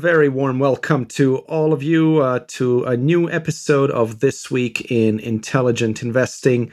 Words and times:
Very 0.00 0.30
warm 0.30 0.58
welcome 0.58 1.04
to 1.04 1.36
all 1.40 1.74
of 1.74 1.82
you 1.82 2.22
uh, 2.22 2.40
to 2.48 2.84
a 2.84 2.96
new 2.96 3.30
episode 3.30 3.90
of 3.90 4.20
This 4.20 4.50
Week 4.50 4.90
in 4.90 5.20
Intelligent 5.20 6.02
Investing. 6.02 6.72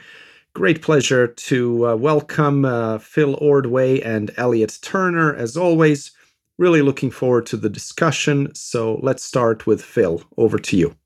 Great 0.54 0.80
pleasure 0.80 1.26
to 1.26 1.88
uh, 1.88 1.96
welcome 1.96 2.64
uh, 2.64 2.96
Phil 2.96 3.34
Ordway 3.34 4.00
and 4.00 4.30
Elliot 4.38 4.78
Turner, 4.80 5.34
as 5.34 5.58
always. 5.58 6.10
Really 6.56 6.80
looking 6.80 7.10
forward 7.10 7.44
to 7.46 7.58
the 7.58 7.68
discussion. 7.68 8.54
So 8.54 8.98
let's 9.02 9.22
start 9.22 9.66
with 9.66 9.82
Phil. 9.82 10.22
Over 10.38 10.58
to 10.60 10.78
you. 10.78 10.96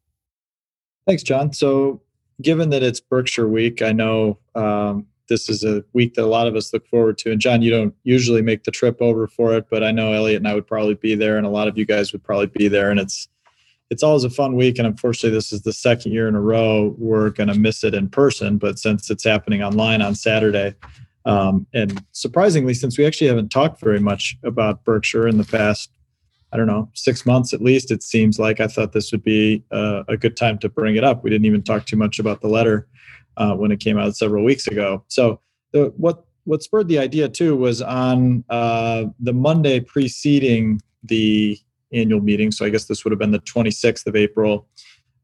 Thanks, 1.09 1.25
John. 1.25 1.53
So, 1.53 2.03
given 2.41 2.71
that 2.71 2.85
it's 2.85 3.01
Berkshire 3.01 3.49
Week, 3.49 3.83
I 3.83 3.91
know 3.91 4.39
um, 4.55 5.09
this 5.33 5.49
is 5.49 5.65
a 5.65 5.83
week 5.95 6.13
that 6.15 6.25
a 6.25 6.27
lot 6.27 6.47
of 6.47 6.55
us 6.55 6.75
look 6.75 6.87
forward 6.87 7.17
to. 7.17 7.33
And 7.33 7.41
John, 7.41 7.63
you 7.63 7.71
don't 7.71 7.95
usually 8.05 8.43
make 8.43 8.65
the 8.65 8.71
trip 8.71 9.01
over 9.01 9.27
for 9.27 9.55
it, 9.55 9.67
but 9.71 9.83
I 9.83 9.91
know 9.91 10.13
Elliot 10.13 10.37
and 10.37 10.47
I 10.47 10.55
would 10.55 10.67
probably 10.67 10.95
be 10.95 11.15
there, 11.15 11.39
and 11.39 11.47
a 11.47 11.51
lot 11.51 11.69
of 11.69 11.79
you 11.79 11.87
guys 11.87 12.13
would 12.13 12.23
probably 12.23 12.49
be 12.49 12.69
there. 12.69 12.91
And 12.91 13.01
it's 13.01 13.29
it's 13.89 14.03
always 14.03 14.25
a 14.25 14.31
fun 14.31 14.57
week. 14.57 14.79
And 14.79 14.87
unfortunately, 14.87 15.37
this 15.37 15.53
is 15.53 15.63
the 15.63 15.73
second 15.73 16.13
year 16.13 16.29
in 16.29 16.35
a 16.35 16.41
row 16.41 16.95
we're 16.99 17.31
going 17.31 17.49
to 17.49 17.59
miss 17.59 17.83
it 17.85 17.95
in 17.95 18.09
person. 18.09 18.57
But 18.57 18.79
since 18.79 19.11
it's 19.11 19.25
happening 19.25 19.63
online 19.63 20.01
on 20.01 20.15
Saturday, 20.15 20.75
um, 21.25 21.67
and 21.73 22.05
surprisingly, 22.13 22.75
since 22.75 22.99
we 22.99 23.07
actually 23.07 23.29
haven't 23.29 23.51
talked 23.51 23.81
very 23.81 24.01
much 24.01 24.37
about 24.45 24.85
Berkshire 24.85 25.29
in 25.29 25.39
the 25.39 25.45
past, 25.45 25.91
I 26.53 26.59
don't 26.59 26.67
know, 26.67 26.91
six 26.93 27.25
months 27.25 27.55
at 27.55 27.63
least, 27.63 27.91
it 27.91 28.03
seems 28.03 28.39
like 28.39 28.61
I 28.61 28.67
thought 28.67 28.93
this 28.93 29.13
would 29.13 29.23
be 29.23 29.65
a, 29.71 30.05
a 30.09 30.17
good 30.19 30.37
time 30.37 30.59
to 30.59 30.69
bring 30.69 30.97
it 30.97 31.05
up. 31.05 31.25
We 31.25 31.31
didn't 31.31 31.47
even 31.47 31.63
talk 31.63 31.87
too 31.87 31.97
much 31.97 32.19
about 32.19 32.43
the 32.43 32.49
letter 32.49 32.87
uh, 33.37 33.55
when 33.55 33.71
it 33.73 33.81
came 33.81 33.99
out 33.99 34.17
several 34.17 34.45
weeks 34.45 34.67
ago. 34.67 35.05
So 35.09 35.41
the, 35.73 35.93
what 35.97 36.25
what 36.45 36.63
spurred 36.63 36.89
the 36.89 36.99
idea 36.99 37.29
too 37.29 37.57
was 37.57 37.81
on 37.81 38.45
uh, 38.49 39.05
the 39.21 39.33
Monday 39.33 39.79
preceding 39.81 40.81
the 41.05 41.59
annual 41.93 42.21
meeting. 42.21 42.51
So 42.51 42.65
I 42.65 42.69
guess 42.69 42.87
this 42.87 43.05
would 43.05 43.13
have 43.13 43.19
been 43.19 43.31
the 43.31 43.41
26th 43.41 44.07
of 44.07 44.17
April. 44.17 44.67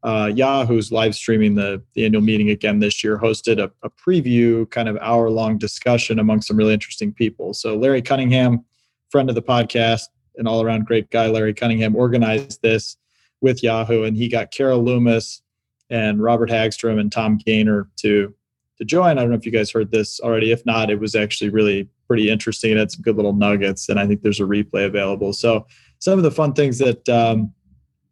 Uh, 0.01 0.31
Yahoo's 0.33 0.93
live 0.93 1.13
streaming 1.13 1.55
the, 1.55 1.83
the 1.93 2.05
annual 2.05 2.21
meeting 2.21 2.51
again 2.51 2.79
this 2.79 3.03
year, 3.03 3.17
hosted 3.17 3.59
a, 3.59 3.69
a 3.83 3.89
preview, 3.89 4.69
kind 4.71 4.87
of 4.87 4.97
hour 5.01 5.29
long 5.29 5.57
discussion 5.57 6.19
among 6.19 6.41
some 6.41 6.55
really 6.55 6.73
interesting 6.73 7.13
people. 7.13 7.53
So 7.53 7.75
Larry 7.75 8.01
Cunningham, 8.01 8.63
friend 9.09 9.27
of 9.27 9.35
the 9.35 9.41
podcast, 9.41 10.03
an 10.37 10.47
all 10.47 10.61
around 10.61 10.85
great 10.85 11.09
guy, 11.09 11.27
Larry 11.27 11.53
Cunningham, 11.53 11.97
organized 11.97 12.61
this 12.61 12.95
with 13.41 13.61
Yahoo, 13.61 14.03
and 14.03 14.15
he 14.15 14.29
got 14.29 14.51
Carol 14.51 14.81
Loomis, 14.81 15.41
and 15.89 16.21
Robert 16.21 16.49
Hagstrom 16.49 16.99
and 16.99 17.11
Tom 17.11 17.37
Gaynor 17.37 17.89
to 17.97 18.33
to 18.77 18.85
join. 18.85 19.17
I 19.17 19.21
don't 19.21 19.29
know 19.29 19.35
if 19.37 19.45
you 19.45 19.51
guys 19.51 19.71
heard 19.71 19.91
this 19.91 20.19
already. 20.21 20.51
If 20.51 20.65
not, 20.65 20.89
it 20.89 20.99
was 20.99 21.13
actually 21.13 21.49
really 21.49 21.89
pretty 22.07 22.29
interesting. 22.29 22.71
It 22.71 22.77
had 22.77 22.91
some 22.91 23.01
good 23.01 23.17
little 23.17 23.33
nuggets, 23.33 23.89
and 23.89 23.99
I 23.99 24.07
think 24.07 24.21
there's 24.21 24.39
a 24.39 24.43
replay 24.43 24.85
available. 24.85 25.33
So 25.33 25.67
some 25.99 26.17
of 26.17 26.23
the 26.23 26.31
fun 26.31 26.53
things 26.53 26.77
that 26.79 27.07
um, 27.09 27.53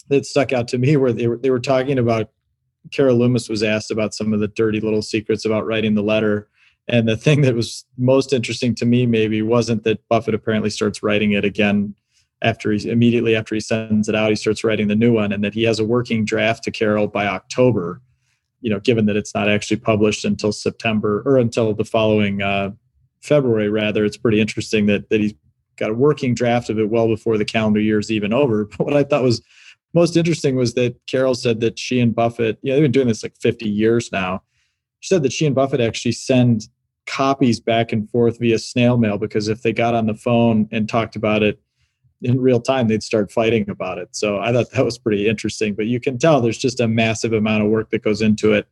that 0.10 0.26
stuck 0.26 0.52
out 0.52 0.68
to 0.70 0.78
me 0.78 0.98
were 0.98 1.14
they 1.14 1.28
were 1.28 1.38
they 1.38 1.50
were 1.50 1.60
talking 1.60 2.00
about. 2.00 2.32
Carol 2.92 3.18
Loomis 3.18 3.50
was 3.50 3.64
asked 3.64 3.92
about 3.92 4.14
some 4.14 4.32
of 4.32 4.40
the 4.40 4.48
dirty 4.48 4.80
little 4.80 5.02
secrets 5.02 5.44
about 5.44 5.66
writing 5.66 5.94
the 5.94 6.02
letter. 6.02 6.48
And 6.88 7.06
the 7.06 7.18
thing 7.18 7.42
that 7.42 7.54
was 7.54 7.84
most 7.98 8.32
interesting 8.32 8.74
to 8.76 8.86
me 8.86 9.06
maybe 9.06 9.42
wasn't 9.42 9.84
that 9.84 10.08
Buffett 10.08 10.34
apparently 10.34 10.70
starts 10.70 11.04
writing 11.04 11.34
it 11.34 11.44
again 11.44 11.96
after 12.42 12.72
he 12.72 12.90
immediately 12.90 13.36
after 13.36 13.56
he 13.56 13.62
sends 13.62 14.08
it 14.08 14.16
out, 14.16 14.30
he 14.30 14.36
starts 14.36 14.64
writing 14.64 14.88
the 14.88 14.96
new 14.96 15.14
one, 15.14 15.32
and 15.32 15.44
that 15.44 15.54
he 15.54 15.64
has 15.64 15.80
a 15.80 15.86
working 15.86 16.26
draft 16.26 16.64
to 16.64 16.72
Carol 16.72 17.08
by 17.08 17.26
October. 17.26 18.02
You 18.62 18.72
know, 18.72 18.80
given 18.80 19.06
that 19.06 19.16
it's 19.16 19.36
not 19.36 19.50
actually 19.50 19.78
published 19.78 20.26
until 20.26 20.52
September 20.52 21.22
or 21.26 21.38
until 21.38 21.74
the 21.74 21.86
following 21.86 22.42
uh, 22.42 22.72
February, 23.22 23.70
rather, 23.70 24.06
it's 24.06 24.18
pretty 24.18 24.40
interesting 24.40 24.86
that 24.88 25.10
that 25.10 25.20
he's 25.20 25.34
got 25.78 25.92
a 25.92 25.94
working 25.94 26.34
draft 26.34 26.70
of 26.70 26.80
it 26.80 26.90
well 26.90 27.08
before 27.08 27.38
the 27.38 27.46
calendar 27.46 27.80
year 27.80 28.00
is 28.00 28.12
even 28.12 28.34
over. 28.34 28.66
But 28.78 28.86
what 28.86 28.96
I 28.96 29.04
thought 29.04 29.24
was 29.24 29.42
most 29.94 30.18
interesting 30.18 30.56
was 30.56 30.74
that 30.74 30.96
Carol 31.08 31.36
said 31.36 31.60
that 31.62 31.80
she 31.80 32.00
and 32.00 32.14
Buffett, 32.14 32.60
yeah, 32.62 32.74
they've 32.74 32.84
been 32.84 32.92
doing 32.92 33.08
this 33.08 33.24
like 33.24 33.36
50 33.40 33.68
years 33.68 34.12
now. 34.12 34.44
She 35.00 35.08
said 35.08 35.24
that 35.24 35.32
she 35.34 35.46
and 35.46 35.56
Buffett 35.56 35.80
actually 35.80 36.12
send 36.12 36.68
copies 37.06 37.60
back 37.60 37.92
and 37.94 38.10
forth 38.10 38.38
via 38.40 38.60
snail 38.60 38.98
mail 38.98 39.18
because 39.18 39.48
if 39.48 39.62
they 39.62 39.72
got 39.72 39.96
on 39.96 40.08
the 40.08 40.14
phone 40.14 40.68
and 40.72 40.90
talked 40.90 41.16
about 41.16 41.42
it 41.42 41.60
in 42.22 42.40
real 42.42 42.60
time 42.60 42.88
they'd 42.88 43.04
start 43.04 43.32
fighting 43.32 43.70
about 43.70 43.98
it. 43.98 44.10
So 44.12 44.40
i 44.40 44.52
thought 44.52 44.72
that 44.72 44.86
was 44.86 44.98
pretty 44.98 45.28
interesting 45.28 45.76
but 45.76 45.88
you 45.88 46.00
can 46.00 46.18
tell 46.18 46.42
there's 46.42 46.58
just 46.58 46.80
a 46.80 46.88
massive 46.88 47.34
amount 47.34 47.64
of 47.64 47.70
work 47.70 47.90
that 47.92 48.04
goes 48.04 48.22
into 48.22 48.54
it. 48.54 48.68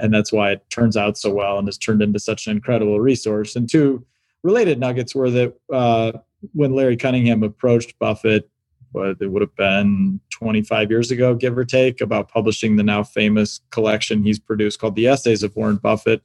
And 0.00 0.14
that's 0.14 0.32
why 0.32 0.52
it 0.52 0.70
turns 0.70 0.96
out 0.96 1.18
so 1.18 1.30
well 1.32 1.58
and 1.58 1.66
has 1.66 1.78
turned 1.78 2.02
into 2.02 2.20
such 2.20 2.46
an 2.46 2.52
incredible 2.52 3.00
resource. 3.00 3.56
And 3.56 3.68
two 3.68 4.06
related 4.42 4.78
nuggets 4.78 5.14
were 5.14 5.30
that 5.30 5.54
uh, 5.72 6.12
when 6.52 6.72
larry 6.72 6.96
cunningham 6.96 7.42
approached 7.42 7.98
buffett 7.98 8.48
what 8.92 9.16
it 9.20 9.30
would 9.30 9.42
have 9.42 9.54
been 9.56 10.20
25 10.30 10.90
years 10.90 11.10
ago 11.10 11.34
give 11.34 11.58
or 11.58 11.64
take 11.64 12.00
about 12.00 12.28
publishing 12.28 12.76
the 12.76 12.82
now 12.82 13.02
famous 13.02 13.60
collection 13.70 14.22
he's 14.22 14.38
produced 14.38 14.80
called 14.80 14.94
the 14.94 15.06
essays 15.06 15.42
of 15.42 15.54
warren 15.56 15.76
buffett 15.76 16.22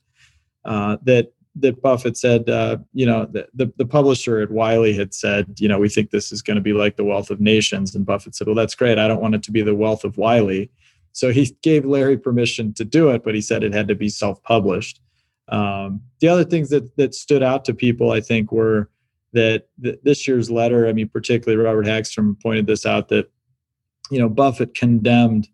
uh, 0.66 0.98
that 1.04 1.34
that 1.56 1.82
Buffett 1.82 2.18
said, 2.18 2.50
uh, 2.50 2.78
you 2.94 3.06
know, 3.06 3.26
the, 3.26 3.48
the, 3.54 3.72
the 3.78 3.86
publisher 3.86 4.40
at 4.40 4.52
Wiley 4.52 4.94
had 4.94 5.14
said, 5.14 5.60
you 5.60 5.68
know, 5.68 5.78
we 5.78 5.90
think 5.90 6.10
this 6.10 6.32
is 6.32 6.42
going 6.42 6.56
to 6.56 6.62
be 6.62 6.74
like 6.74 6.96
the 6.96 7.04
Wealth 7.04 7.30
of 7.30 7.40
Nations, 7.40 7.94
and 7.94 8.06
Buffett 8.06 8.36
said, 8.36 8.48
well, 8.48 8.56
that's 8.56 8.76
great. 8.76 8.98
I 8.98 9.08
don't 9.08 9.22
want 9.22 9.36
it 9.36 9.44
to 9.44 9.52
be 9.52 9.62
the 9.62 9.76
Wealth 9.76 10.04
of 10.04 10.18
Wiley. 10.18 10.72
So 11.12 11.32
he 11.32 11.56
gave 11.62 11.86
Larry 11.86 12.18
permission 12.18 12.74
to 12.74 12.86
do 12.86 13.10
it, 13.10 13.24
but 13.24 13.36
he 13.36 13.42
said 13.42 13.64
it 13.64 13.74
had 13.74 13.88
to 13.88 13.96
be 13.96 14.10
self-published. 14.10 15.00
Um, 15.50 16.02
the 16.22 16.30
other 16.30 16.46
things 16.46 16.70
that 16.70 16.96
that 16.96 17.14
stood 17.14 17.44
out 17.44 17.66
to 17.66 17.74
people, 17.74 18.12
I 18.12 18.22
think, 18.22 18.52
were 18.52 18.90
that 19.34 19.68
th- 19.84 20.00
this 20.04 20.28
year's 20.28 20.50
letter. 20.50 20.88
I 20.88 20.94
mean, 20.94 21.10
particularly 21.10 21.62
Robert 21.62 21.86
Hagstrom 21.86 22.42
pointed 22.42 22.66
this 22.66 22.86
out 22.86 23.10
that 23.10 23.30
you 24.10 24.20
know 24.20 24.30
Buffett 24.30 24.74
condemned 24.74 25.50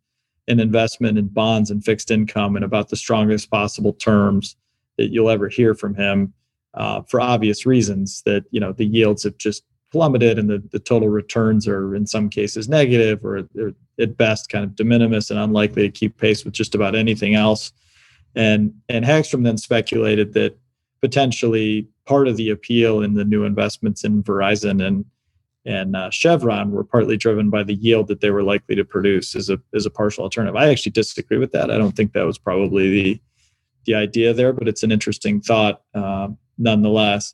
an 0.48 0.60
investment 0.60 1.18
in 1.18 1.28
bonds 1.28 1.72
and 1.72 1.84
fixed 1.84 2.12
income 2.12 2.56
in 2.56 2.64
about 2.64 2.90
the 2.90 2.96
strongest 2.96 3.50
possible 3.50 3.94
terms 3.94 4.56
that 5.00 5.12
you'll 5.12 5.30
ever 5.30 5.48
hear 5.48 5.74
from 5.74 5.96
him 5.96 6.34
uh, 6.74 7.02
for 7.04 7.22
obvious 7.22 7.66
reasons 7.66 8.22
that 8.26 8.44
you 8.52 8.60
know 8.60 8.74
the 8.74 8.86
yields 8.86 9.24
have 9.24 9.38
just 9.38 9.64
plummeted 9.92 10.38
and 10.38 10.50
the, 10.50 10.62
the 10.72 10.80
total 10.80 11.10
returns 11.10 11.68
are 11.68 11.96
in 11.96 12.06
some 12.06 12.30
cases 12.30 12.70
negative 12.70 13.26
or 13.26 13.42
they're 13.56 13.74
at 14.00 14.18
best 14.18 14.50
kind 14.50 14.64
of 14.64 14.76
de 14.76 14.84
minimis 14.84 15.32
and 15.32 15.40
unlikely 15.40 15.82
to 15.84 15.92
keep 15.92 16.18
pace 16.18 16.46
with 16.46 16.54
just 16.54 16.76
about 16.76 16.96
anything 16.96 17.34
else. 17.34 17.72
And 18.36 18.74
and 18.88 19.06
hagstrom 19.06 19.44
then 19.44 19.58
speculated 19.58 20.34
that 20.34 20.58
potentially 21.02 21.88
part 22.06 22.28
of 22.28 22.38
the 22.38 22.50
appeal 22.50 23.02
in 23.02 23.14
the 23.14 23.26
new 23.26 23.46
investments 23.46 24.04
in 24.04 24.22
verizon 24.22 24.86
and 24.86 25.06
and 25.66 25.96
uh, 25.96 26.10
chevron 26.10 26.72
were 26.72 26.84
partly 26.84 27.18
driven 27.18 27.50
by 27.50 27.64
the 27.64 27.76
yield 27.76 28.08
that 28.08 28.22
they 28.22 28.32
were 28.32 28.44
likely 28.44 28.76
to 28.76 28.86
produce 28.86 29.36
as 29.36 29.50
a 29.50 29.60
as 29.74 29.86
a 29.86 29.90
partial 29.90 30.24
alternative. 30.24 30.56
I 30.56 30.70
actually 30.70 30.92
disagree 30.92 31.38
with 31.38 31.52
that. 31.54 31.72
I 31.72 31.78
don't 31.78 31.96
think 31.96 32.14
that 32.14 32.26
was 32.26 32.38
probably 32.38 32.90
the 32.90 33.22
the 33.90 33.96
idea 33.96 34.34
there, 34.36 34.54
but 34.54 34.68
it's 34.68 34.84
an 34.84 34.92
interesting 34.92 35.42
thought 35.42 35.82
uh, 35.96 36.28
nonetheless. 36.60 37.34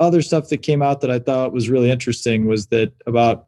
Other 0.00 0.22
stuff 0.22 0.48
that 0.48 0.58
came 0.58 0.82
out 0.82 1.00
that 1.02 1.10
I 1.10 1.20
thought 1.20 1.52
was 1.52 1.70
really 1.70 1.90
interesting 1.90 2.46
was 2.46 2.66
that 2.68 2.92
about 3.06 3.46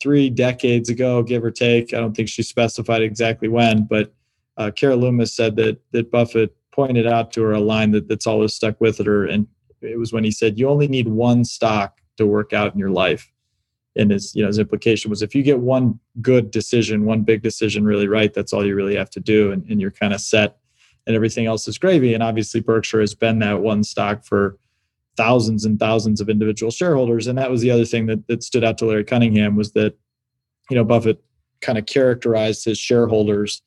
three 0.00 0.30
decades 0.30 0.88
ago, 0.88 1.22
give 1.22 1.42
or 1.42 1.50
take, 1.50 1.92
I 1.92 1.98
don't 1.98 2.14
think 2.14 2.28
she 2.28 2.44
specified 2.44 3.02
exactly 3.02 3.48
when, 3.48 3.84
but 3.84 4.14
uh, 4.56 4.70
Carol 4.70 4.98
Loomis 4.98 5.34
said 5.34 5.56
that 5.56 5.78
that 5.90 6.10
Buffett 6.12 6.54
pointed 6.70 7.06
out 7.06 7.32
to 7.32 7.42
her 7.42 7.52
a 7.52 7.60
line 7.60 7.90
that 7.90 8.08
that's 8.08 8.26
always 8.26 8.54
stuck 8.54 8.80
with 8.80 8.98
her, 9.04 9.26
and 9.26 9.46
it 9.80 9.98
was 9.98 10.12
when 10.12 10.24
he 10.24 10.30
said, 10.30 10.58
"You 10.58 10.68
only 10.68 10.88
need 10.88 11.08
one 11.08 11.44
stock 11.44 12.00
to 12.18 12.26
work 12.26 12.52
out 12.52 12.72
in 12.72 12.78
your 12.78 12.90
life." 12.90 13.32
And 13.96 14.10
his, 14.10 14.34
you 14.34 14.42
know, 14.42 14.48
his 14.48 14.58
implication 14.58 15.10
was 15.10 15.22
if 15.22 15.34
you 15.34 15.42
get 15.42 15.60
one 15.60 15.98
good 16.20 16.50
decision, 16.50 17.04
one 17.04 17.22
big 17.22 17.42
decision 17.42 17.84
really 17.84 18.08
right, 18.08 18.32
that's 18.32 18.52
all 18.52 18.64
you 18.64 18.74
really 18.74 18.96
have 18.96 19.10
to 19.10 19.20
do, 19.20 19.52
and, 19.52 19.64
and 19.70 19.80
you're 19.80 19.90
kind 19.90 20.12
of 20.12 20.20
set 20.20 20.58
and 21.06 21.16
everything 21.16 21.46
else 21.46 21.66
is 21.68 21.78
gravy. 21.78 22.14
And 22.14 22.22
obviously, 22.22 22.60
Berkshire 22.60 23.00
has 23.00 23.14
been 23.14 23.38
that 23.40 23.60
one 23.60 23.82
stock 23.84 24.24
for 24.24 24.56
thousands 25.16 25.64
and 25.64 25.78
thousands 25.78 26.20
of 26.20 26.28
individual 26.28 26.70
shareholders. 26.70 27.26
And 27.26 27.36
that 27.38 27.50
was 27.50 27.60
the 27.60 27.70
other 27.70 27.84
thing 27.84 28.06
that, 28.06 28.26
that 28.28 28.42
stood 28.42 28.64
out 28.64 28.78
to 28.78 28.86
Larry 28.86 29.04
Cunningham 29.04 29.56
was 29.56 29.72
that, 29.72 29.94
you 30.70 30.76
know, 30.76 30.84
Buffett 30.84 31.22
kind 31.60 31.76
of 31.76 31.86
characterized 31.86 32.64
his 32.64 32.78
shareholders, 32.78 33.62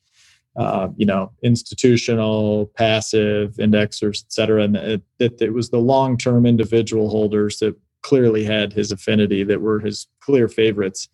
uh, 0.56 0.88
you 0.96 1.06
know, 1.06 1.30
institutional, 1.42 2.66
passive, 2.74 3.54
indexers, 3.58 4.24
et 4.24 4.32
cetera, 4.32 4.62
and 4.62 4.76
it, 4.76 5.02
that 5.18 5.40
it 5.40 5.52
was 5.52 5.70
the 5.70 5.78
long 5.78 6.16
term 6.16 6.46
individual 6.46 7.10
holders 7.10 7.58
that 7.58 7.76
clearly 8.02 8.44
had 8.44 8.72
his 8.72 8.92
affinity, 8.92 9.44
that 9.44 9.60
were 9.60 9.80
his 9.80 10.08
clear 10.20 10.48
favorites. 10.48 11.08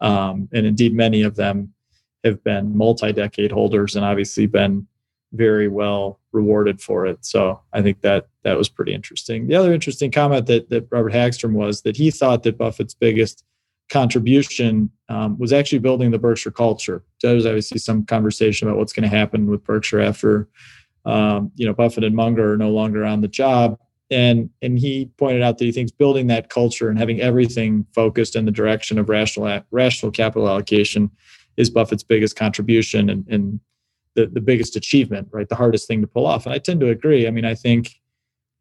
Um, 0.00 0.48
and 0.52 0.66
indeed, 0.66 0.94
many 0.94 1.22
of 1.22 1.36
them 1.36 1.72
have 2.22 2.42
been 2.42 2.76
multi-decade 2.76 3.52
holders 3.52 3.96
and 3.96 4.04
obviously 4.04 4.46
been 4.46 4.86
very 5.34 5.68
well 5.68 6.20
rewarded 6.32 6.80
for 6.80 7.06
it. 7.06 7.24
So 7.24 7.60
I 7.72 7.82
think 7.82 8.00
that 8.00 8.28
that 8.42 8.56
was 8.56 8.68
pretty 8.68 8.94
interesting. 8.94 9.46
The 9.46 9.56
other 9.56 9.72
interesting 9.72 10.10
comment 10.10 10.46
that, 10.46 10.70
that 10.70 10.88
Robert 10.90 11.12
Hagstrom 11.12 11.52
was 11.52 11.82
that 11.82 11.96
he 11.96 12.10
thought 12.10 12.42
that 12.44 12.58
Buffett's 12.58 12.94
biggest 12.94 13.44
contribution 13.90 14.90
um, 15.08 15.38
was 15.38 15.52
actually 15.52 15.78
building 15.78 16.10
the 16.10 16.18
Berkshire 16.18 16.50
culture. 16.50 17.02
There 17.22 17.34
was 17.34 17.46
obviously 17.46 17.78
some 17.78 18.04
conversation 18.04 18.68
about 18.68 18.78
what's 18.78 18.92
going 18.92 19.08
to 19.08 19.16
happen 19.16 19.46
with 19.46 19.64
Berkshire 19.64 20.00
after 20.00 20.48
um, 21.04 21.52
you 21.54 21.66
know 21.66 21.74
Buffett 21.74 22.04
and 22.04 22.16
Munger 22.16 22.54
are 22.54 22.56
no 22.56 22.70
longer 22.70 23.04
on 23.04 23.20
the 23.20 23.28
job. 23.28 23.78
And 24.10 24.50
and 24.62 24.78
he 24.78 25.10
pointed 25.18 25.42
out 25.42 25.58
that 25.58 25.64
he 25.64 25.72
thinks 25.72 25.92
building 25.92 26.28
that 26.28 26.48
culture 26.48 26.88
and 26.88 26.98
having 26.98 27.20
everything 27.20 27.86
focused 27.94 28.36
in 28.36 28.44
the 28.44 28.50
direction 28.50 28.98
of 28.98 29.08
rational 29.08 29.62
rational 29.70 30.12
capital 30.12 30.48
allocation 30.48 31.10
is 31.56 31.70
Buffett's 31.70 32.02
biggest 32.02 32.36
contribution 32.36 33.10
and, 33.10 33.26
and 33.28 33.60
the, 34.14 34.26
the 34.26 34.40
biggest 34.40 34.76
achievement, 34.76 35.28
right? 35.32 35.48
The 35.48 35.56
hardest 35.56 35.88
thing 35.88 36.00
to 36.00 36.06
pull 36.06 36.26
off. 36.26 36.46
And 36.46 36.54
I 36.54 36.58
tend 36.58 36.80
to 36.80 36.88
agree. 36.88 37.26
I 37.26 37.30
mean, 37.30 37.44
I 37.44 37.54
think 37.54 38.00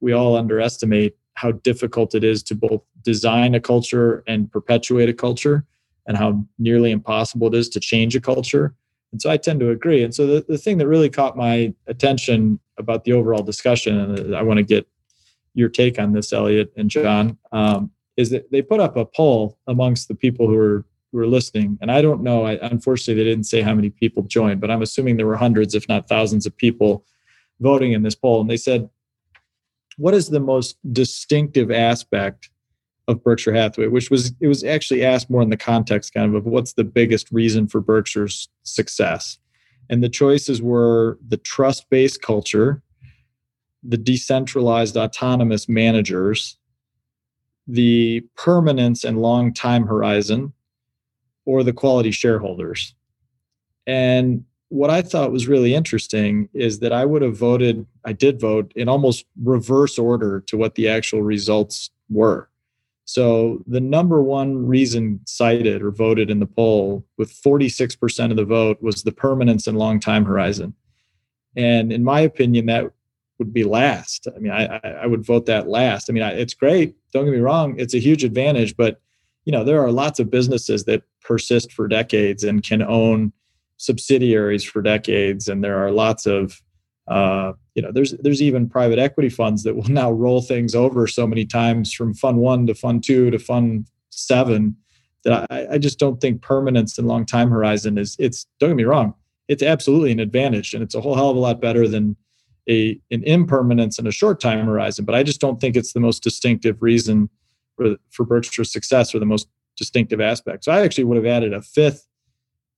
we 0.02 0.12
all 0.12 0.36
underestimate 0.36 1.16
how 1.36 1.52
difficult 1.52 2.14
it 2.16 2.24
is 2.24 2.44
to 2.44 2.56
both 2.56 2.82
design 3.02 3.56
a 3.56 3.60
culture 3.60 4.24
and 4.28 4.52
perpetuate 4.52 5.10
a 5.10 5.14
culture 5.14 5.66
and 6.06 6.18
how 6.18 6.44
nearly 6.60 6.92
impossible 6.92 7.48
it 7.48 7.56
is 7.56 7.70
to 7.70 7.80
change 7.80 8.16
a 8.16 8.22
culture. 8.22 8.76
And 9.12 9.22
so 9.22 9.30
I 9.30 9.38
tend 9.38 9.60
to 9.62 9.70
agree. 9.70 10.04
And 10.04 10.14
so 10.14 10.26
the, 10.28 10.46
the 10.48 10.58
thing 10.58 10.78
that 10.80 10.88
really 10.88 11.10
caught 11.10 11.38
my 11.38 11.74
attention 11.88 12.60
about 12.78 13.04
the 13.04 13.14
overall 13.14 13.44
discussion, 13.44 13.98
and 13.98 14.36
I 14.36 14.42
want 14.42 14.58
to 14.58 14.64
get 14.64 14.88
your 15.54 15.70
take 15.70 16.00
on 16.00 16.14
this, 16.14 16.34
Elliot 16.34 16.74
and 16.76 16.90
John, 16.90 17.38
um, 17.52 17.92
is 18.18 18.32
that 18.32 18.52
they 18.52 18.62
put 18.62 18.80
up 18.80 18.98
a 18.98 19.06
poll 19.06 19.58
amongst 19.68 20.08
the 20.08 20.16
people 20.16 20.48
who 20.48 20.58
who 20.58 20.84
were 21.14 21.28
listening. 21.28 21.78
And 21.82 21.92
I 21.92 22.02
don't 22.02 22.24
know, 22.24 22.46
I, 22.46 22.54
unfortunately, 22.62 23.24
they 23.24 23.30
didn't 23.30 23.46
say 23.46 23.62
how 23.62 23.74
many 23.74 23.90
people 23.90 24.24
joined, 24.24 24.60
but 24.60 24.72
I'm 24.72 24.82
assuming 24.82 25.18
there 25.18 25.28
were 25.28 25.38
hundreds, 25.38 25.76
if 25.76 25.88
not 25.88 26.10
thousands, 26.10 26.46
of 26.46 26.56
people 26.58 27.06
voting 27.60 27.94
in 27.94 28.04
this 28.04 28.16
poll. 28.16 28.42
And 28.42 28.50
they 28.50 28.58
said, 28.58 28.90
what 29.98 30.14
is 30.14 30.30
the 30.30 30.40
most 30.40 30.78
distinctive 30.92 31.72
aspect 31.72 32.50
of 33.08 33.24
Berkshire 33.24 33.54
Hathaway, 33.54 33.88
which 33.88 34.10
was 34.10 34.34
it 34.40 34.48
was 34.48 34.64
actually 34.64 35.04
asked 35.04 35.30
more 35.30 35.42
in 35.42 35.50
the 35.50 35.58
context 35.58 36.14
kind 36.14 36.28
of 36.28 36.36
of 36.36 36.46
what's 36.46 36.74
the 36.74 36.84
biggest 36.84 37.32
reason 37.32 37.68
for 37.68 37.82
Berkshire's 37.82 38.50
success. 38.64 39.38
And 39.90 40.02
the 40.02 40.10
choices 40.10 40.62
were 40.62 41.20
the 41.28 41.38
trust-based 41.38 42.22
culture, 42.22 42.82
the 43.84 43.98
decentralized 43.98 44.96
autonomous 44.96 45.68
managers, 45.68 46.58
the 47.68 48.22
permanence 48.38 49.04
and 49.04 49.22
long 49.22 49.54
time 49.54 49.86
horizon, 49.86 50.54
or 51.46 51.64
the 51.64 51.74
quality 51.74 52.12
shareholders. 52.12 52.96
And 53.86 54.46
what 54.70 54.90
I 54.90 55.02
thought 55.02 55.32
was 55.32 55.48
really 55.48 55.76
interesting 55.76 56.50
is 56.54 56.80
that 56.80 56.92
I 56.94 57.06
would 57.06 57.22
have 57.22 57.38
voted, 57.38 57.86
I 58.06 58.14
did 58.14 58.40
vote 58.40 58.72
in 58.76 58.90
almost 58.90 59.26
reverse 59.42 60.00
order 60.00 60.44
to 60.48 60.58
what 60.58 60.76
the 60.76 60.90
actual 60.90 61.22
results 61.22 61.92
were. 62.10 62.50
So 63.06 63.62
the 63.68 63.82
number 63.82 64.24
one 64.24 64.66
reason 64.66 65.20
cited 65.26 65.82
or 65.82 65.92
voted 65.92 66.32
in 66.32 66.40
the 66.40 66.46
poll 66.46 67.06
with 67.18 67.34
46% 67.34 68.32
of 68.32 68.38
the 68.38 68.46
vote 68.46 68.82
was 68.82 69.04
the 69.04 69.12
permanence 69.12 69.68
and 69.68 69.78
long 69.78 70.00
time 70.00 70.26
horizon. 70.26 70.74
And 71.56 71.92
in 71.92 72.04
my 72.04 72.22
opinion, 72.22 72.66
that 72.68 72.92
would 73.38 73.54
be 73.54 73.64
last. 73.64 74.28
I 74.34 74.40
mean, 74.40 74.52
I, 74.52 74.80
I 75.02 75.06
would 75.06 75.26
vote 75.26 75.46
that 75.48 75.68
last. 75.68 76.10
I 76.10 76.14
mean, 76.14 76.24
I, 76.24 76.32
it's 76.32 76.54
great. 76.54 76.96
Don't 77.12 77.26
get 77.26 77.34
me 77.34 77.40
wrong. 77.40 77.76
It's 77.78 77.94
a 77.94 78.00
huge 78.00 78.24
advantage, 78.24 78.76
but 78.78 79.02
you 79.46 79.52
know, 79.52 79.64
there 79.64 79.82
are 79.82 79.92
lots 79.92 80.20
of 80.20 80.32
businesses 80.32 80.86
that 80.86 81.04
persist 81.22 81.72
for 81.72 81.88
decades 81.88 82.44
and 82.44 82.64
can 82.64 82.82
own 82.82 83.34
subsidiaries 83.78 84.64
for 84.64 84.82
decades. 84.82 85.48
And 85.48 85.64
there 85.64 85.78
are 85.78 85.92
lots 85.92 86.26
of, 86.26 86.62
uh, 87.08 87.54
you 87.76 87.82
know, 87.82 87.92
there's 87.92 88.12
there's 88.20 88.42
even 88.42 88.70
private 88.70 89.00
equity 89.00 89.30
funds 89.30 89.64
that 89.64 89.76
will 89.76 89.84
now 89.90 90.12
roll 90.12 90.42
things 90.42 90.76
over 90.76 91.08
so 91.08 91.28
many 91.28 91.46
times 91.46 91.94
from 91.94 92.14
fund 92.14 92.38
one 92.38 92.68
to 92.68 92.76
fund 92.76 93.04
two 93.04 93.30
to 93.32 93.40
fund 93.40 93.88
seven 94.10 94.76
that 95.24 95.48
I, 95.50 95.68
I 95.74 95.78
just 95.78 96.00
don't 96.00 96.20
think 96.20 96.42
permanence 96.42 96.98
and 96.98 97.08
long 97.08 97.26
time 97.26 97.50
horizon 97.50 97.98
is 97.98 98.16
it's 98.20 98.46
don't 98.60 98.70
get 98.70 98.76
me 98.76 98.84
wrong, 98.84 99.14
it's 99.48 99.64
absolutely 99.64 100.12
an 100.12 100.20
advantage 100.20 100.74
and 100.74 100.84
it's 100.84 100.96
a 100.96 101.02
whole 101.02 101.16
hell 101.16 101.30
of 101.30 101.38
a 101.38 101.40
lot 101.40 101.62
better 101.62 101.88
than 101.88 102.16
a 102.70 103.00
an 103.12 103.24
impermanence 103.24 104.00
and 104.00 104.08
a 104.08 104.12
short 104.12 104.40
time 104.40 104.66
horizon. 104.66 105.04
But 105.04 105.16
I 105.16 105.24
just 105.24 105.42
don't 105.42 105.60
think 105.60 105.76
it's 105.76 105.94
the 105.94 106.00
most 106.00 106.24
distinctive 106.24 106.82
reason 106.82 107.30
for, 107.76 107.96
for 108.12 108.26
Berkshire's 108.26 108.72
success 108.72 109.14
or 109.14 109.20
the 109.20 109.26
most 109.26 109.48
distinctive 109.78 110.22
aspects. 110.22 110.66
So 110.66 110.72
I 110.72 110.82
actually 110.82 111.06
would 111.06 111.18
have 111.18 111.26
added 111.26 111.54
a 111.54 111.62
fifth 111.62 112.08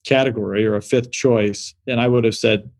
category 0.04 0.64
or 0.64 0.76
a 0.76 0.82
fifth 0.82 1.10
choice, 1.10 1.74
and 1.86 2.00
I 2.00 2.08
would 2.08 2.24
have 2.24 2.36
said 2.36 2.70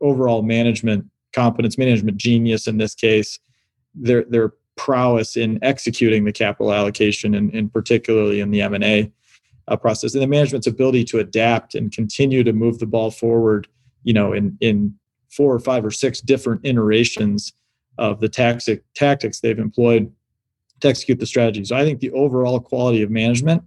overall 0.00 0.42
management 0.42 1.06
competence, 1.34 1.76
management 1.76 2.16
genius 2.16 2.66
in 2.66 2.78
this 2.78 2.94
case, 2.94 3.38
their 3.94 4.24
their 4.24 4.52
prowess 4.76 5.36
in 5.36 5.58
executing 5.62 6.24
the 6.24 6.32
capital 6.32 6.72
allocation 6.72 7.34
and, 7.34 7.52
and 7.54 7.72
particularly 7.72 8.40
in 8.40 8.50
the 8.50 8.60
M&A 8.60 9.10
uh, 9.68 9.76
process 9.76 10.12
and 10.12 10.22
the 10.22 10.26
management's 10.26 10.66
ability 10.66 11.02
to 11.02 11.18
adapt 11.18 11.74
and 11.74 11.92
continue 11.92 12.44
to 12.44 12.52
move 12.52 12.78
the 12.78 12.86
ball 12.86 13.10
forward, 13.10 13.66
you 14.04 14.12
know, 14.12 14.32
in 14.32 14.56
in 14.60 14.94
four 15.30 15.52
or 15.52 15.58
five 15.58 15.84
or 15.84 15.90
six 15.90 16.20
different 16.20 16.60
iterations 16.64 17.52
of 17.98 18.20
the 18.20 18.28
tactic, 18.28 18.84
tactics 18.94 19.40
they've 19.40 19.58
employed 19.58 20.10
to 20.80 20.88
execute 20.88 21.18
the 21.18 21.26
strategy. 21.26 21.64
So 21.64 21.76
I 21.76 21.84
think 21.84 22.00
the 22.00 22.10
overall 22.12 22.60
quality 22.60 23.02
of 23.02 23.10
management, 23.10 23.62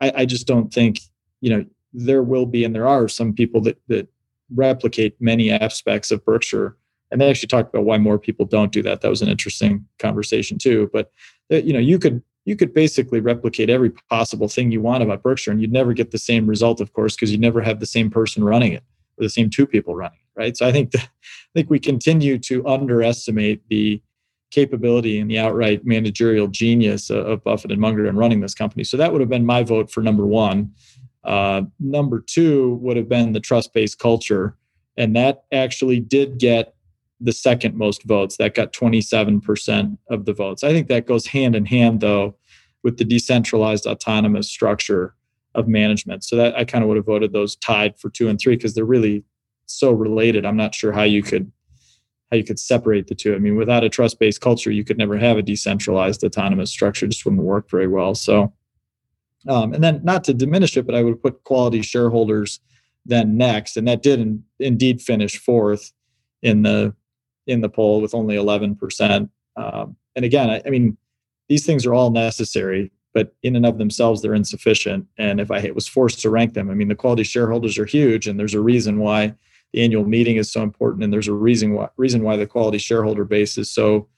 I, 0.00 0.12
I 0.16 0.24
just 0.24 0.46
don't 0.46 0.72
think, 0.72 1.00
you 1.40 1.50
know, 1.50 1.64
there 1.92 2.22
will 2.22 2.46
be 2.46 2.64
and 2.64 2.74
there 2.74 2.86
are 2.88 3.08
some 3.08 3.32
people 3.32 3.60
that 3.62 3.80
that 3.88 4.08
replicate 4.54 5.16
many 5.20 5.50
aspects 5.50 6.10
of 6.10 6.24
Berkshire. 6.24 6.76
And 7.10 7.20
they 7.20 7.30
actually 7.30 7.48
talked 7.48 7.74
about 7.74 7.84
why 7.86 7.98
more 7.98 8.18
people 8.18 8.44
don't 8.44 8.72
do 8.72 8.82
that. 8.82 9.00
That 9.00 9.08
was 9.08 9.22
an 9.22 9.28
interesting 9.28 9.86
conversation 9.98 10.58
too. 10.58 10.90
But 10.92 11.10
uh, 11.52 11.56
you 11.56 11.72
know, 11.72 11.78
you 11.78 11.98
could 11.98 12.22
you 12.44 12.56
could 12.56 12.72
basically 12.72 13.20
replicate 13.20 13.68
every 13.68 13.90
possible 14.08 14.48
thing 14.48 14.70
you 14.70 14.80
want 14.80 15.02
about 15.02 15.22
Berkshire, 15.22 15.50
and 15.50 15.60
you'd 15.60 15.72
never 15.72 15.92
get 15.92 16.12
the 16.12 16.18
same 16.18 16.46
result, 16.46 16.80
of 16.80 16.92
course, 16.94 17.14
because 17.14 17.30
you 17.30 17.38
never 17.38 17.60
have 17.60 17.78
the 17.78 17.86
same 17.86 18.08
person 18.10 18.42
running 18.42 18.72
it 18.72 18.82
or 19.18 19.24
the 19.24 19.28
same 19.30 19.50
two 19.50 19.66
people 19.66 19.94
running 19.94 20.18
it, 20.18 20.40
right? 20.40 20.56
So 20.56 20.66
I 20.66 20.72
think 20.72 20.92
that, 20.92 21.02
I 21.02 21.52
think 21.54 21.68
we 21.68 21.78
continue 21.78 22.38
to 22.38 22.66
underestimate 22.66 23.68
the 23.68 24.00
capability 24.50 25.20
and 25.20 25.30
the 25.30 25.38
outright 25.38 25.84
managerial 25.84 26.48
genius 26.48 27.10
of 27.10 27.44
Buffett 27.44 27.72
and 27.72 27.80
Munger 27.80 28.06
in 28.06 28.16
running 28.16 28.40
this 28.40 28.54
company. 28.54 28.84
So 28.84 28.96
that 28.96 29.12
would 29.12 29.20
have 29.20 29.30
been 29.30 29.46
my 29.46 29.62
vote 29.62 29.90
for 29.90 30.02
number 30.02 30.26
one. 30.26 30.72
Uh, 31.24 31.62
number 31.78 32.20
two 32.20 32.74
would 32.76 32.96
have 32.96 33.08
been 33.08 33.32
the 33.32 33.40
trust 33.40 33.74
based 33.74 33.98
culture. 33.98 34.56
And 34.96 35.14
that 35.16 35.44
actually 35.52 36.00
did 36.00 36.38
get 36.38 36.74
the 37.20 37.32
second 37.32 37.74
most 37.76 38.04
votes. 38.04 38.36
That 38.36 38.54
got 38.54 38.72
27% 38.72 39.98
of 40.10 40.24
the 40.24 40.32
votes. 40.32 40.64
I 40.64 40.70
think 40.70 40.88
that 40.88 41.06
goes 41.06 41.26
hand 41.26 41.54
in 41.54 41.66
hand, 41.66 42.00
though, 42.00 42.36
with 42.82 42.96
the 42.96 43.04
decentralized 43.04 43.86
autonomous 43.86 44.48
structure 44.48 45.14
of 45.54 45.68
management. 45.68 46.24
So 46.24 46.36
that 46.36 46.56
I 46.56 46.64
kind 46.64 46.82
of 46.82 46.88
would 46.88 46.96
have 46.96 47.06
voted 47.06 47.32
those 47.32 47.56
tied 47.56 47.98
for 47.98 48.10
two 48.10 48.28
and 48.28 48.40
three 48.40 48.56
because 48.56 48.74
they're 48.74 48.84
really 48.84 49.24
so 49.66 49.90
related. 49.90 50.46
I'm 50.46 50.56
not 50.56 50.74
sure 50.74 50.92
how 50.92 51.02
you 51.02 51.22
could 51.22 51.50
how 52.30 52.36
you 52.36 52.44
could 52.44 52.58
separate 52.58 53.06
the 53.06 53.14
two. 53.14 53.34
I 53.34 53.38
mean, 53.38 53.56
without 53.56 53.84
a 53.84 53.88
trust 53.88 54.18
based 54.18 54.40
culture, 54.40 54.70
you 54.70 54.84
could 54.84 54.98
never 54.98 55.16
have 55.16 55.38
a 55.38 55.42
decentralized 55.42 56.22
autonomous 56.24 56.70
structure. 56.70 57.06
It 57.06 57.10
just 57.10 57.24
wouldn't 57.24 57.42
work 57.42 57.70
very 57.70 57.86
well. 57.86 58.14
So, 58.14 58.52
um, 59.48 59.72
and 59.72 59.82
then 59.82 60.00
not 60.04 60.24
to 60.24 60.34
diminish 60.34 60.76
it, 60.76 60.86
but 60.86 60.94
I 60.94 61.02
would 61.02 61.22
put 61.22 61.44
quality 61.44 61.82
shareholders 61.82 62.60
then 63.06 63.36
next, 63.36 63.76
and 63.76 63.88
that 63.88 64.02
did 64.02 64.20
in, 64.20 64.44
indeed 64.58 65.00
finish 65.00 65.38
fourth 65.38 65.92
in 66.42 66.62
the 66.62 66.94
in 67.46 67.62
the 67.62 67.68
poll 67.68 68.02
with 68.02 68.14
only 68.14 68.36
11 68.36 68.76
percent. 68.76 69.30
Um, 69.56 69.96
and 70.14 70.24
again, 70.24 70.50
I, 70.50 70.62
I 70.66 70.70
mean, 70.70 70.98
these 71.48 71.64
things 71.64 71.86
are 71.86 71.94
all 71.94 72.10
necessary, 72.10 72.92
but 73.14 73.34
in 73.42 73.56
and 73.56 73.64
of 73.64 73.78
themselves, 73.78 74.20
they're 74.20 74.34
insufficient. 74.34 75.06
And 75.16 75.40
if 75.40 75.50
I 75.50 75.70
was 75.74 75.88
forced 75.88 76.20
to 76.20 76.30
rank 76.30 76.52
them, 76.52 76.70
I 76.70 76.74
mean, 76.74 76.88
the 76.88 76.94
quality 76.94 77.22
shareholders 77.22 77.78
are 77.78 77.86
huge, 77.86 78.26
and 78.26 78.38
there's 78.38 78.54
a 78.54 78.60
reason 78.60 78.98
why 78.98 79.34
the 79.72 79.82
annual 79.82 80.04
meeting 80.04 80.36
is 80.36 80.50
so 80.50 80.62
important 80.62 81.04
and 81.04 81.12
there's 81.12 81.28
a 81.28 81.32
reason 81.32 81.74
why 81.74 81.88
reason 81.96 82.22
why 82.22 82.36
the 82.36 82.46
quality 82.46 82.78
shareholder 82.78 83.24
base 83.24 83.58
is 83.58 83.70
so 83.70 84.08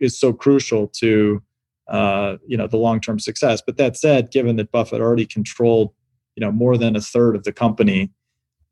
is 0.00 0.18
so 0.18 0.32
crucial 0.32 0.86
to 0.88 1.42
uh, 1.88 2.36
you 2.46 2.56
know 2.56 2.66
the 2.66 2.76
long-term 2.76 3.18
success. 3.18 3.62
But 3.64 3.76
that 3.78 3.96
said 3.96 4.30
given 4.30 4.56
that 4.56 4.70
buffett 4.70 5.00
already 5.00 5.26
controlled 5.26 5.92
you 6.36 6.40
know 6.40 6.52
more 6.52 6.76
than 6.76 6.96
a 6.96 7.00
third 7.00 7.36
of 7.36 7.44
the 7.44 7.52
company 7.52 8.10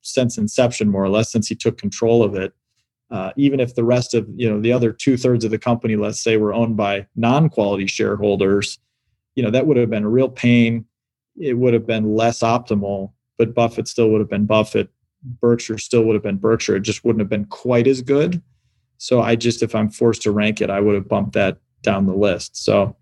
since 0.03 0.39
inception 0.39 0.89
more 0.89 1.05
or 1.05 1.09
less 1.09 1.31
since 1.31 1.49
he 1.49 1.55
took 1.55 1.77
control 1.77 2.23
of 2.23 2.35
it 2.35 2.53
uh, 3.11 3.33
even 3.37 3.61
if 3.61 3.75
the 3.75 3.85
rest 3.85 4.15
of 4.15 4.27
you 4.35 4.49
know 4.49 4.61
the 4.61 4.73
other 4.73 4.93
two-thirds 4.93 5.45
of 5.45 5.51
the 5.51 5.59
company 5.59 5.97
let's 5.97 6.23
say 6.23 6.37
were 6.37 6.55
owned 6.55 6.77
by 6.77 7.07
non-quality 7.17 7.87
shareholders 7.87 8.79
you 9.35 9.43
know 9.43 9.51
that 9.51 9.67
would 9.67 9.77
have 9.77 9.91
been 9.91 10.05
a 10.05 10.09
real 10.09 10.29
pain. 10.29 10.85
It 11.39 11.55
would 11.55 11.75
have 11.75 11.87
been 11.87 12.15
less 12.15 12.41
optimal 12.41 13.13
but 13.39 13.55
buffett 13.55 13.89
still 13.89 14.11
would 14.11 14.21
have 14.21 14.31
been 14.31 14.47
buffett 14.47 14.91
Berkshire 15.23 15.79
still 15.79 16.05
would 16.05 16.15
have 16.15 16.23
been 16.23 16.37
Berkshire. 16.37 16.77
It 16.77 16.81
just 16.81 17.05
wouldn't 17.05 17.21
have 17.21 17.29
been 17.29 17.47
quite 17.47 17.87
as 17.87 18.03
good. 18.03 18.43
So 18.99 19.21
I 19.21 19.37
just, 19.37 19.63
if 19.63 19.75
I'm 19.75 19.89
forced 19.89 20.23
to 20.23 20.33
rank 20.33 20.61
it, 20.61 20.71
I 20.71 20.81
would 20.81 20.95
have 20.95 21.09
bumped 21.09 21.33
that 21.33 21.59
down 21.83 22.07
the 22.07 22.15
list. 22.15 22.63
So 22.63 22.97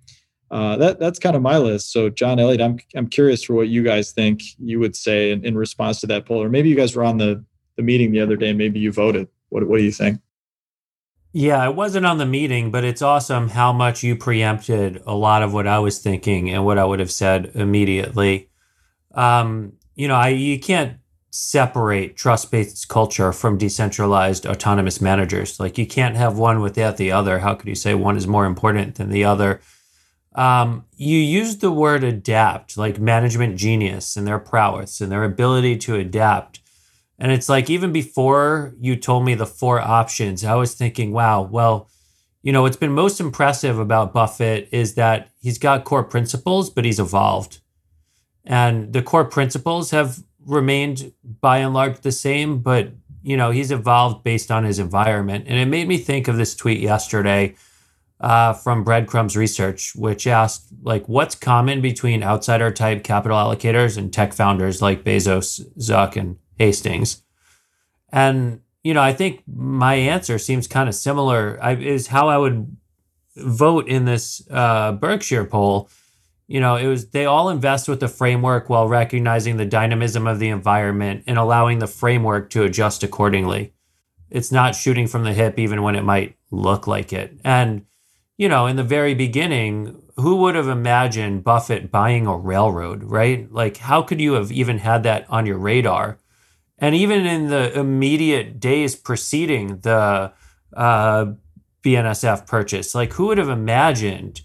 uh, 0.50 0.76
that 0.76 0.98
that's 0.98 1.18
kind 1.18 1.36
of 1.36 1.42
my 1.42 1.58
list. 1.58 1.92
So, 1.92 2.08
John 2.08 2.38
Elliot, 2.38 2.60
I'm 2.60 2.78
I'm 2.94 3.06
curious 3.06 3.42
for 3.44 3.54
what 3.54 3.68
you 3.68 3.82
guys 3.82 4.12
think 4.12 4.42
you 4.58 4.80
would 4.80 4.96
say 4.96 5.30
in, 5.30 5.44
in 5.44 5.58
response 5.58 6.00
to 6.00 6.06
that 6.06 6.24
poll, 6.24 6.42
or 6.42 6.48
maybe 6.48 6.68
you 6.68 6.76
guys 6.76 6.96
were 6.96 7.04
on 7.04 7.18
the 7.18 7.44
the 7.76 7.82
meeting 7.82 8.12
the 8.12 8.20
other 8.20 8.36
day, 8.36 8.52
maybe 8.52 8.80
you 8.80 8.90
voted. 8.90 9.28
What 9.50 9.68
what 9.68 9.78
do 9.78 9.84
you 9.84 9.92
think? 9.92 10.20
Yeah, 11.32 11.62
I 11.62 11.68
wasn't 11.68 12.06
on 12.06 12.16
the 12.16 12.24
meeting, 12.24 12.70
but 12.70 12.84
it's 12.84 13.02
awesome 13.02 13.50
how 13.50 13.72
much 13.72 14.02
you 14.02 14.16
preempted 14.16 15.02
a 15.06 15.14
lot 15.14 15.42
of 15.42 15.52
what 15.52 15.66
I 15.66 15.78
was 15.78 15.98
thinking 15.98 16.48
and 16.48 16.64
what 16.64 16.78
I 16.78 16.84
would 16.84 17.00
have 17.00 17.12
said 17.12 17.52
immediately. 17.54 18.48
Um, 19.14 19.74
you 19.94 20.08
know, 20.08 20.14
I 20.14 20.28
you 20.28 20.58
can't 20.58 20.96
separate 21.30 22.16
trust-based 22.16 22.88
culture 22.88 23.32
from 23.32 23.58
decentralized 23.58 24.46
autonomous 24.46 25.00
managers. 25.00 25.60
Like 25.60 25.78
you 25.78 25.86
can't 25.86 26.16
have 26.16 26.38
one 26.38 26.60
without 26.60 26.96
the 26.96 27.12
other. 27.12 27.40
How 27.40 27.54
could 27.54 27.68
you 27.68 27.74
say 27.74 27.94
one 27.94 28.16
is 28.16 28.26
more 28.26 28.46
important 28.46 28.94
than 28.94 29.10
the 29.10 29.24
other? 29.24 29.60
Um, 30.34 30.84
you 30.96 31.18
used 31.18 31.60
the 31.60 31.72
word 31.72 32.04
adapt, 32.04 32.76
like 32.76 32.98
management 32.98 33.56
genius 33.56 34.16
and 34.16 34.26
their 34.26 34.38
prowess 34.38 35.00
and 35.00 35.10
their 35.10 35.24
ability 35.24 35.76
to 35.78 35.96
adapt. 35.96 36.60
And 37.18 37.32
it's 37.32 37.48
like, 37.48 37.68
even 37.68 37.92
before 37.92 38.74
you 38.78 38.94
told 38.94 39.24
me 39.24 39.34
the 39.34 39.46
four 39.46 39.80
options, 39.80 40.44
I 40.44 40.54
was 40.54 40.74
thinking, 40.74 41.12
wow, 41.12 41.42
well, 41.42 41.90
you 42.42 42.52
know, 42.52 42.62
what's 42.62 42.76
been 42.76 42.92
most 42.92 43.18
impressive 43.18 43.78
about 43.78 44.14
Buffett 44.14 44.68
is 44.70 44.94
that 44.94 45.30
he's 45.40 45.58
got 45.58 45.84
core 45.84 46.04
principles, 46.04 46.70
but 46.70 46.84
he's 46.84 47.00
evolved. 47.00 47.58
And 48.44 48.92
the 48.92 49.02
core 49.02 49.24
principles 49.24 49.90
have 49.90 50.22
remained 50.48 51.12
by 51.40 51.58
and 51.58 51.74
large 51.74 52.00
the 52.00 52.10
same, 52.10 52.60
but, 52.60 52.90
you 53.22 53.36
know, 53.36 53.50
he's 53.50 53.70
evolved 53.70 54.24
based 54.24 54.50
on 54.50 54.64
his 54.64 54.78
environment. 54.78 55.44
And 55.46 55.58
it 55.58 55.66
made 55.66 55.86
me 55.86 55.98
think 55.98 56.26
of 56.26 56.36
this 56.36 56.56
tweet 56.56 56.80
yesterday 56.80 57.54
uh, 58.18 58.54
from 58.54 58.82
Breadcrumbs 58.82 59.36
Research, 59.36 59.92
which 59.94 60.26
asked, 60.26 60.68
like, 60.82 61.06
what's 61.06 61.34
common 61.34 61.80
between 61.82 62.22
outsider 62.22 62.70
type 62.70 63.04
capital 63.04 63.36
allocators 63.36 63.98
and 63.98 64.12
tech 64.12 64.32
founders 64.32 64.80
like 64.80 65.04
Bezos, 65.04 65.60
Zuck, 65.78 66.16
and 66.16 66.38
Hastings? 66.58 67.22
And, 68.10 68.62
you 68.82 68.94
know, 68.94 69.02
I 69.02 69.12
think 69.12 69.42
my 69.46 69.94
answer 69.94 70.38
seems 70.38 70.66
kind 70.66 70.88
of 70.88 70.94
similar, 70.94 71.58
I, 71.62 71.74
is 71.74 72.06
how 72.06 72.28
I 72.28 72.38
would 72.38 72.74
vote 73.36 73.86
in 73.86 74.06
this 74.06 74.42
uh, 74.50 74.92
Berkshire 74.92 75.44
poll. 75.44 75.90
You 76.48 76.60
know, 76.60 76.76
it 76.76 76.86
was 76.86 77.10
they 77.10 77.26
all 77.26 77.50
invest 77.50 77.88
with 77.88 78.00
the 78.00 78.08
framework 78.08 78.68
while 78.70 78.88
recognizing 78.88 79.58
the 79.58 79.66
dynamism 79.66 80.26
of 80.26 80.38
the 80.38 80.48
environment 80.48 81.24
and 81.26 81.38
allowing 81.38 81.78
the 81.78 81.86
framework 81.86 82.48
to 82.50 82.64
adjust 82.64 83.04
accordingly. 83.04 83.74
It's 84.30 84.50
not 84.50 84.74
shooting 84.74 85.06
from 85.06 85.24
the 85.24 85.34
hip, 85.34 85.58
even 85.58 85.82
when 85.82 85.94
it 85.94 86.04
might 86.04 86.36
look 86.50 86.86
like 86.86 87.12
it. 87.12 87.38
And 87.44 87.84
you 88.38 88.48
know, 88.48 88.66
in 88.66 88.76
the 88.76 88.84
very 88.84 89.14
beginning, 89.14 90.00
who 90.16 90.36
would 90.36 90.54
have 90.54 90.68
imagined 90.68 91.44
Buffett 91.44 91.90
buying 91.90 92.26
a 92.26 92.36
railroad, 92.36 93.04
right? 93.04 93.52
Like, 93.52 93.76
how 93.76 94.00
could 94.00 94.20
you 94.20 94.34
have 94.34 94.50
even 94.50 94.78
had 94.78 95.02
that 95.02 95.26
on 95.28 95.44
your 95.44 95.58
radar? 95.58 96.18
And 96.78 96.94
even 96.94 97.26
in 97.26 97.48
the 97.48 97.76
immediate 97.76 98.60
days 98.60 98.94
preceding 98.94 99.80
the 99.80 100.32
uh, 100.74 101.26
BNSF 101.82 102.46
purchase, 102.46 102.94
like, 102.94 103.12
who 103.14 103.26
would 103.26 103.38
have 103.38 103.48
imagined 103.48 104.42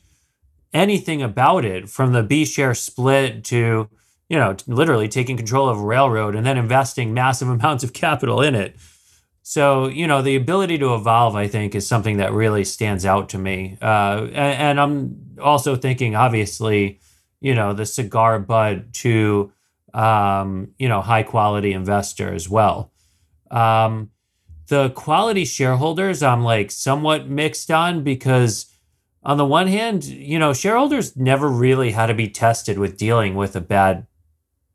anything 0.73 1.21
about 1.21 1.65
it 1.65 1.89
from 1.89 2.13
the 2.13 2.23
B 2.23 2.45
share 2.45 2.73
split 2.73 3.43
to, 3.45 3.89
you 4.29 4.37
know, 4.37 4.55
literally 4.67 5.07
taking 5.07 5.37
control 5.37 5.69
of 5.69 5.79
a 5.79 5.83
railroad 5.83 6.35
and 6.35 6.45
then 6.45 6.57
investing 6.57 7.13
massive 7.13 7.49
amounts 7.49 7.83
of 7.83 7.93
capital 7.93 8.41
in 8.41 8.55
it? 8.55 8.75
So, 9.45 9.87
you 9.87 10.07
know, 10.07 10.21
the 10.21 10.37
ability 10.37 10.77
to 10.77 10.95
evolve, 10.95 11.35
I 11.35 11.49
think, 11.49 11.75
is 11.75 11.85
something 11.85 12.17
that 12.17 12.31
really 12.31 12.63
stands 12.63 13.05
out 13.05 13.27
to 13.29 13.37
me. 13.37 13.77
Uh, 13.81 14.27
and, 14.31 14.37
and, 14.37 14.79
I'm 14.79 15.37
also 15.41 15.75
thinking, 15.75 16.15
obviously, 16.15 17.01
you 17.41 17.53
know, 17.53 17.73
the 17.73 17.85
cigar 17.85 18.39
butt 18.39 18.93
to, 18.93 19.51
um, 19.93 20.69
you 20.79 20.87
know, 20.87 21.01
high 21.01 21.23
quality 21.23 21.73
investor 21.73 22.33
as 22.33 22.47
well. 22.47 22.93
Um, 23.51 24.11
the 24.67 24.91
quality 24.91 25.43
shareholders, 25.43 26.23
I'm 26.23 26.41
like 26.41 26.71
somewhat 26.71 27.27
mixed 27.27 27.69
on 27.69 28.01
because, 28.01 28.72
on 29.23 29.37
the 29.37 29.45
one 29.45 29.67
hand, 29.67 30.03
you 30.03 30.37
know, 30.37 30.53
shareholders 30.53 31.15
never 31.15 31.47
really 31.47 31.91
had 31.91 32.07
to 32.07 32.13
be 32.13 32.27
tested 32.27 32.77
with 32.77 32.97
dealing 32.97 33.35
with 33.35 33.55
a 33.55 33.61
bad 33.61 34.05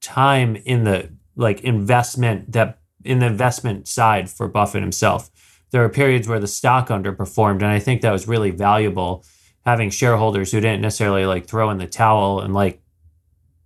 time 0.01 0.57
in 0.57 0.85
the 0.85 1.11
like 1.37 1.61
investment 1.61 2.53
that 2.53 2.79
in 3.05 3.21
the 3.21 3.27
investment 3.27 3.87
side 3.87 4.29
for 4.29 4.49
Buffett 4.49 4.83
himself. 4.83 5.31
There 5.71 5.83
were 5.83 5.89
periods 5.89 6.27
where 6.27 6.41
the 6.41 6.47
stock 6.47 6.89
underperformed, 6.89 7.57
and 7.57 7.67
I 7.67 7.79
think 7.79 8.01
that 8.01 8.13
was 8.13 8.27
really 8.27 8.51
valuable 8.51 9.25
having 9.65 9.91
shareholders 9.91 10.51
who 10.51 10.61
didn't 10.61 10.81
necessarily 10.81 11.27
like 11.27 11.47
throw 11.47 11.71
in 11.71 11.79
the 11.79 11.87
towel 11.87 12.41
and 12.41 12.55
like 12.55 12.81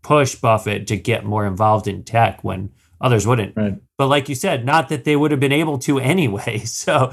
push 0.03 0.35
Buffett 0.35 0.89
to 0.89 0.97
get 0.97 1.25
more 1.25 1.47
involved 1.47 1.87
in 1.87 2.03
tech 2.03 2.43
when 2.43 2.71
others 3.01 3.27
wouldn't. 3.27 3.57
Right. 3.57 3.79
But 3.97 4.09
like 4.09 4.29
you 4.29 4.35
said, 4.35 4.65
not 4.65 4.89
that 4.89 5.05
they 5.05 5.15
would 5.15 5.31
have 5.31 5.41
been 5.41 5.53
able 5.53 5.79
to 5.79 5.99
anyway. 6.15 6.59
So, 6.59 7.13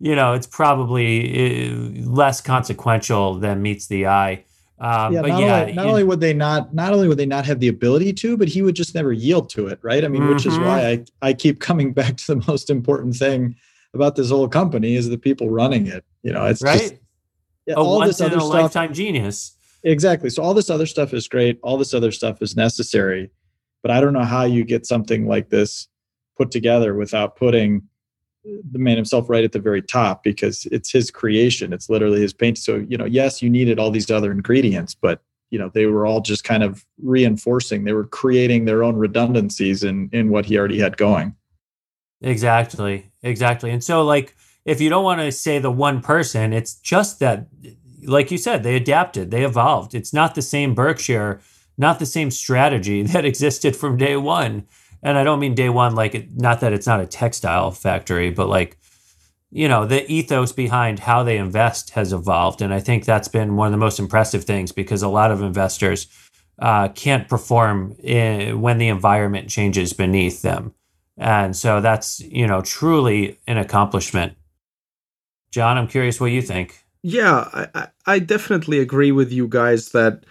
you 0.00 0.14
know, 0.14 0.32
it's 0.32 0.46
probably 0.46 1.70
uh, 1.70 2.08
less 2.08 2.40
consequential 2.40 3.34
than 3.34 3.62
meets 3.62 3.86
the 3.86 4.06
eye. 4.06 4.44
Um, 4.80 5.12
yeah, 5.12 5.22
but 5.22 5.28
not, 5.28 5.40
yeah, 5.40 5.60
only, 5.60 5.72
not 5.72 5.86
only 5.86 6.04
would 6.04 6.20
they 6.20 6.32
not 6.32 6.72
not 6.72 6.92
only 6.92 7.08
would 7.08 7.18
they 7.18 7.26
not 7.26 7.44
have 7.46 7.58
the 7.58 7.66
ability 7.66 8.12
to, 8.12 8.36
but 8.36 8.46
he 8.46 8.62
would 8.62 8.76
just 8.76 8.94
never 8.94 9.12
yield 9.12 9.50
to 9.50 9.66
it, 9.66 9.80
right? 9.82 10.04
I 10.04 10.08
mean, 10.08 10.22
mm-hmm. 10.22 10.34
which 10.34 10.46
is 10.46 10.54
mm-hmm. 10.54 10.64
why 10.64 11.04
I, 11.22 11.28
I 11.30 11.32
keep 11.32 11.60
coming 11.60 11.92
back 11.94 12.16
to 12.18 12.34
the 12.34 12.44
most 12.46 12.70
important 12.70 13.16
thing 13.16 13.56
about 13.92 14.14
this 14.14 14.30
whole 14.30 14.48
company 14.48 14.94
is 14.94 15.08
the 15.08 15.18
people 15.18 15.50
running 15.50 15.86
it. 15.88 16.04
You 16.22 16.32
know, 16.32 16.44
it's 16.46 16.62
right. 16.62 16.78
Just, 16.78 16.94
yeah, 17.66 17.74
a 17.74 17.82
all 17.82 18.00
this 18.00 18.20
a 18.20 18.26
stuff, 18.26 18.42
lifetime 18.44 18.94
genius. 18.94 19.56
Exactly. 19.82 20.30
So 20.30 20.42
all 20.42 20.54
this 20.54 20.70
other 20.70 20.86
stuff 20.86 21.12
is 21.12 21.26
great. 21.26 21.58
All 21.62 21.76
this 21.76 21.92
other 21.92 22.12
stuff 22.12 22.40
is 22.40 22.56
necessary, 22.56 23.30
but 23.82 23.90
I 23.90 24.00
don't 24.00 24.12
know 24.12 24.24
how 24.24 24.44
you 24.44 24.64
get 24.64 24.86
something 24.86 25.26
like 25.26 25.50
this 25.50 25.88
put 26.36 26.50
together 26.52 26.94
without 26.94 27.36
putting 27.36 27.87
the 28.70 28.78
man 28.78 28.96
himself 28.96 29.28
right 29.28 29.44
at 29.44 29.52
the 29.52 29.58
very 29.58 29.82
top 29.82 30.22
because 30.22 30.66
it's 30.70 30.90
his 30.90 31.10
creation. 31.10 31.72
It's 31.72 31.88
literally 31.88 32.20
his 32.20 32.32
paint. 32.32 32.58
So, 32.58 32.84
you 32.88 32.96
know, 32.96 33.04
yes, 33.04 33.42
you 33.42 33.50
needed 33.50 33.78
all 33.78 33.90
these 33.90 34.10
other 34.10 34.32
ingredients, 34.32 34.94
but 34.94 35.20
you 35.50 35.58
know, 35.58 35.70
they 35.72 35.86
were 35.86 36.04
all 36.04 36.20
just 36.20 36.44
kind 36.44 36.62
of 36.62 36.84
reinforcing. 37.02 37.84
They 37.84 37.94
were 37.94 38.04
creating 38.04 38.66
their 38.66 38.82
own 38.82 38.96
redundancies 38.96 39.82
in 39.82 40.10
in 40.12 40.30
what 40.30 40.44
he 40.44 40.58
already 40.58 40.78
had 40.78 40.96
going. 40.96 41.34
Exactly. 42.20 43.10
Exactly. 43.22 43.70
And 43.70 43.82
so 43.82 44.04
like 44.04 44.34
if 44.64 44.80
you 44.80 44.90
don't 44.90 45.04
want 45.04 45.20
to 45.20 45.32
say 45.32 45.58
the 45.58 45.70
one 45.70 46.02
person, 46.02 46.52
it's 46.52 46.74
just 46.74 47.20
that 47.20 47.46
like 48.04 48.30
you 48.30 48.38
said, 48.38 48.62
they 48.62 48.76
adapted, 48.76 49.30
they 49.30 49.44
evolved. 49.44 49.94
It's 49.94 50.12
not 50.12 50.34
the 50.34 50.42
same 50.42 50.74
Berkshire, 50.74 51.40
not 51.76 51.98
the 51.98 52.06
same 52.06 52.30
strategy 52.30 53.02
that 53.04 53.24
existed 53.24 53.76
from 53.76 53.96
day 53.96 54.16
one 54.16 54.66
and 55.02 55.18
I 55.18 55.24
don't 55.24 55.40
mean 55.40 55.54
day 55.54 55.68
one 55.68 55.94
like 55.94 56.28
not 56.34 56.60
that 56.60 56.72
it's 56.72 56.86
not 56.86 57.00
a 57.00 57.06
textile 57.06 57.70
factory, 57.70 58.30
but 58.30 58.48
like 58.48 58.76
you 59.50 59.68
know 59.68 59.86
the 59.86 60.10
ethos 60.10 60.52
behind 60.52 60.98
how 60.98 61.22
they 61.22 61.38
invest 61.38 61.90
has 61.90 62.12
evolved, 62.12 62.62
and 62.62 62.72
I 62.72 62.80
think 62.80 63.04
that's 63.04 63.28
been 63.28 63.56
one 63.56 63.66
of 63.66 63.72
the 63.72 63.78
most 63.78 63.98
impressive 63.98 64.44
things 64.44 64.72
because 64.72 65.02
a 65.02 65.08
lot 65.08 65.30
of 65.30 65.42
investors 65.42 66.06
uh, 66.58 66.88
can't 66.88 67.28
perform 67.28 67.96
in, 68.02 68.60
when 68.60 68.78
the 68.78 68.88
environment 68.88 69.48
changes 69.48 69.92
beneath 69.92 70.42
them, 70.42 70.74
and 71.16 71.56
so 71.56 71.80
that's 71.80 72.20
you 72.20 72.46
know 72.46 72.60
truly 72.60 73.38
an 73.46 73.58
accomplishment. 73.58 74.34
John, 75.50 75.78
I'm 75.78 75.88
curious 75.88 76.20
what 76.20 76.30
you 76.30 76.42
think. 76.42 76.84
Yeah, 77.02 77.68
I, 77.74 77.88
I 78.06 78.18
definitely 78.18 78.80
agree 78.80 79.12
with 79.12 79.32
you 79.32 79.48
guys 79.48 79.90
that 79.90 80.24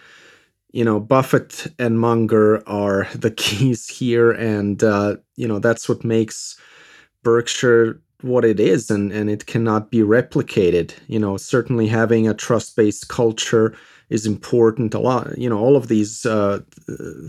you 0.72 0.84
know 0.84 1.00
Buffett 1.00 1.68
and 1.80 2.00
Munger 2.00 2.68
are 2.68 3.08
the 3.16 3.32
keys 3.44 3.88
here, 3.88 4.32
and 4.32 4.84
uh, 4.84 5.18
you 5.36 5.48
know 5.48 5.60
that's 5.60 5.88
what 5.88 6.04
makes 6.04 6.60
Berkshire 7.24 8.02
what 8.22 8.46
it 8.46 8.60
is, 8.60 8.90
and 8.90 9.12
and 9.12 9.30
it 9.30 9.46
cannot 9.46 9.92
be 9.92 10.00
replicated. 10.00 10.94
You 11.08 11.20
know, 11.20 11.38
certainly 11.38 11.88
having 11.88 12.28
a 12.28 12.34
trust 12.34 12.76
based 12.76 13.08
culture 13.08 13.76
is 14.10 14.26
important. 14.26 14.94
A 14.94 15.00
lot, 15.00 15.38
you 15.38 15.50
know, 15.50 15.60
all 15.60 15.76
of 15.76 15.88
these 15.88 16.26
uh, 16.26 16.60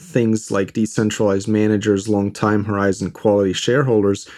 things 0.00 0.50
like 0.50 0.72
decentralized 0.72 1.48
managers, 1.48 2.08
long 2.08 2.32
time 2.32 2.64
horizon, 2.64 3.10
quality 3.10 3.52
shareholders 3.52 4.28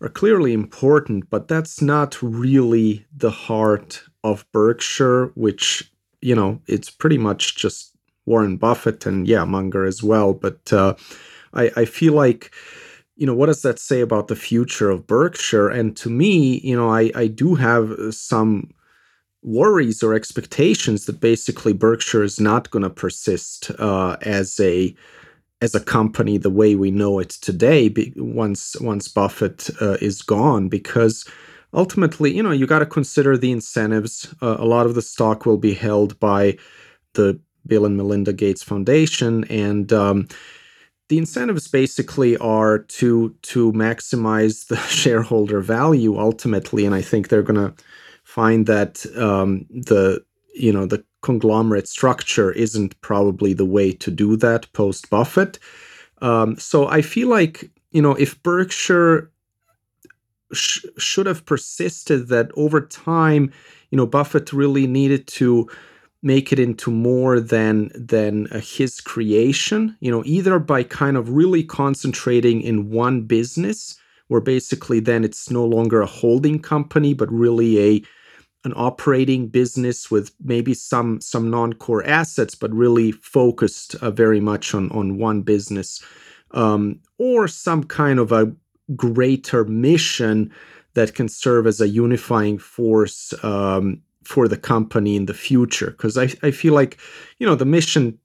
are 0.00 0.08
clearly 0.08 0.52
important, 0.52 1.28
but 1.30 1.48
that's 1.48 1.82
not 1.82 2.20
really 2.22 3.04
the 3.16 3.30
heart 3.30 4.02
of 4.22 4.46
Berkshire, 4.52 5.26
which 5.34 5.90
you 6.20 6.34
know 6.34 6.60
it's 6.66 6.90
pretty 6.90 7.18
much 7.18 7.56
just 7.56 7.97
Warren 8.28 8.56
Buffett 8.56 9.06
and 9.06 9.26
yeah, 9.26 9.44
Munger 9.44 9.84
as 9.84 10.02
well. 10.02 10.32
But 10.32 10.72
uh, 10.72 10.94
I, 11.54 11.70
I 11.76 11.84
feel 11.84 12.12
like 12.12 12.52
you 13.16 13.26
know 13.26 13.34
what 13.34 13.46
does 13.46 13.62
that 13.62 13.78
say 13.78 14.00
about 14.00 14.28
the 14.28 14.36
future 14.36 14.90
of 14.90 15.06
Berkshire? 15.06 15.68
And 15.68 15.96
to 15.96 16.10
me, 16.10 16.60
you 16.62 16.76
know, 16.76 16.90
I 16.90 17.10
I 17.14 17.26
do 17.26 17.54
have 17.56 17.92
some 18.10 18.70
worries 19.42 20.02
or 20.02 20.14
expectations 20.14 21.06
that 21.06 21.20
basically 21.20 21.72
Berkshire 21.72 22.22
is 22.22 22.40
not 22.40 22.70
going 22.70 22.82
to 22.82 22.90
persist 22.90 23.70
uh, 23.78 24.16
as 24.22 24.58
a 24.60 24.94
as 25.60 25.74
a 25.74 25.80
company 25.80 26.38
the 26.38 26.50
way 26.50 26.74
we 26.76 26.90
know 26.90 27.18
it 27.18 27.30
today 27.30 27.92
once 28.16 28.76
once 28.80 29.08
Buffett 29.08 29.70
uh, 29.80 29.96
is 30.00 30.22
gone 30.22 30.68
because 30.68 31.24
ultimately 31.74 32.34
you 32.34 32.42
know 32.42 32.52
you 32.52 32.66
got 32.66 32.78
to 32.80 32.86
consider 32.86 33.36
the 33.36 33.50
incentives 33.50 34.32
uh, 34.40 34.56
a 34.58 34.64
lot 34.64 34.86
of 34.86 34.94
the 34.94 35.02
stock 35.02 35.46
will 35.46 35.58
be 35.58 35.74
held 35.74 36.18
by 36.20 36.56
the 37.14 37.40
Bill 37.68 37.84
and 37.86 37.96
Melinda 37.96 38.32
Gates 38.32 38.62
Foundation, 38.62 39.44
and 39.44 39.92
um, 39.92 40.28
the 41.08 41.18
incentives 41.18 41.68
basically 41.68 42.36
are 42.38 42.78
to 42.78 43.34
to 43.42 43.72
maximize 43.72 44.66
the 44.68 44.76
shareholder 44.88 45.60
value 45.60 46.18
ultimately, 46.18 46.84
and 46.84 46.94
I 46.94 47.02
think 47.02 47.28
they're 47.28 47.42
going 47.42 47.68
to 47.68 47.74
find 48.24 48.66
that 48.66 49.04
um, 49.16 49.66
the 49.70 50.22
you 50.54 50.72
know 50.72 50.86
the 50.86 51.04
conglomerate 51.22 51.88
structure 51.88 52.52
isn't 52.52 53.00
probably 53.00 53.52
the 53.52 53.64
way 53.64 53.92
to 53.92 54.10
do 54.10 54.36
that 54.36 54.72
post 54.72 55.10
Buffett. 55.10 55.58
Um, 56.20 56.56
so 56.56 56.86
I 56.88 57.02
feel 57.02 57.28
like 57.28 57.70
you 57.90 58.02
know 58.02 58.14
if 58.14 58.42
Berkshire 58.42 59.30
sh- 60.52 60.84
should 60.98 61.26
have 61.26 61.46
persisted 61.46 62.28
that 62.28 62.50
over 62.54 62.80
time, 62.82 63.50
you 63.90 63.96
know 63.96 64.06
Buffett 64.06 64.52
really 64.52 64.86
needed 64.86 65.26
to 65.28 65.68
make 66.22 66.52
it 66.52 66.58
into 66.58 66.90
more 66.90 67.38
than 67.40 67.90
than 67.94 68.46
his 68.60 69.00
creation 69.00 69.96
you 70.00 70.10
know 70.10 70.22
either 70.26 70.58
by 70.58 70.82
kind 70.82 71.16
of 71.16 71.30
really 71.30 71.62
concentrating 71.62 72.60
in 72.60 72.90
one 72.90 73.22
business 73.22 73.96
where 74.28 74.40
basically 74.40 75.00
then 75.00 75.24
it's 75.24 75.50
no 75.50 75.64
longer 75.64 76.00
a 76.00 76.06
holding 76.06 76.60
company 76.60 77.14
but 77.14 77.30
really 77.30 77.78
a 77.78 78.02
an 78.64 78.72
operating 78.76 79.48
business 79.48 80.10
with 80.10 80.32
maybe 80.42 80.74
some 80.74 81.20
some 81.20 81.50
non-core 81.50 82.04
assets 82.04 82.54
but 82.54 82.72
really 82.72 83.12
focused 83.12 83.94
uh, 83.96 84.10
very 84.10 84.40
much 84.40 84.74
on 84.74 84.90
on 84.90 85.18
one 85.18 85.42
business. 85.42 86.02
Um, 86.52 87.00
or 87.18 87.46
some 87.46 87.84
kind 87.84 88.18
of 88.18 88.32
a 88.32 88.52
greater 88.96 89.64
mission 89.64 90.50
that 90.94 91.14
can 91.14 91.28
serve 91.28 91.66
as 91.66 91.80
a 91.80 91.88
unifying 91.88 92.58
force 92.58 93.34
um, 93.44 94.00
for 94.28 94.46
the 94.46 94.58
company 94.58 95.16
in 95.16 95.24
the 95.24 95.32
future 95.32 95.90
because 95.92 96.18
I, 96.18 96.28
I 96.42 96.50
feel 96.50 96.74
like 96.74 96.98
you 97.38 97.46
know 97.46 97.54
the 97.54 97.64
mission 97.64 98.18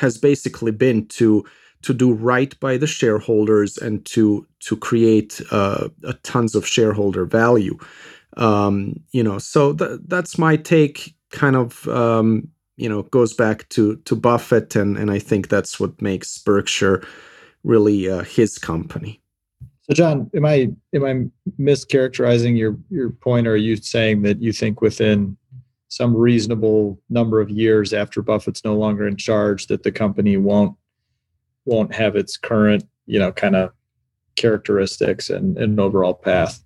has 0.00 0.18
basically 0.18 0.72
been 0.72 1.06
to 1.18 1.44
to 1.82 1.94
do 1.94 2.12
right 2.12 2.58
by 2.58 2.76
the 2.76 2.88
shareholders 2.88 3.78
and 3.78 4.04
to 4.06 4.44
to 4.66 4.76
create 4.76 5.40
uh, 5.52 5.90
tons 6.24 6.56
of 6.56 6.66
shareholder 6.66 7.24
value. 7.24 7.78
Um, 8.36 8.96
you 9.12 9.22
know 9.22 9.38
so 9.38 9.74
th- 9.74 10.00
that's 10.08 10.38
my 10.38 10.56
take 10.56 11.14
kind 11.30 11.54
of 11.54 11.86
um, 11.86 12.48
you 12.76 12.88
know 12.88 13.02
goes 13.04 13.32
back 13.32 13.68
to 13.68 13.96
to 14.06 14.16
buffett 14.16 14.76
and 14.76 14.96
and 14.96 15.10
i 15.10 15.18
think 15.18 15.48
that's 15.48 15.80
what 15.80 16.00
makes 16.00 16.38
berkshire 16.38 17.02
really 17.64 18.08
uh, 18.08 18.22
his 18.22 18.58
company 18.58 19.20
so, 19.88 19.94
John, 19.94 20.30
am 20.34 20.44
I 20.44 20.70
am 20.94 21.04
I 21.04 21.60
mischaracterizing 21.60 22.58
your 22.58 22.76
your 22.90 23.10
point, 23.10 23.46
or 23.46 23.52
are 23.52 23.56
you 23.56 23.76
saying 23.76 24.22
that 24.22 24.42
you 24.42 24.52
think 24.52 24.82
within 24.82 25.36
some 25.88 26.14
reasonable 26.14 27.00
number 27.08 27.40
of 27.40 27.48
years 27.48 27.94
after 27.94 28.20
Buffett's 28.20 28.64
no 28.64 28.76
longer 28.76 29.08
in 29.08 29.16
charge, 29.16 29.66
that 29.68 29.84
the 29.84 29.92
company 29.92 30.36
won't 30.36 30.76
won't 31.64 31.94
have 31.94 32.16
its 32.16 32.36
current, 32.36 32.84
you 33.06 33.18
know, 33.18 33.32
kind 33.32 33.56
of 33.56 33.70
characteristics 34.36 35.30
and, 35.30 35.56
and 35.56 35.80
overall 35.80 36.14
path? 36.14 36.62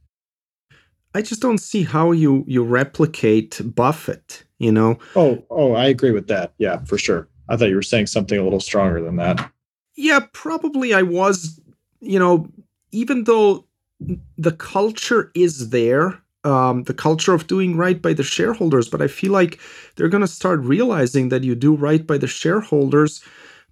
I 1.14 1.22
just 1.22 1.42
don't 1.42 1.58
see 1.58 1.84
how 1.84 2.10
you 2.10 2.44
you 2.48 2.64
replicate 2.64 3.60
Buffett. 3.64 4.44
You 4.58 4.72
know? 4.72 4.98
Oh, 5.14 5.44
oh, 5.50 5.74
I 5.74 5.86
agree 5.86 6.12
with 6.12 6.28
that. 6.28 6.54
Yeah, 6.58 6.78
for 6.84 6.98
sure. 6.98 7.28
I 7.48 7.56
thought 7.56 7.68
you 7.68 7.74
were 7.74 7.82
saying 7.82 8.06
something 8.06 8.38
a 8.38 8.44
little 8.44 8.60
stronger 8.60 9.00
than 9.00 9.16
that. 9.16 9.50
Yeah, 9.96 10.20
probably 10.32 10.92
I 10.92 11.02
was. 11.02 11.60
You 12.00 12.18
know, 12.18 12.48
even 12.92 13.24
though 13.24 13.64
the 14.38 14.52
culture 14.52 15.30
is 15.34 15.70
there, 15.70 16.18
um, 16.44 16.84
the 16.84 16.94
culture 16.94 17.34
of 17.34 17.46
doing 17.46 17.76
right 17.76 18.00
by 18.00 18.12
the 18.12 18.22
shareholders, 18.22 18.88
but 18.88 19.00
I 19.00 19.06
feel 19.06 19.32
like 19.32 19.60
they're 19.96 20.08
going 20.08 20.22
to 20.22 20.26
start 20.28 20.60
realizing 20.60 21.28
that 21.28 21.44
you 21.44 21.54
do 21.54 21.74
right 21.74 22.06
by 22.06 22.18
the 22.18 22.26
shareholders 22.26 23.22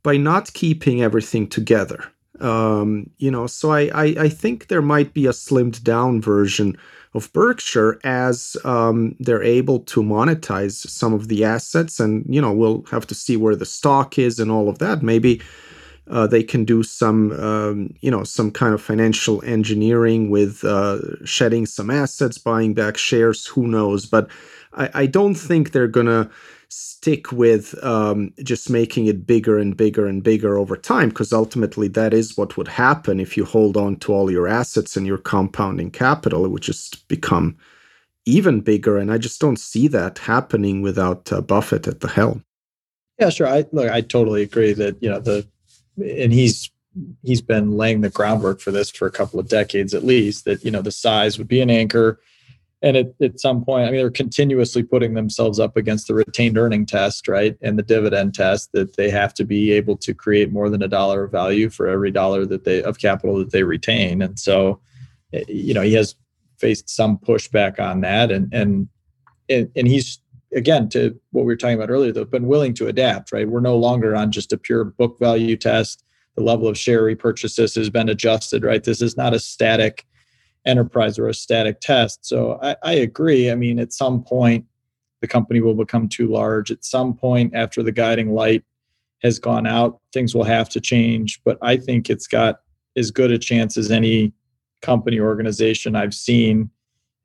by 0.03 0.17
not 0.17 0.53
keeping 0.55 1.03
everything 1.03 1.49
together. 1.49 2.05
Um, 2.41 3.11
you 3.19 3.31
know, 3.31 3.47
so 3.47 3.71
I, 3.71 3.91
I, 3.93 4.05
I 4.19 4.29
think 4.29 4.69
there 4.69 4.83
might 4.83 5.13
be 5.13 5.27
a 5.27 5.31
slimmed 5.31 5.83
down 5.83 6.23
version 6.23 6.77
of 7.13 7.33
Berkshire 7.33 7.99
as 8.05 8.57
um, 8.65 9.17
they're 9.19 9.43
able 9.43 9.81
to 9.81 10.03
monetize 10.03 10.89
some 10.89 11.13
of 11.13 11.29
the 11.29 11.45
assets, 11.45 12.01
and 12.01 12.25
you 12.29 12.41
know 12.41 12.53
we'll 12.53 12.85
have 12.91 13.07
to 13.09 13.15
see 13.15 13.37
where 13.37 13.57
the 13.57 13.67
stock 13.67 14.19
is 14.19 14.39
and 14.39 14.51
all 14.51 14.69
of 14.69 14.79
that. 14.79 15.03
Maybe 15.03 15.43
uh, 16.11 16.27
they 16.27 16.43
can 16.43 16.65
do 16.65 16.83
some, 16.83 17.33
um, 17.41 17.95
you 18.01 18.11
know, 18.11 18.25
some 18.25 18.51
kind 18.51 18.75
of 18.75 18.83
financial 18.83 19.43
engineering 19.45 20.29
with 20.29 20.65
uh, 20.65 20.99
shedding 21.25 21.67
some 21.67 21.91
assets, 21.91 22.37
buying 22.37 22.75
back 22.75 22.97
shares. 22.99 23.47
Who 23.47 23.67
knows? 23.67 24.07
But 24.07 24.29
I, 24.75 24.91
I 24.95 25.07
don't 25.07 25.37
think 25.37 25.71
they're 25.71 25.89
gonna 25.89 26.29
stick 26.69 27.33
with 27.33 27.75
um, 27.83 28.33
just 28.43 28.71
making 28.71 29.07
it 29.07 29.27
bigger 29.27 29.59
and 29.59 29.77
bigger 29.77 30.07
and 30.07 30.23
bigger 30.23 30.59
over 30.59 30.77
time, 30.77 31.09
because 31.09 31.33
ultimately 31.33 31.89
that 31.89 32.13
is 32.13 32.37
what 32.37 32.57
would 32.57 32.69
happen 32.69 33.21
if 33.21 33.37
you 33.37 33.45
hold 33.45 33.77
on 33.77 33.97
to 33.97 34.13
all 34.13 34.31
your 34.31 34.49
assets 34.49 34.97
and 34.97 35.07
your 35.07 35.19
compounding 35.19 35.91
capital. 35.91 36.45
It 36.45 36.51
would 36.51 36.63
just 36.63 37.07
become 37.09 37.57
even 38.27 38.61
bigger, 38.61 38.99
and 38.99 39.13
I 39.13 39.19
just 39.19 39.41
don't 39.41 39.59
see 39.59 39.89
that 39.89 40.19
happening 40.19 40.83
without 40.83 41.33
uh, 41.33 41.41
Buffett 41.41 41.89
at 41.89 42.01
the 42.01 42.09
helm. 42.09 42.45
Yeah, 43.19 43.31
sure. 43.31 43.47
I 43.47 43.65
look. 43.73 43.91
I 43.91 44.01
totally 44.01 44.43
agree 44.43 44.73
that 44.73 45.03
you 45.03 45.09
know 45.09 45.21
the 45.21 45.47
and 46.01 46.33
he's 46.33 46.71
he's 47.23 47.43
been 47.43 47.73
laying 47.73 48.01
the 48.01 48.11
groundwork 48.11 48.61
for 48.61 48.71
this 48.71 48.91
for 48.91 49.07
a 49.07 49.13
couple 49.13 49.39
of 49.39 49.49
decades 49.49 49.95
at 49.95 50.05
least 50.05 50.45
that 50.45 50.65
you 50.65 50.71
know 50.71 50.83
the 50.83 50.91
size 50.91 51.39
would 51.39 51.49
be 51.49 51.61
an 51.61 51.71
anchor. 51.71 52.21
And 52.83 52.97
at, 52.97 53.09
at 53.21 53.39
some 53.39 53.63
point 53.63 53.87
i 53.87 53.91
mean 53.91 54.01
they're 54.01 54.11
continuously 54.11 54.83
putting 54.83 55.13
themselves 55.13 55.61
up 55.61 55.77
against 55.77 56.09
the 56.09 56.15
retained 56.15 56.57
earning 56.57 56.87
test 56.87 57.29
right 57.29 57.55
and 57.61 57.79
the 57.79 57.83
dividend 57.83 58.35
test 58.35 58.73
that 58.73 58.97
they 58.97 59.11
have 59.11 59.35
to 59.35 59.45
be 59.45 59.71
able 59.73 59.99
to 59.99 60.15
create 60.15 60.51
more 60.51 60.71
than 60.71 60.83
a 60.83 60.89
dollar 60.89 61.25
of 61.25 61.31
value 61.31 61.69
for 61.69 61.89
every 61.89 62.11
dollar 62.11 62.47
that 62.47 62.65
they 62.65 62.83
of 62.83 62.99
capital 62.99 63.39
that 63.39 63.51
they 63.51 63.65
retain. 63.65 64.23
And 64.23 64.39
so 64.39 64.81
eh, 65.35 65.45
you 65.47 65.75
know 65.75 65.83
he 65.83 65.93
has 65.93 66.15
faced 66.61 66.89
some 66.89 67.19
pushback 67.19 67.81
on 67.81 68.03
that. 68.03 68.31
And 68.31 68.53
and 68.53 68.89
and, 69.49 69.71
and 69.75 69.89
he's 69.89 70.21
again 70.55 70.89
to 70.91 71.19
what 71.31 71.43
we 71.43 71.47
were 71.47 71.57
talking 71.57 71.77
about 71.77 71.91
earlier 71.91 72.13
though 72.13 72.25
been 72.25 72.47
willing 72.47 72.75
to 72.75 72.89
adapt 72.89 73.33
right? 73.33 73.49
We're 73.49 73.61
no 73.61 73.77
longer 73.77 74.17
on 74.17 74.33
just 74.33 74.53
a 74.53 74.59
pure 74.59 74.85
book 74.85 75.19
value 75.19 75.57
test. 75.57 76.05
The 76.37 76.43
level 76.43 76.69
of 76.69 76.79
share 76.79 77.03
repurchases 77.03 77.75
has 77.77 77.91
been 77.91 78.09
adjusted 78.09 78.65
right? 78.65 78.83
This 78.83 79.03
is 79.03 79.17
not 79.17 79.35
a 79.35 79.39
static 79.39 80.07
enterprise 80.67 81.19
or 81.19 81.29
a 81.29 81.35
static 81.35 81.81
test. 81.81 82.27
So 82.27 82.59
I, 82.63 82.77
I 82.83 82.93
agree. 82.95 83.51
I 83.51 83.55
mean 83.55 83.79
at 83.79 83.93
some 83.93 84.23
point 84.23 84.65
the 85.21 85.29
company 85.29 85.61
will 85.61 85.75
become 85.75 86.09
too 86.09 86.29
large. 86.29 86.71
At 86.71 86.85
some 86.85 87.15
point 87.15 87.55
after 87.55 87.83
the 87.83 87.93
guiding 87.93 88.33
light 88.33 88.65
has 89.23 89.39
gone 89.39 89.67
out 89.67 90.01
things 90.13 90.35
will 90.35 90.45
have 90.45 90.69
to 90.71 90.81
change. 90.81 91.41
But 91.45 91.59
i 91.63 91.77
think 91.77 92.11
it's 92.11 92.27
got 92.27 92.61
as 92.97 93.11
good 93.11 93.31
a 93.31 93.39
chance 93.39 93.77
as 93.77 93.91
any 93.91 94.33
company 94.83 95.21
organization 95.21 95.95
i've 95.95 96.15
seen 96.15 96.71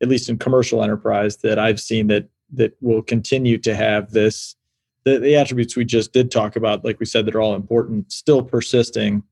at 0.02 0.10
least 0.10 0.30
in 0.30 0.38
commercial 0.38 0.84
enterprise 0.84 1.38
that 1.38 1.58
i've 1.58 1.80
seen 1.80 2.08
that 2.08 2.28
that 2.54 2.76
will 2.82 3.02
continue 3.02 3.58
to 3.60 3.76
have 3.76 4.12
this. 4.12 4.56
The, 5.04 5.20
the 5.20 5.36
attributes 5.36 5.76
we 5.76 5.86
just 5.86 6.14
did 6.14 6.32
talk 6.32 6.56
about 6.56 6.84
like 6.84 7.00
we 7.00 7.06
said 7.06 7.26
that 7.26 7.36
are 7.36 7.42
all 7.42 7.56
important 7.56 8.12
still 8.12 8.44
persisting. 8.44 9.24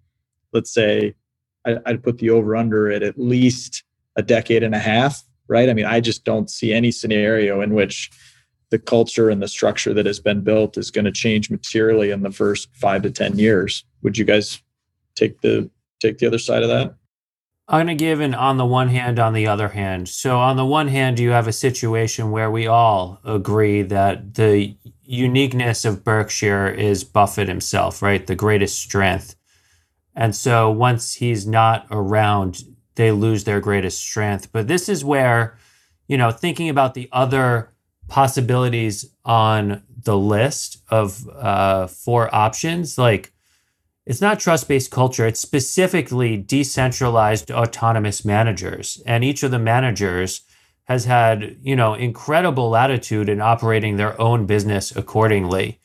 Let's 0.52 0.72
say 0.72 1.16
I, 1.66 1.78
i'd 1.88 2.04
put 2.04 2.20
the 2.20 2.30
over 2.30 2.56
under 2.56 2.92
at 2.92 3.02
at 3.02 3.18
least 3.18 3.84
a 4.16 4.22
decade 4.22 4.64
and 4.64 4.76
a 4.76 4.80
half 4.80 5.24
right? 5.48 5.70
I 5.70 5.74
mean 5.74 5.86
i 5.86 6.00
just 6.00 6.24
don't 6.24 6.50
see 6.50 6.74
any 6.74 6.92
scenario 6.92 7.62
in 7.62 7.74
which 7.74 8.12
the 8.74 8.80
culture 8.80 9.30
and 9.30 9.40
the 9.40 9.48
structure 9.48 9.94
that 9.94 10.08
has 10.08 10.20
been 10.20 10.42
built 10.42 10.78
is 10.80 10.90
going 10.90 11.06
to 11.06 11.12
change 11.12 11.52
materially 11.52 12.10
in 12.10 12.24
the 12.24 12.32
first 12.32 12.70
five 12.76 13.04
to 13.04 13.12
ten 13.12 13.38
years. 13.38 13.86
Would 14.02 14.18
you 14.18 14.26
guys 14.26 14.64
take 15.14 15.42
the 15.42 15.70
take 16.00 16.18
the 16.18 16.26
other 16.26 16.40
side 16.40 16.64
of 16.64 16.70
that 16.70 16.96
I'm 17.74 17.88
going 17.88 17.98
to 17.98 18.04
give 18.04 18.20
an 18.20 18.36
on 18.36 18.58
the 18.58 18.68
one 18.68 18.90
hand, 18.90 19.18
on 19.18 19.34
the 19.34 19.48
other 19.48 19.70
hand. 19.70 20.08
So, 20.08 20.38
on 20.38 20.58
the 20.58 20.66
one 20.66 20.90
hand, 20.90 21.18
you 21.18 21.32
have 21.32 21.48
a 21.48 21.52
situation 21.52 22.30
where 22.30 22.52
we 22.52 22.68
all 22.68 23.20
agree 23.26 23.82
that 23.82 24.36
the 24.36 24.78
uniqueness 25.02 25.84
of 25.84 26.04
Berkshire 26.04 26.68
is 26.68 27.04
Buffett 27.04 27.48
himself, 27.48 28.04
right? 28.04 28.28
The 28.28 28.36
greatest 28.36 28.78
strength. 28.78 29.36
And 30.16 30.36
so, 30.36 30.70
once 30.70 31.16
he's 31.16 31.48
not 31.48 31.88
around, 31.90 32.62
they 32.94 33.12
lose 33.12 33.44
their 33.44 33.60
greatest 33.60 33.98
strength. 33.98 34.52
But 34.52 34.68
this 34.68 34.88
is 34.88 35.04
where, 35.04 35.58
you 36.08 36.16
know, 36.16 36.30
thinking 36.30 36.70
about 36.70 36.94
the 36.94 37.10
other 37.12 37.74
possibilities 38.08 39.04
on 39.26 39.82
the 40.04 40.16
list 40.16 40.78
of 40.90 41.28
uh, 41.28 41.88
four 41.88 42.34
options, 42.36 43.00
like 43.00 43.33
it's 44.06 44.22
not 44.22 44.40
trust 44.40 44.68
based 44.68 44.92
culture, 44.92 45.26
it's 45.26 45.40
specifically 45.40 46.38
decentralized 46.38 47.52
autonomous 47.52 48.26
managers. 48.26 49.02
And 49.06 49.24
each 49.24 49.44
of 49.44 49.52
the 49.52 49.60
managers 49.60 50.42
has 50.86 51.06
had, 51.06 51.58
you 51.64 51.76
know, 51.76 51.94
incredible 51.94 52.70
latitude 52.70 53.30
in 53.30 53.40
operating 53.40 53.96
their 53.96 54.20
own 54.20 54.46
business 54.46 54.94
accordingly. 54.96 55.80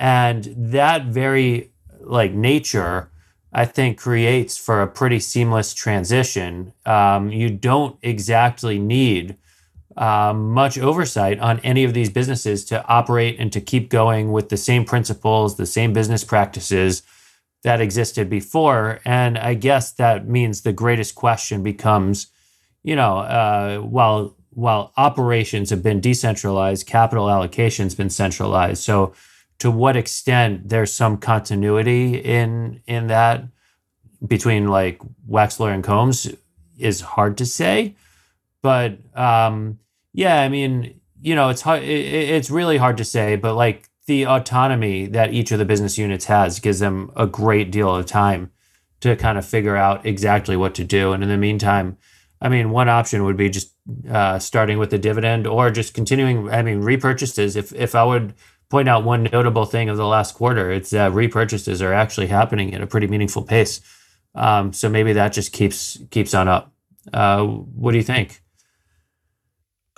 And 0.00 0.54
that 0.56 1.06
very 1.06 1.72
like 2.00 2.32
nature, 2.32 3.10
I 3.52 3.66
think, 3.66 3.98
creates 3.98 4.56
for 4.56 4.80
a 4.80 4.86
pretty 4.86 5.20
seamless 5.20 5.74
transition. 5.74 6.72
Um, 6.86 7.30
you 7.30 7.50
don't 7.50 7.98
exactly 8.02 8.78
need 8.78 9.36
uh, 9.98 10.32
much 10.32 10.78
oversight 10.78 11.38
on 11.40 11.58
any 11.60 11.84
of 11.84 11.92
these 11.92 12.08
businesses 12.08 12.64
to 12.66 12.86
operate 12.86 13.36
and 13.38 13.52
to 13.52 13.60
keep 13.60 13.90
going 13.90 14.32
with 14.32 14.48
the 14.48 14.56
same 14.56 14.86
principles, 14.86 15.56
the 15.56 15.66
same 15.66 15.92
business 15.92 16.24
practices 16.24 17.02
that 17.62 17.80
existed 17.80 18.30
before. 18.30 19.00
And 19.04 19.38
I 19.38 19.54
guess 19.54 19.92
that 19.92 20.28
means 20.28 20.62
the 20.62 20.72
greatest 20.72 21.14
question 21.14 21.62
becomes, 21.62 22.28
you 22.82 22.96
know, 22.96 23.18
uh, 23.18 23.78
while 23.78 24.36
while 24.50 24.92
operations 24.96 25.70
have 25.70 25.82
been 25.84 26.00
decentralized, 26.00 26.86
capital 26.86 27.30
allocation's 27.30 27.94
been 27.94 28.10
centralized. 28.10 28.82
So, 28.82 29.14
to 29.60 29.70
what 29.70 29.96
extent 29.96 30.68
there's 30.68 30.92
some 30.92 31.16
continuity 31.16 32.16
in 32.16 32.80
in 32.86 33.08
that 33.08 33.44
between 34.26 34.68
like 34.68 35.00
Weschler 35.28 35.72
and 35.72 35.84
Combs 35.84 36.28
is 36.78 37.00
hard 37.00 37.38
to 37.38 37.46
say, 37.46 37.96
but 38.62 38.98
um, 39.16 39.78
yeah, 40.12 40.40
I 40.40 40.48
mean, 40.48 41.00
you 41.20 41.34
know, 41.34 41.48
it's 41.48 41.62
hard. 41.62 41.82
It, 41.82 42.06
it's 42.06 42.50
really 42.50 42.76
hard 42.76 42.96
to 42.98 43.04
say, 43.04 43.36
but 43.36 43.54
like 43.54 43.87
the 44.08 44.26
autonomy 44.26 45.06
that 45.06 45.34
each 45.34 45.52
of 45.52 45.58
the 45.58 45.66
business 45.66 45.98
units 45.98 46.24
has 46.24 46.60
gives 46.60 46.78
them 46.78 47.12
a 47.14 47.26
great 47.26 47.70
deal 47.70 47.94
of 47.94 48.06
time 48.06 48.50
to 49.00 49.14
kind 49.14 49.36
of 49.36 49.46
figure 49.46 49.76
out 49.76 50.04
exactly 50.04 50.56
what 50.56 50.74
to 50.74 50.82
do. 50.82 51.12
And 51.12 51.22
in 51.22 51.28
the 51.28 51.36
meantime, 51.36 51.98
I 52.40 52.48
mean, 52.48 52.70
one 52.70 52.88
option 52.88 53.24
would 53.24 53.36
be 53.36 53.50
just 53.50 53.72
uh, 54.10 54.38
starting 54.38 54.78
with 54.78 54.88
the 54.88 54.98
dividend 54.98 55.46
or 55.46 55.70
just 55.70 55.92
continuing. 55.92 56.48
I 56.48 56.62
mean, 56.62 56.80
repurchases. 56.80 57.54
If 57.54 57.72
if 57.74 57.94
I 57.94 58.02
would 58.02 58.32
point 58.70 58.88
out 58.88 59.04
one 59.04 59.24
notable 59.24 59.66
thing 59.66 59.90
of 59.90 59.98
the 59.98 60.06
last 60.06 60.34
quarter, 60.34 60.72
it's 60.72 60.90
that 60.90 61.12
repurchases 61.12 61.82
are 61.82 61.92
actually 61.92 62.28
happening 62.28 62.74
at 62.74 62.80
a 62.80 62.86
pretty 62.86 63.08
meaningful 63.08 63.42
pace. 63.42 63.80
Um, 64.34 64.72
so 64.72 64.88
maybe 64.88 65.12
that 65.12 65.34
just 65.34 65.52
keeps 65.52 65.98
keeps 66.10 66.32
on 66.32 66.48
up. 66.48 66.72
Uh, 67.12 67.44
what 67.44 67.92
do 67.92 67.98
you 67.98 68.04
think? 68.04 68.40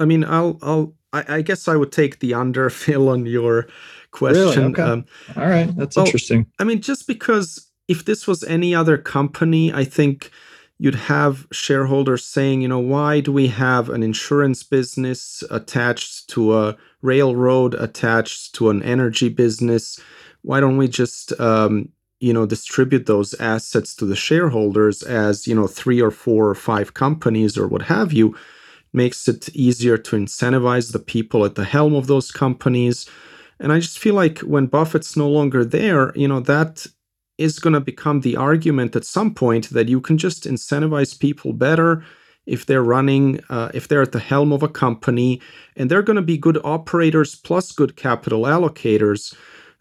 I 0.01 0.05
mean, 0.05 0.25
I'll, 0.25 0.59
I'll, 0.63 0.95
I, 1.13 1.37
I 1.37 1.43
guess 1.43 1.69
I 1.69 1.77
would 1.77 1.93
take 1.93 2.21
the 2.21 2.35
under 2.35 2.73
on 2.89 3.27
your 3.27 3.69
question. 4.11 4.73
Really? 4.73 4.73
Okay. 4.73 4.83
Um, 4.83 5.05
All 5.37 5.49
right, 5.49 5.75
that's 5.77 5.97
well, 5.97 6.07
interesting. 6.07 6.47
I 6.59 6.65
mean, 6.65 6.81
just 6.81 7.07
because 7.07 7.71
if 7.89 8.05
this 8.05 8.27
was 8.27 8.45
any 8.45 8.75
other 8.75 8.99
company, 8.99 9.73
I 9.73 9.85
think 9.85 10.31
you'd 10.79 10.95
have 10.95 11.47
shareholders 11.53 12.25
saying, 12.25 12.63
you 12.63 12.69
know, 12.69 12.79
why 12.79 13.21
do 13.21 13.33
we 13.33 13.49
have 13.49 13.91
an 13.91 14.03
insurance 14.03 14.63
business 14.63 15.45
attached 15.51 16.29
to 16.31 16.57
a 16.57 16.77
railroad, 17.03 17.75
attached 17.75 18.55
to 18.55 18.71
an 18.71 18.83
energy 18.83 19.29
business? 19.29 20.01
Why 20.43 20.61
don't 20.61 20.79
we 20.79 20.89
just, 20.89 21.39
um, 21.39 21.91
you 22.21 22.33
know, 22.33 22.47
distribute 22.47 23.07
those 23.07 23.35
assets 23.35 23.95
to 23.97 24.07
the 24.07 24.17
shareholders 24.17 25.03
as, 25.03 25.47
you 25.47 25.55
know, 25.55 25.67
three 25.67 26.01
or 26.01 26.11
four 26.11 26.49
or 26.49 26.55
five 26.55 26.95
companies 26.95 27.59
or 27.59 27.69
what 27.69 27.83
have 27.83 28.13
you? 28.13 28.35
makes 28.93 29.29
it 29.29 29.49
easier 29.51 29.97
to 29.97 30.17
incentivize 30.17 30.93
the 30.93 30.99
people 30.99 31.45
at 31.45 31.55
the 31.55 31.65
helm 31.65 31.95
of 31.95 32.07
those 32.07 32.31
companies. 32.31 33.09
And 33.61 33.73
I 33.73 33.79
just 33.79 33.99
feel 33.99 34.15
like 34.15 34.39
when 34.41 34.67
Buffett's 34.67 35.17
no 35.17 35.29
longer 35.29 35.65
there, 35.65 36.13
you 36.17 36.27
know, 36.27 36.41
that 36.41 36.87
is 37.37 37.59
going 37.59 37.75
to 37.75 37.81
become 37.81 38.21
the 38.21 38.37
argument 38.37 38.97
at 38.97 39.05
some 39.05 39.35
point 39.35 39.71
that 39.71 39.89
you 39.89 40.01
can 40.01 40.19
just 40.19 40.45
incentivize 40.45 41.19
people 41.19 41.53
better 41.53 42.03
if 42.47 42.67
they're 42.67 42.83
running, 42.83 43.41
uh, 43.51 43.71
if 43.75 43.87
they're 43.87 44.03
at 44.03 44.13
the 44.13 44.19
helm 44.19 44.53
of 44.53 44.63
a 44.63 44.69
company, 44.69 45.41
and 45.77 45.91
they're 45.91 46.03
going 46.03 46.17
to 46.17 46.23
be 46.23 46.39
good 46.39 46.59
operators 46.65 47.35
plus 47.35 47.71
good 47.73 47.97
capital 47.97 48.43
allocators. 48.43 49.35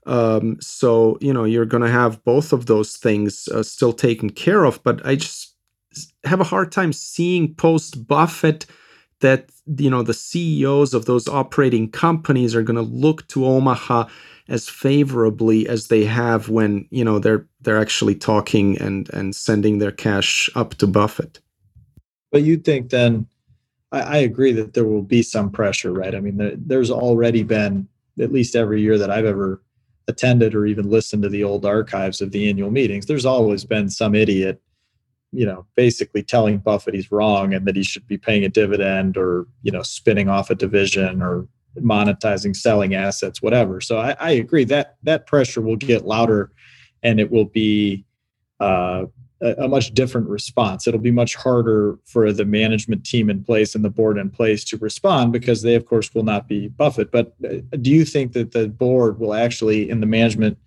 Um, 0.05 0.57
so, 0.59 1.17
you 1.21 1.33
know, 1.33 1.45
you're 1.45 1.65
going 1.65 1.83
to 1.83 1.89
have 1.89 2.23
both 2.23 2.53
of 2.53 2.65
those 2.65 2.97
things 2.97 3.47
uh, 3.49 3.63
still 3.63 3.93
taken 3.93 4.29
care 4.29 4.65
of. 4.65 4.83
But 4.83 5.05
I 5.05 5.15
just 5.15 5.55
have 6.25 6.41
a 6.41 6.45
hard 6.45 6.71
time 6.71 6.93
seeing 6.93 7.55
post 7.55 8.07
Buffett 8.07 8.65
that 9.21 9.49
you 9.77 9.89
know 9.89 10.03
the 10.03 10.13
CEOs 10.13 10.93
of 10.93 11.05
those 11.05 11.27
operating 11.27 11.89
companies 11.89 12.55
are 12.55 12.63
going 12.63 12.75
to 12.75 12.81
look 12.81 13.27
to 13.27 13.45
Omaha 13.45 14.07
as 14.47 14.67
favorably 14.67 15.67
as 15.67 15.87
they 15.87 16.05
have 16.05 16.49
when 16.49 16.87
you 16.89 17.03
know 17.03 17.19
they're 17.19 17.45
they're 17.61 17.79
actually 17.79 18.15
talking 18.15 18.77
and 18.79 19.09
and 19.13 19.35
sending 19.35 19.79
their 19.79 19.91
cash 19.91 20.49
up 20.55 20.75
to 20.75 20.87
Buffett. 20.87 21.39
But 22.31 22.43
you 22.43 22.57
think 22.57 22.89
then? 22.89 23.27
I, 23.91 24.01
I 24.01 24.17
agree 24.17 24.51
that 24.53 24.73
there 24.73 24.85
will 24.85 25.01
be 25.01 25.23
some 25.23 25.49
pressure, 25.49 25.91
right? 25.91 26.13
I 26.13 26.19
mean, 26.19 26.37
there, 26.37 26.53
there's 26.55 26.91
already 26.91 27.43
been 27.43 27.87
at 28.19 28.31
least 28.31 28.55
every 28.55 28.81
year 28.81 28.97
that 28.97 29.09
I've 29.09 29.25
ever 29.25 29.61
attended 30.07 30.55
or 30.55 30.65
even 30.65 30.89
listened 30.89 31.23
to 31.23 31.29
the 31.29 31.43
old 31.43 31.65
archives 31.65 32.21
of 32.21 32.31
the 32.31 32.49
annual 32.49 32.71
meetings. 32.71 33.05
There's 33.05 33.25
always 33.25 33.63
been 33.63 33.89
some 33.89 34.15
idiot 34.15 34.61
you 35.31 35.45
know, 35.45 35.65
basically 35.75 36.23
telling 36.23 36.57
Buffett 36.57 36.95
he's 36.95 37.11
wrong 37.11 37.53
and 37.53 37.65
that 37.67 37.75
he 37.75 37.83
should 37.83 38.07
be 38.07 38.17
paying 38.17 38.43
a 38.43 38.49
dividend 38.49 39.17
or, 39.17 39.47
you 39.61 39.71
know, 39.71 39.83
spinning 39.83 40.27
off 40.27 40.49
a 40.49 40.55
division 40.55 41.21
or 41.21 41.47
monetizing, 41.77 42.55
selling 42.55 42.95
assets, 42.95 43.41
whatever. 43.41 43.79
So 43.79 43.99
I, 43.99 44.15
I 44.19 44.31
agree 44.31 44.63
that 44.65 44.97
that 45.03 45.27
pressure 45.27 45.61
will 45.61 45.75
get 45.75 46.05
louder 46.05 46.51
and 47.03 47.19
it 47.19 47.31
will 47.31 47.45
be 47.45 48.05
uh, 48.59 49.05
a, 49.41 49.53
a, 49.59 49.67
much 49.67 49.93
different 49.93 50.27
response. 50.27 50.87
It'll 50.87 50.99
be 50.99 51.11
much 51.11 51.35
harder 51.35 51.97
for 52.05 52.33
the 52.33 52.43
management 52.43 53.05
team 53.05 53.29
in 53.29 53.43
place 53.43 53.75
and 53.75 53.85
the 53.85 53.89
board 53.89 54.17
in 54.17 54.29
place 54.29 54.63
to 54.65 54.77
respond 54.77 55.31
because 55.31 55.61
they, 55.61 55.75
of 55.75 55.85
course, 55.85 56.13
will 56.13 56.23
not 56.23 56.47
be 56.47 56.67
Buffett. 56.67 57.11
But 57.11 57.33
uh, 57.45 57.57
do 57.81 57.91
you 57.91 58.03
think 58.03 58.33
that 58.33 58.51
the 58.51 58.67
board 58.67 59.19
will 59.19 59.33
actually, 59.33 59.89
in 59.89 60.01
the 60.01 60.07
management, 60.07 60.57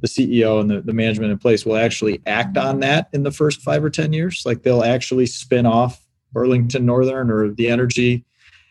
the 0.00 0.08
CEO 0.08 0.60
and 0.60 0.70
the, 0.70 0.80
the 0.80 0.92
management 0.92 1.32
in 1.32 1.38
place 1.38 1.66
will 1.66 1.76
actually 1.76 2.20
act 2.26 2.56
on 2.56 2.80
that 2.80 3.08
in 3.12 3.22
the 3.22 3.30
first 3.30 3.60
five 3.62 3.82
or 3.84 3.90
10 3.90 4.12
years? 4.12 4.42
Like 4.46 4.62
they'll 4.62 4.84
actually 4.84 5.26
spin 5.26 5.66
off 5.66 6.04
Burlington 6.32 6.86
Northern 6.86 7.30
or 7.30 7.50
the 7.50 7.68
energy 7.68 8.24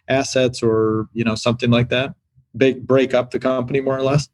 assets 0.08 0.64
or, 0.64 1.08
you 1.14 1.24
know, 1.24 1.36
something 1.36 1.70
like 1.70 1.90
that? 1.90 2.16
Big 2.56 2.88
break 2.88 3.14
up 3.14 3.32
the 3.32 3.40
company 3.40 3.82
more 3.82 3.98
or 3.98 4.04
less? 4.04 4.30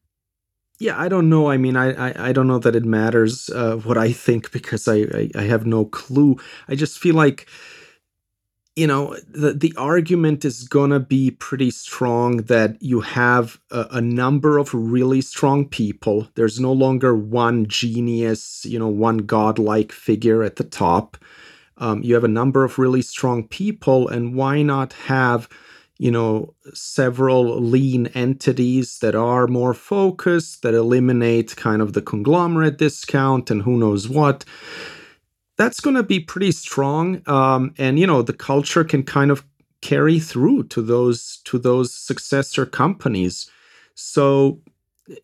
Yeah, 0.80 1.00
I 1.00 1.08
don't 1.08 1.30
know. 1.30 1.50
I 1.50 1.58
mean, 1.58 1.78
I 1.78 2.10
I, 2.10 2.30
I 2.30 2.32
don't 2.34 2.48
know 2.48 2.60
that 2.60 2.76
it 2.76 2.84
matters 2.84 3.50
uh, 3.50 3.78
what 3.78 3.98
I 3.98 4.12
think 4.12 4.52
because 4.52 4.88
I, 4.88 5.06
I 5.14 5.30
I 5.36 5.42
have 5.44 5.66
no 5.66 5.86
clue. 5.86 6.38
I 6.68 6.76
just 6.76 7.00
feel 7.00 7.16
like 7.16 7.48
you 8.76 8.88
know 8.88 9.16
the 9.30 9.54
the 9.54 9.74
argument 9.78 10.44
is 10.44 10.68
gonna 10.68 11.00
be 11.00 11.32
pretty 11.32 11.70
strong 11.70 12.38
that 12.44 12.82
you 12.82 13.02
have 13.02 13.60
a, 13.72 13.88
a, 13.92 14.02
number 14.02 14.58
of 14.58 14.74
really 14.74 15.22
strong 15.22 15.68
people. 15.68 16.28
There's 16.36 16.60
no 16.60 16.74
longer 16.74 17.16
one 17.16 17.68
genius 17.68 18.66
you 18.66 18.80
know 18.80 18.88
one 18.88 19.20
godlike 19.20 19.92
figure 19.92 20.44
at 20.44 20.56
the 20.56 20.64
top. 20.64 21.18
Um, 21.78 22.04
you 22.04 22.14
have 22.14 22.24
a 22.24 22.30
number 22.30 22.64
of 22.64 22.80
really 22.80 23.02
strong 23.02 23.48
people 23.48 24.08
and 24.08 24.36
why 24.36 24.64
not 24.64 24.94
have 24.94 25.48
you 26.00 26.10
know 26.10 26.54
several 26.74 27.60
lean 27.60 28.08
entities 28.08 28.98
that 29.00 29.14
are 29.14 29.46
more 29.46 29.76
focused 29.76 30.64
that 30.64 30.74
eliminate 30.74 31.56
kind 31.56 31.82
of 31.82 31.94
the 31.94 32.02
conglomerate 32.02 32.78
discount 32.80 33.52
and 33.52 33.62
who 33.62 33.78
knows 33.78 34.10
what 34.10 34.44
that's 35.58 35.80
going 35.80 35.96
to 35.96 36.04
be 36.04 36.20
pretty 36.20 36.52
strong 36.52 37.22
um, 37.28 37.74
and 37.78 38.00
you 38.00 38.08
know 38.08 38.22
the 38.22 38.34
culture 38.34 38.84
can 38.84 39.04
kind 39.04 39.32
of 39.32 39.46
carry 39.82 40.20
through 40.20 40.64
to 40.64 40.82
those 40.82 41.42
to 41.44 41.60
those 41.60 41.94
successor 41.94 42.66
companies. 42.66 43.50
So 43.96 44.60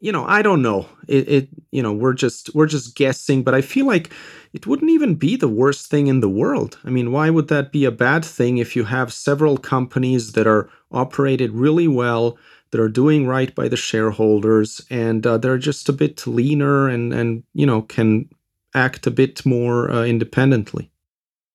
you 0.01 0.11
know 0.11 0.25
i 0.25 0.41
don't 0.41 0.61
know. 0.61 0.87
It, 1.07 1.29
it 1.29 1.49
you 1.71 1.81
know 1.81 1.93
we're 1.93 2.13
just 2.13 2.53
we're 2.53 2.67
just 2.67 2.95
guessing 2.95 3.43
but 3.43 3.53
i 3.53 3.61
feel 3.61 3.85
like 3.85 4.11
it 4.51 4.67
wouldn't 4.67 4.91
even 4.91 5.15
be 5.15 5.37
the 5.37 5.47
worst 5.47 5.89
thing 5.89 6.07
in 6.07 6.19
the 6.19 6.29
world. 6.29 6.77
I 6.83 6.89
mean 6.89 7.11
why 7.11 7.29
would 7.29 7.47
that 7.47 7.71
be 7.71 7.85
a 7.85 7.91
bad 7.91 8.25
thing 8.25 8.57
if 8.57 8.75
you 8.75 8.83
have 8.83 9.13
several 9.13 9.57
companies 9.57 10.33
that 10.33 10.47
are 10.47 10.69
operated 10.91 11.51
really 11.53 11.87
well 11.87 12.37
that 12.71 12.81
are 12.81 12.89
doing 12.89 13.25
right 13.25 13.53
by 13.55 13.67
the 13.67 13.77
shareholders 13.77 14.81
and 14.89 15.25
uh, 15.25 15.37
they're 15.37 15.57
just 15.57 15.89
a 15.89 15.93
bit 15.93 16.27
leaner 16.27 16.89
and 16.89 17.13
and 17.13 17.43
you 17.53 17.65
know 17.65 17.81
can 17.81 18.27
act 18.73 19.07
a 19.07 19.11
bit 19.11 19.45
more 19.45 19.89
uh, 19.89 20.03
independently. 20.03 20.91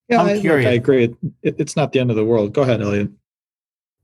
Yeah, 0.08 0.20
I'm 0.20 0.36
I, 0.36 0.40
curious. 0.40 0.68
I 0.68 0.72
agree. 0.72 1.04
It, 1.42 1.56
it's 1.58 1.76
not 1.76 1.92
the 1.92 2.00
end 2.00 2.10
of 2.10 2.16
the 2.16 2.24
world. 2.24 2.52
Go 2.52 2.62
ahead, 2.62 2.82
Elliot. 2.82 3.10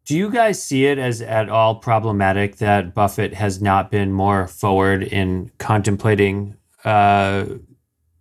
Do 0.07 0.17
you 0.17 0.31
guys 0.31 0.61
see 0.63 0.87
it 0.87 0.99
as 0.99 1.21
at 1.21 1.49
all 1.49 1.77
problematic 1.77 2.57
that 2.57 2.95
Buffett 2.95 3.35
has 3.35 3.61
not 3.61 3.91
been 3.91 4.13
more 4.13 4.49
forward 4.49 5.03
in 5.03 5.53
contemplating 5.59 6.57
uh, 6.85 7.45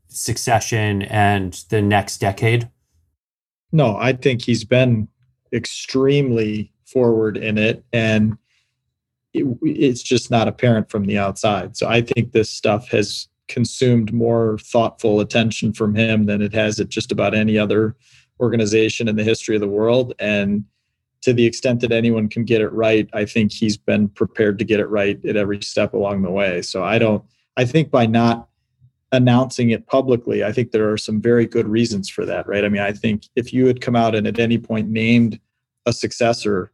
succession 0.09 1.03
and 1.03 1.53
the 1.69 1.81
next 1.81 2.17
decade? 2.17 2.69
No, 3.71 3.95
I 3.95 4.13
think 4.13 4.41
he's 4.41 4.65
been 4.65 5.07
extremely 5.53 6.71
forward 6.85 7.37
in 7.37 7.57
it, 7.57 7.83
and 7.93 8.37
it, 9.33 9.45
it's 9.61 10.03
just 10.03 10.29
not 10.29 10.47
apparent 10.47 10.91
from 10.91 11.05
the 11.05 11.17
outside. 11.17 11.77
So 11.77 11.87
I 11.87 12.01
think 12.01 12.33
this 12.33 12.49
stuff 12.49 12.89
has 12.89 13.28
consumed 13.49 14.13
more 14.13 14.57
thoughtful 14.59 15.19
attention 15.19 15.73
from 15.73 15.95
him 15.95 16.25
than 16.25 16.41
it 16.41 16.53
has 16.53 16.79
at 16.79 16.89
just 16.89 17.11
about 17.11 17.35
any 17.35 17.57
other 17.57 17.95
organization 18.39 19.07
in 19.07 19.17
the 19.17 19.23
history 19.23 19.55
of 19.55 19.61
the 19.61 19.67
world. 19.67 20.13
And 20.19 20.63
to 21.21 21.33
the 21.33 21.45
extent 21.45 21.81
that 21.81 21.91
anyone 21.91 22.29
can 22.29 22.45
get 22.45 22.61
it 22.61 22.69
right, 22.69 23.09
I 23.11 23.25
think 23.25 23.51
he's 23.51 23.75
been 23.75 24.07
prepared 24.07 24.57
to 24.59 24.65
get 24.65 24.79
it 24.79 24.87
right 24.87 25.23
at 25.25 25.35
every 25.35 25.61
step 25.61 25.93
along 25.93 26.21
the 26.21 26.31
way. 26.31 26.61
So 26.61 26.83
I 26.83 26.97
don't, 26.97 27.23
I 27.57 27.65
think 27.65 27.91
by 27.91 28.05
not 28.05 28.47
announcing 29.11 29.71
it 29.71 29.87
publicly, 29.87 30.45
I 30.45 30.53
think 30.53 30.71
there 30.71 30.89
are 30.91 30.97
some 30.97 31.19
very 31.19 31.45
good 31.45 31.67
reasons 31.67 32.07
for 32.07 32.25
that, 32.25 32.47
right? 32.47 32.63
I 32.63 32.69
mean, 32.69 32.81
I 32.81 32.93
think 32.93 33.23
if 33.35 33.51
you 33.51 33.65
had 33.65 33.81
come 33.81 33.95
out 33.95 34.15
and 34.15 34.25
at 34.27 34.39
any 34.39 34.57
point 34.57 34.87
named 34.87 35.39
a 35.85 35.91
successor 35.91 36.71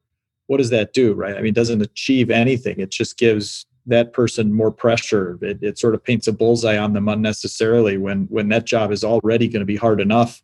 what 0.47 0.57
does 0.57 0.69
that 0.69 0.93
do, 0.93 1.13
right? 1.13 1.35
I 1.35 1.37
mean, 1.37 1.47
it 1.47 1.55
doesn't 1.55 1.81
achieve 1.81 2.29
anything. 2.29 2.79
It 2.79 2.91
just 2.91 3.17
gives 3.17 3.65
that 3.87 4.13
person 4.13 4.53
more 4.53 4.71
pressure. 4.71 5.37
It, 5.41 5.59
it 5.61 5.77
sort 5.77 5.95
of 5.95 6.03
paints 6.03 6.27
a 6.27 6.33
bullseye 6.33 6.77
on 6.77 6.93
them 6.93 7.07
unnecessarily 7.07 7.97
when 7.97 8.25
when 8.25 8.49
that 8.49 8.65
job 8.65 8.91
is 8.91 9.03
already 9.03 9.47
going 9.47 9.61
to 9.61 9.65
be 9.65 9.75
hard 9.75 10.01
enough 10.01 10.41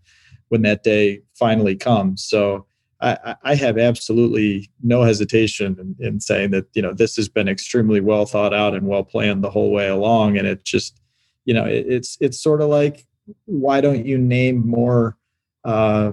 when 0.49 0.61
that 0.63 0.83
day 0.83 1.21
finally 1.33 1.75
comes. 1.75 2.23
So 2.23 2.65
I, 3.01 3.35
I 3.43 3.55
have 3.55 3.77
absolutely 3.77 4.69
no 4.83 5.01
hesitation 5.01 5.95
in, 5.99 6.05
in, 6.05 6.19
saying 6.19 6.51
that 6.51 6.67
you 6.73 6.81
know 6.81 6.93
this 6.93 7.15
has 7.15 7.27
been 7.27 7.47
extremely 7.47 7.99
well 7.99 8.25
thought 8.25 8.53
out 8.53 8.75
and 8.75 8.87
well 8.87 9.03
planned 9.03 9.43
the 9.43 9.49
whole 9.49 9.71
way 9.71 9.87
along, 9.87 10.37
and 10.37 10.47
it 10.47 10.63
just 10.63 11.01
you 11.45 11.53
know 11.53 11.65
it, 11.65 11.85
it's 11.87 12.17
it's 12.21 12.41
sort 12.41 12.61
of 12.61 12.69
like 12.69 13.07
why 13.45 13.81
don't 13.81 14.05
you 14.05 14.17
name 14.17 14.67
more 14.67 15.17
uh, 15.63 16.11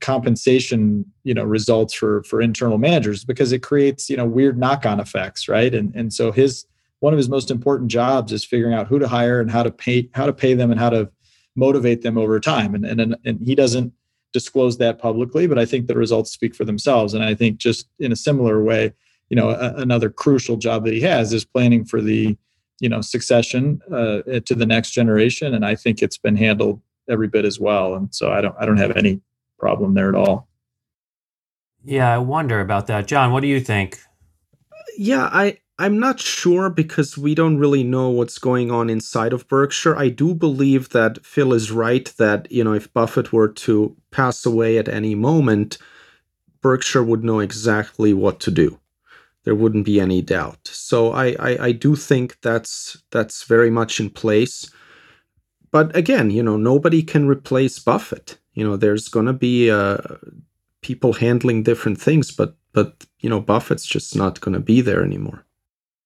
compensation 0.00 1.04
you 1.22 1.32
know 1.32 1.44
results 1.44 1.94
for 1.94 2.22
for 2.24 2.40
internal 2.40 2.78
managers 2.78 3.24
because 3.24 3.52
it 3.52 3.62
creates 3.62 4.10
you 4.10 4.16
know 4.16 4.26
weird 4.26 4.58
knock-on 4.58 4.98
effects 4.98 5.48
right? 5.48 5.74
And 5.74 5.94
and 5.94 6.12
so 6.12 6.32
his 6.32 6.66
one 7.00 7.12
of 7.12 7.16
his 7.16 7.28
most 7.28 7.50
important 7.50 7.90
jobs 7.90 8.32
is 8.32 8.44
figuring 8.44 8.74
out 8.74 8.88
who 8.88 8.98
to 8.98 9.06
hire 9.06 9.40
and 9.40 9.50
how 9.50 9.62
to 9.62 9.70
pay 9.70 10.08
how 10.14 10.26
to 10.26 10.32
pay 10.32 10.54
them 10.54 10.72
and 10.72 10.80
how 10.80 10.90
to 10.90 11.08
motivate 11.54 12.02
them 12.02 12.18
over 12.18 12.40
time. 12.40 12.74
And 12.74 12.84
and 12.84 13.16
and 13.24 13.40
he 13.44 13.54
doesn't 13.54 13.92
disclose 14.32 14.76
that 14.76 14.98
publicly 14.98 15.46
but 15.46 15.58
i 15.58 15.64
think 15.64 15.86
the 15.86 15.96
results 15.96 16.32
speak 16.32 16.54
for 16.54 16.64
themselves. 16.64 17.14
And 17.14 17.22
i 17.24 17.34
think 17.34 17.58
just 17.58 17.88
in 18.00 18.10
a 18.10 18.16
similar 18.16 18.62
way 18.62 18.92
you 19.30 19.36
know 19.36 19.50
a, 19.50 19.74
another 19.76 20.10
crucial 20.10 20.56
job 20.56 20.84
that 20.84 20.92
he 20.92 21.00
has 21.02 21.32
is 21.32 21.44
planning 21.44 21.84
for 21.84 22.00
the 22.00 22.36
you 22.80 22.88
know 22.88 23.00
succession 23.00 23.80
uh, 23.92 24.40
to 24.44 24.54
the 24.56 24.66
next 24.66 24.90
generation. 24.90 25.54
And 25.54 25.64
i 25.64 25.76
think 25.76 26.02
it's 26.02 26.18
been 26.18 26.36
handled 26.36 26.82
every 27.08 27.28
bit 27.28 27.44
as 27.44 27.58
well. 27.58 27.94
And 27.94 28.14
so 28.14 28.30
I 28.30 28.40
don't 28.40 28.54
I 28.58 28.66
don't 28.66 28.78
have 28.78 28.96
any 28.96 29.20
problem 29.58 29.94
there 29.94 30.08
at 30.08 30.14
all. 30.14 30.48
Yeah, 31.84 32.14
I 32.14 32.18
wonder 32.18 32.60
about 32.60 32.86
that. 32.88 33.06
John, 33.06 33.32
what 33.32 33.40
do 33.40 33.48
you 33.48 33.60
think? 33.60 33.98
Yeah, 34.96 35.28
I 35.32 35.58
I'm 35.78 35.98
not 36.00 36.18
sure 36.18 36.70
because 36.70 37.16
we 37.16 37.36
don't 37.36 37.58
really 37.58 37.84
know 37.84 38.10
what's 38.10 38.38
going 38.38 38.72
on 38.72 38.90
inside 38.90 39.32
of 39.32 39.46
Berkshire. 39.46 39.96
I 39.96 40.08
do 40.08 40.34
believe 40.34 40.88
that 40.88 41.24
Phil 41.24 41.52
is 41.52 41.70
right 41.70 42.12
that, 42.18 42.50
you 42.50 42.64
know, 42.64 42.72
if 42.72 42.92
Buffett 42.92 43.32
were 43.32 43.48
to 43.48 43.96
pass 44.10 44.44
away 44.44 44.76
at 44.78 44.88
any 44.88 45.14
moment, 45.14 45.78
Berkshire 46.60 47.04
would 47.04 47.22
know 47.22 47.38
exactly 47.38 48.12
what 48.12 48.40
to 48.40 48.50
do. 48.50 48.80
There 49.44 49.54
wouldn't 49.54 49.86
be 49.86 50.00
any 50.00 50.20
doubt. 50.20 50.58
So 50.64 51.12
I, 51.12 51.36
I, 51.38 51.66
I 51.66 51.72
do 51.72 51.94
think 51.94 52.38
that's 52.42 53.00
that's 53.12 53.44
very 53.44 53.70
much 53.70 54.00
in 54.00 54.10
place 54.10 54.68
but 55.70 55.94
again, 55.96 56.30
you 56.30 56.42
know, 56.42 56.56
nobody 56.56 57.02
can 57.02 57.26
replace 57.26 57.78
Buffett. 57.78 58.38
You 58.54 58.64
know, 58.64 58.76
there's 58.76 59.08
going 59.08 59.26
to 59.26 59.32
be 59.32 59.70
uh, 59.70 59.98
people 60.82 61.12
handling 61.12 61.62
different 61.62 62.00
things, 62.00 62.30
but 62.30 62.56
but 62.72 63.06
you 63.20 63.30
know, 63.30 63.40
Buffett's 63.40 63.86
just 63.86 64.14
not 64.16 64.40
going 64.40 64.54
to 64.54 64.60
be 64.60 64.80
there 64.80 65.02
anymore. 65.02 65.44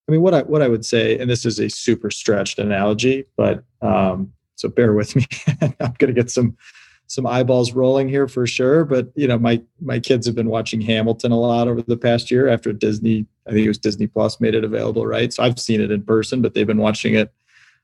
I 0.08 0.12
mean, 0.12 0.22
what 0.22 0.34
I 0.34 0.42
what 0.42 0.62
I 0.62 0.68
would 0.68 0.84
say, 0.84 1.18
and 1.18 1.30
this 1.30 1.46
is 1.46 1.58
a 1.58 1.68
super 1.68 2.10
stretched 2.10 2.58
analogy, 2.58 3.24
but 3.36 3.64
um, 3.80 4.32
so 4.56 4.68
bear 4.68 4.92
with 4.92 5.16
me. 5.16 5.26
I'm 5.60 5.94
going 5.98 6.12
to 6.14 6.20
get 6.20 6.30
some 6.30 6.56
some 7.06 7.26
eyeballs 7.26 7.72
rolling 7.72 8.08
here 8.08 8.26
for 8.26 8.46
sure. 8.46 8.84
But 8.84 9.12
you 9.14 9.28
know, 9.28 9.38
my 9.38 9.62
my 9.80 10.00
kids 10.00 10.26
have 10.26 10.34
been 10.34 10.48
watching 10.48 10.80
Hamilton 10.80 11.30
a 11.32 11.38
lot 11.38 11.68
over 11.68 11.82
the 11.82 11.96
past 11.96 12.30
year 12.30 12.48
after 12.48 12.72
Disney. 12.72 13.26
I 13.46 13.50
think 13.50 13.64
it 13.64 13.68
was 13.68 13.78
Disney 13.78 14.06
Plus 14.06 14.40
made 14.40 14.54
it 14.54 14.64
available, 14.64 15.06
right? 15.06 15.32
So 15.32 15.42
I've 15.42 15.58
seen 15.58 15.80
it 15.80 15.90
in 15.90 16.02
person, 16.02 16.42
but 16.42 16.54
they've 16.54 16.66
been 16.66 16.78
watching 16.78 17.14
it 17.14 17.32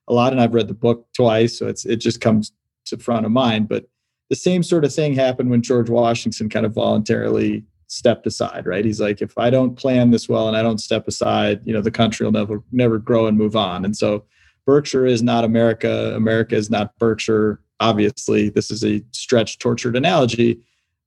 a 0.09 0.13
lot, 0.15 0.33
and 0.33 0.41
I've 0.41 0.55
read 0.55 0.69
the 0.69 0.75
book 0.75 1.07
twice, 1.15 1.59
so 1.59 1.69
it's 1.69 1.85
it 1.85 1.97
just 1.97 2.21
comes 2.21 2.53
to 2.87 2.99
front 2.99 3.27
of 3.27 3.33
mind. 3.33 3.69
But 3.69 3.87
the 4.31 4.37
same 4.37 4.63
sort 4.63 4.85
of 4.85 4.95
thing 4.95 5.15
happened 5.15 5.51
when 5.51 5.63
George 5.63 5.91
Washington 5.91 6.49
kind 6.49 6.67
of 6.67 6.73
voluntarily 6.73 7.65
stepped 7.87 8.27
aside, 8.27 8.67
right? 8.67 8.85
He's 8.85 9.01
like, 9.01 9.23
if 9.23 9.37
I 9.39 9.49
don't 9.51 9.77
plan 9.77 10.11
this 10.11 10.29
well 10.29 10.49
and 10.49 10.57
I 10.57 10.63
don't 10.63 10.79
step 10.79 11.09
aside, 11.09 11.61
you 11.65 11.73
know, 11.73 11.81
the 11.81 11.91
country 11.91 12.25
will 12.25 12.33
never 12.33 12.63
never 12.73 12.99
grow 12.99 13.27
and 13.27 13.39
move 13.39 13.57
on. 13.57 13.85
And 13.85 13.97
so 13.97 14.25
Berkshire 14.67 15.07
is 15.07 15.23
not 15.23 15.45
America. 15.45 16.15
America 16.15 16.55
is 16.55 16.71
not 16.71 16.97
Berkshire. 16.99 17.61
Obviously, 17.81 18.51
this 18.51 18.71
is 18.71 18.85
a 18.85 19.03
stretched, 19.13 19.61
tortured 19.61 19.97
analogy, 19.97 20.61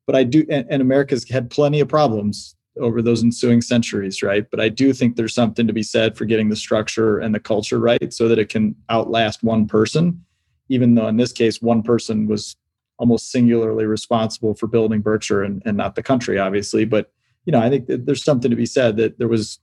but 0.07 0.15
I 0.15 0.23
do, 0.23 0.45
and, 0.49 0.65
and 0.69 0.81
America's 0.81 1.29
had 1.29 1.49
plenty 1.49 1.79
of 1.79 1.87
problems 1.87 2.55
over 2.81 3.01
those 3.01 3.23
ensuing 3.23 3.61
centuries, 3.61 4.21
right? 4.21 4.45
But 4.49 4.59
I 4.59 4.69
do 4.69 4.93
think 4.93 5.15
there's 5.15 5.33
something 5.33 5.67
to 5.67 5.73
be 5.73 5.83
said 5.83 6.17
for 6.17 6.25
getting 6.25 6.49
the 6.49 6.55
structure 6.55 7.19
and 7.19 7.33
the 7.33 7.39
culture 7.39 7.79
right 7.79 8.13
so 8.13 8.27
that 8.27 8.39
it 8.39 8.49
can 8.49 8.75
outlast 8.89 9.43
one 9.43 9.67
person, 9.67 10.25
even 10.69 10.95
though 10.95 11.07
in 11.07 11.17
this 11.17 11.31
case, 11.31 11.61
one 11.61 11.83
person 11.83 12.27
was 12.27 12.55
almost 12.97 13.31
singularly 13.31 13.85
responsible 13.85 14.53
for 14.53 14.67
building 14.67 15.01
Berkshire 15.01 15.43
and, 15.43 15.61
and 15.65 15.77
not 15.77 15.95
the 15.95 16.03
country, 16.03 16.37
obviously. 16.37 16.85
But, 16.85 17.11
you 17.45 17.51
know, 17.51 17.59
I 17.59 17.69
think 17.69 17.85
there's 17.87 18.23
something 18.23 18.51
to 18.51 18.57
be 18.57 18.65
said 18.65 18.97
that 18.97 19.17
there 19.17 19.27
was 19.27 19.59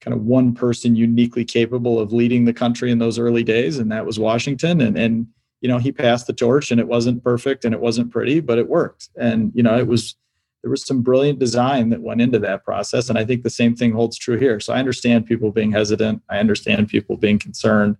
kind 0.00 0.14
of 0.14 0.22
one 0.24 0.52
person 0.52 0.96
uniquely 0.96 1.44
capable 1.44 2.00
of 2.00 2.12
leading 2.12 2.44
the 2.44 2.52
country 2.52 2.90
in 2.90 2.98
those 2.98 3.20
early 3.20 3.44
days, 3.44 3.78
and 3.78 3.92
that 3.92 4.04
was 4.04 4.18
Washington. 4.18 4.80
And, 4.80 4.98
and, 4.98 5.28
you 5.60 5.68
know, 5.68 5.78
he 5.78 5.92
passed 5.92 6.26
the 6.26 6.32
torch 6.32 6.72
and 6.72 6.80
it 6.80 6.88
wasn't 6.88 7.22
perfect 7.22 7.64
and 7.64 7.72
it 7.72 7.80
wasn't 7.80 8.10
pretty, 8.10 8.40
but 8.40 8.58
it 8.58 8.68
worked. 8.68 9.10
And, 9.16 9.52
you 9.54 9.62
know, 9.62 9.78
it 9.78 9.86
was, 9.86 10.16
there 10.62 10.70
was 10.70 10.86
some 10.86 11.02
brilliant 11.02 11.38
design 11.38 11.90
that 11.90 12.02
went 12.02 12.20
into 12.20 12.38
that 12.38 12.64
process. 12.64 13.08
And 13.08 13.18
I 13.18 13.24
think 13.24 13.42
the 13.42 13.50
same 13.50 13.74
thing 13.74 13.92
holds 13.92 14.16
true 14.16 14.38
here. 14.38 14.60
So 14.60 14.72
I 14.72 14.78
understand 14.78 15.26
people 15.26 15.50
being 15.50 15.72
hesitant. 15.72 16.22
I 16.30 16.38
understand 16.38 16.88
people 16.88 17.16
being 17.16 17.38
concerned. 17.38 17.96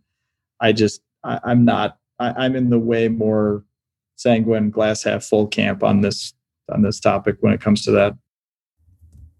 I 0.60 0.72
just, 0.72 1.02
I, 1.24 1.40
am 1.44 1.64
not, 1.64 1.98
I, 2.20 2.44
I'm 2.44 2.54
in 2.54 2.70
the 2.70 2.78
way 2.78 3.08
more 3.08 3.64
sanguine 4.14 4.70
glass 4.70 5.02
half 5.02 5.24
full 5.24 5.48
camp 5.48 5.82
on 5.82 6.02
this, 6.02 6.34
on 6.72 6.82
this 6.82 7.00
topic 7.00 7.36
when 7.40 7.52
it 7.52 7.60
comes 7.60 7.84
to 7.84 7.90
that. 7.92 8.14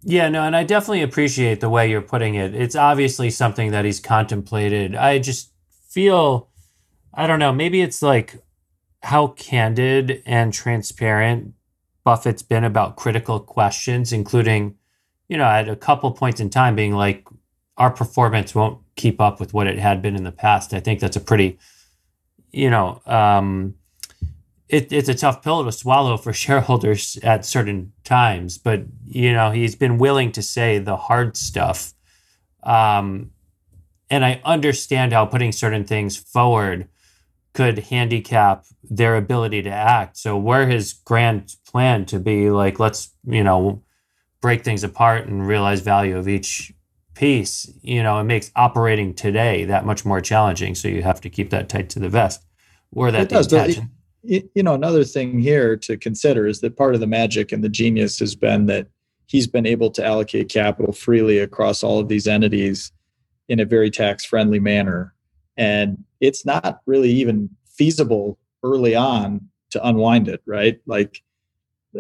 Yeah, 0.05 0.29
no, 0.29 0.43
and 0.43 0.57
I 0.57 0.65
definitely 0.65 1.03
appreciate 1.03 1.61
the 1.61 1.71
way 1.71 1.89
you're 1.89 2.03
putting 2.03 2.35
it. 2.35 2.57
It's 2.57 2.75
obviously 2.75 3.31
something 3.31 3.71
that 3.71 3.85
he's 3.85 4.01
contemplated. 4.01 4.97
I 4.97 5.21
just 5.21 5.53
feel, 5.89 6.49
I 7.15 7.29
don't 7.29 7.39
know, 7.39 7.53
maybe 7.53 7.83
it's 7.83 8.03
like 8.03 8.43
how 9.03 9.29
candid 9.29 10.21
and 10.27 10.53
transparent 10.53 11.55
Buffett's 12.05 12.43
been 12.43 12.65
about 12.65 12.97
critical 12.97 13.41
questions, 13.41 14.13
including, 14.13 14.77
you 15.29 15.37
know, 15.37 15.45
at 15.45 15.69
a 15.69 15.77
couple 15.77 16.11
points 16.13 16.41
in 16.41 16.51
time 16.51 16.75
being 16.75 16.95
like, 16.95 17.27
our 17.77 17.91
performance 17.91 18.55
won't 18.55 18.81
keep 18.97 19.21
up 19.21 19.41
with 19.41 19.55
what 19.55 19.67
it 19.67 19.79
had 19.79 20.03
been 20.03 20.17
in 20.17 20.25
the 20.25 20.33
past. 20.33 20.75
I 20.75 20.81
think 20.81 21.01
that's 21.01 21.17
a 21.17 21.21
pretty, 21.21 21.59
you 22.51 22.69
know, 22.69 23.01
um, 23.07 23.75
it, 24.73 24.91
it's 24.91 25.09
a 25.09 25.15
tough 25.15 25.43
pill 25.43 25.65
to 25.65 25.71
swallow 25.71 26.17
for 26.17 26.33
shareholders 26.45 27.19
at 27.23 27.45
certain 27.45 27.93
times, 28.03 28.59
but 28.59 28.83
you 29.07 29.33
know 29.33 29.51
he's 29.51 29.77
been 29.77 29.99
willing 29.99 30.33
to 30.33 30.43
say 30.43 30.79
the 30.79 30.97
hard 30.97 31.37
stuff, 31.37 31.93
um, 32.63 33.31
and 34.11 34.25
I 34.25 34.41
understand 34.45 35.13
how 35.13 35.27
putting 35.27 35.53
certain 35.53 35.85
things 35.85 36.17
forward 36.17 36.89
could 37.55 37.79
handicap 37.79 38.65
their 38.83 39.17
ability 39.17 39.63
to 39.63 39.71
act. 39.71 40.17
So 40.17 40.37
where 40.37 40.67
his 40.67 40.93
grand 40.93 41.55
plan 41.67 42.07
to 42.07 42.19
be 42.19 42.51
like, 42.51 42.79
let's, 42.79 43.11
you 43.25 43.45
know, 43.45 43.83
break 44.41 44.65
things 44.65 44.83
apart 44.83 45.27
and 45.27 45.47
realize 45.47 45.81
value 45.81 46.17
of 46.17 46.29
each 46.29 46.73
piece, 47.15 47.71
you 47.83 48.03
know, 48.03 48.19
it 48.19 48.25
makes 48.25 48.51
operating 48.57 49.15
today 49.15 49.65
that 49.67 49.85
much 49.85 50.05
more 50.05 50.21
challenging. 50.21 50.75
So 50.75 50.89
you 50.89 51.03
have 51.03 51.21
to 51.21 51.31
keep 51.31 51.51
that 51.51 51.69
tight 51.69 51.91
to 51.91 51.99
the 51.99 52.09
vest. 52.09 52.43
Or 52.95 53.11
that 53.11 53.29
does, 53.29 53.53
intention. 53.53 53.91
You 54.23 54.63
know, 54.63 54.75
another 54.75 55.05
thing 55.05 55.39
here 55.39 55.77
to 55.79 55.97
consider 55.97 56.47
is 56.47 56.61
that 56.61 56.77
part 56.77 56.95
of 56.95 57.01
the 57.01 57.07
magic 57.07 57.53
and 57.53 57.63
the 57.63 57.69
genius 57.69 58.19
has 58.21 58.35
been 58.35 58.67
that 58.67 58.87
he's 59.27 59.47
been 59.47 59.67
able 59.67 59.91
to 59.91 60.05
allocate 60.05 60.49
capital 60.49 60.93
freely 60.93 61.39
across 61.39 61.83
all 61.83 61.99
of 61.99 62.09
these 62.09 62.27
entities 62.27 62.93
in 63.49 63.61
a 63.61 63.65
very 63.65 63.91
tax 63.91 64.25
friendly 64.25 64.61
manner 64.61 65.15
and 65.57 66.03
it's 66.21 66.45
not 66.45 66.81
really 66.87 67.11
even 67.11 67.51
feasible 67.67 68.39
early 68.63 68.95
on 68.95 69.41
to 69.71 69.87
unwind 69.87 70.29
it 70.29 70.43
right? 70.47 70.81
Like 70.87 71.23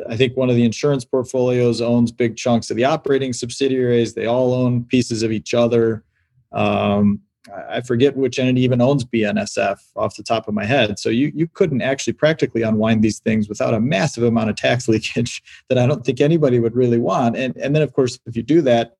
i 0.08 0.16
think 0.16 0.36
one 0.36 0.48
of 0.48 0.56
the 0.56 0.64
insurance 0.64 1.04
portfolios 1.04 1.80
owns 1.80 2.10
big 2.10 2.36
chunks 2.36 2.70
of 2.70 2.76
the 2.76 2.84
operating 2.84 3.32
subsidiaries. 3.32 4.14
They 4.14 4.26
all 4.26 4.54
own 4.54 4.84
pieces 4.84 5.22
of 5.22 5.32
each 5.32 5.54
other. 5.54 6.04
Um, 6.52 7.20
i 7.68 7.80
forget 7.80 8.16
which 8.16 8.38
entity 8.38 8.60
even 8.60 8.80
owns 8.80 9.04
bnsf 9.04 9.78
off 9.96 10.16
the 10.16 10.22
top 10.22 10.46
of 10.48 10.54
my 10.54 10.64
head. 10.64 10.98
So 10.98 11.08
you, 11.08 11.32
you 11.34 11.48
couldn't 11.48 11.82
actually 11.82 12.12
practically 12.12 12.62
unwind 12.62 13.02
these 13.02 13.18
things 13.18 13.48
without 13.48 13.74
a 13.74 13.80
massive 13.80 14.22
amount 14.22 14.50
of 14.50 14.56
tax 14.56 14.88
leakage 14.92 15.42
that 15.68 15.78
i 15.78 15.86
don't 15.86 16.04
think 16.04 16.20
anybody 16.20 16.58
would 16.58 16.76
really 16.76 16.98
want. 16.98 17.36
And, 17.36 17.56
and 17.56 17.74
then 17.74 17.82
of 17.82 17.92
course 17.92 18.18
if 18.26 18.36
you 18.36 18.42
do 18.42 18.62
that 18.62 18.96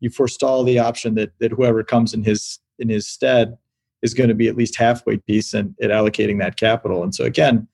you 0.00 0.10
forestall 0.10 0.64
the 0.64 0.78
option 0.78 1.14
that, 1.14 1.32
that 1.38 1.52
whoever 1.52 1.82
comes 1.82 2.12
in 2.12 2.22
his 2.22 2.58
in 2.78 2.88
his 2.88 3.06
stead 3.08 3.56
is 4.02 4.14
going 4.14 4.28
to 4.28 4.34
be 4.34 4.48
at 4.48 4.56
least 4.56 4.76
halfway 4.76 5.16
decent 5.26 5.74
at 5.80 5.90
allocating 5.90 6.38
that 6.38 6.56
capital. 6.56 7.02
And 7.02 7.14
so 7.14 7.24
again, 7.24 7.66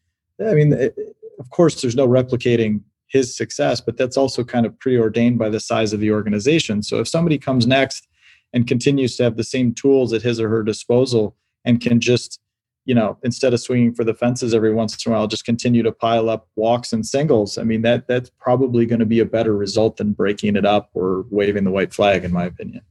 I 0.44 0.54
mean, 0.54 0.72
it, 0.72 0.96
of 1.38 1.50
course, 1.50 1.80
there's 1.80 1.96
no 1.96 2.06
replicating 2.06 2.80
his 3.08 3.36
success, 3.36 3.80
but 3.80 3.96
that's 3.96 4.16
also 4.16 4.42
kind 4.42 4.64
of 4.64 4.78
preordained 4.78 5.38
by 5.38 5.48
the 5.48 5.60
size 5.60 5.92
of 5.92 6.00
the 6.00 6.10
organization. 6.10 6.82
So 6.82 6.98
if 7.00 7.08
somebody 7.08 7.38
comes 7.38 7.66
next 7.66 8.08
and 8.52 8.66
continues 8.66 9.16
to 9.16 9.24
have 9.24 9.36
the 9.36 9.44
same 9.44 9.74
tools 9.74 10.12
at 10.12 10.22
his 10.22 10.40
or 10.40 10.48
her 10.48 10.62
disposal 10.62 11.36
and 11.64 11.80
can 11.80 12.00
just 12.00 12.40
you 12.84 12.94
know, 12.94 13.16
instead 13.22 13.54
of 13.54 13.60
swinging 13.60 13.94
for 13.94 14.04
the 14.04 14.14
fences 14.14 14.54
every 14.54 14.72
once 14.72 15.04
in 15.04 15.12
a 15.12 15.14
while, 15.14 15.26
just 15.26 15.44
continue 15.44 15.82
to 15.82 15.92
pile 15.92 16.28
up 16.28 16.48
walks 16.56 16.92
and 16.92 17.06
singles. 17.06 17.56
I 17.56 17.62
mean, 17.62 17.82
that 17.82 18.08
that's 18.08 18.30
probably 18.40 18.86
going 18.86 18.98
to 18.98 19.06
be 19.06 19.20
a 19.20 19.24
better 19.24 19.56
result 19.56 19.98
than 19.98 20.12
breaking 20.12 20.56
it 20.56 20.66
up 20.66 20.90
or 20.94 21.24
waving 21.30 21.64
the 21.64 21.70
white 21.70 21.94
flag, 21.94 22.24
in 22.24 22.32
my 22.32 22.44
opinion. 22.44 22.82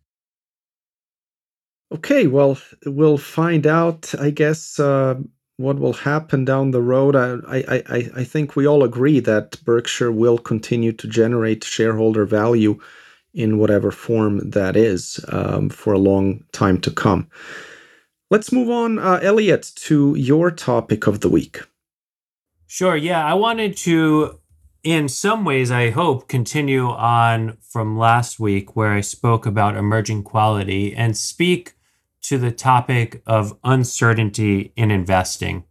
Okay, 1.91 2.25
well, 2.27 2.57
we'll 2.85 3.17
find 3.17 3.67
out, 3.67 4.13
I 4.17 4.29
guess, 4.29 4.79
uh, 4.79 5.15
what 5.57 5.77
will 5.77 5.93
happen 5.93 6.45
down 6.45 6.71
the 6.71 6.81
road. 6.81 7.15
I, 7.15 7.37
I, 7.47 7.83
I, 7.89 8.09
I 8.15 8.23
think 8.23 8.55
we 8.55 8.65
all 8.65 8.83
agree 8.83 9.19
that 9.19 9.61
Berkshire 9.65 10.11
will 10.11 10.37
continue 10.37 10.93
to 10.93 11.07
generate 11.07 11.63
shareholder 11.65 12.25
value 12.25 12.79
in 13.33 13.57
whatever 13.57 13.91
form 13.91 14.49
that 14.49 14.75
is 14.75 15.23
um, 15.29 15.69
for 15.69 15.93
a 15.93 15.99
long 15.99 16.43
time 16.53 16.79
to 16.81 16.91
come. 16.91 17.29
Let's 18.29 18.53
move 18.53 18.69
on, 18.69 18.97
uh, 18.97 19.19
Elliot, 19.21 19.71
to 19.75 20.15
your 20.15 20.49
topic 20.49 21.07
of 21.07 21.19
the 21.19 21.29
week. 21.29 21.61
Sure. 22.67 22.95
Yeah, 22.95 23.25
I 23.25 23.33
wanted 23.33 23.75
to, 23.77 24.39
in 24.83 25.09
some 25.09 25.43
ways, 25.43 25.71
I 25.71 25.89
hope, 25.89 26.29
continue 26.29 26.87
on 26.87 27.57
from 27.61 27.97
last 27.97 28.39
week 28.39 28.77
where 28.77 28.93
I 28.93 29.01
spoke 29.01 29.45
about 29.45 29.75
emerging 29.75 30.23
quality 30.23 30.95
and 30.95 31.17
speak 31.17 31.73
to 32.23 32.37
the 32.37 32.51
topic 32.51 33.21
of 33.25 33.57
uncertainty 33.63 34.73
in 34.75 34.91
investing. 34.91 35.65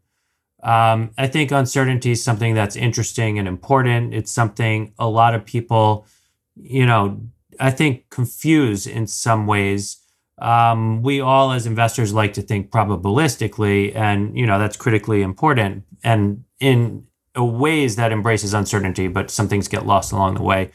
Um, 0.63 1.11
I 1.17 1.27
think 1.27 1.53
uncertainty 1.53 2.11
is 2.11 2.23
something 2.23 2.55
that's 2.55 2.77
interesting 2.77 3.39
and 3.39 3.49
important. 3.49 4.15
It's 4.15 4.31
something 4.31 4.93
a 4.99 5.09
lot 5.09 5.35
of 5.35 5.45
people, 5.45 6.07
you 6.55 6.85
know, 6.85 7.21
I 7.59 7.71
think 7.71 8.11
confuse 8.11 8.87
in 8.87 9.07
some 9.07 9.47
ways 9.47 10.01
um, 10.41 11.03
we 11.03 11.21
all 11.21 11.53
as 11.53 11.67
investors 11.67 12.15
like 12.15 12.33
to 12.35 12.43
think 12.43 12.71
probabilistically 12.71 13.95
and 13.95 14.37
you 14.37 14.47
know 14.47 14.59
that's 14.59 14.77
critically 14.77 15.23
important 15.23 15.85
and 16.03 16.45
in 16.59 17.07
ways 17.37 17.97
that 17.97 18.11
embraces 18.11 18.55
uncertainty 18.55 19.07
but 19.07 19.31
some 19.31 19.49
things 19.49 19.69
get 19.69 19.87
lost 19.87 20.13
along 20.13 20.35
the 20.35 20.43
way 20.43 20.71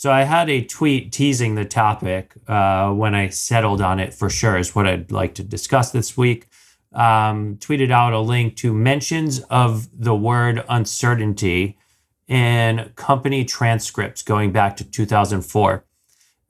so 0.00 0.10
i 0.10 0.22
had 0.22 0.48
a 0.48 0.64
tweet 0.64 1.12
teasing 1.12 1.56
the 1.56 1.64
topic 1.66 2.32
uh, 2.48 2.90
when 2.90 3.14
i 3.14 3.28
settled 3.28 3.82
on 3.82 4.00
it 4.00 4.14
for 4.14 4.30
sure 4.30 4.56
is 4.56 4.74
what 4.74 4.86
i'd 4.86 5.12
like 5.12 5.34
to 5.34 5.42
discuss 5.42 5.90
this 5.90 6.16
week. 6.16 6.46
Um, 6.92 7.56
tweeted 7.58 7.90
out 7.92 8.14
a 8.14 8.18
link 8.18 8.56
to 8.56 8.72
mentions 8.72 9.40
of 9.50 9.88
the 9.92 10.14
word 10.14 10.64
uncertainty 10.70 11.78
in 12.26 12.92
company 12.96 13.44
transcripts 13.44 14.22
going 14.22 14.52
back 14.52 14.78
to 14.78 14.84
2004 14.84 15.84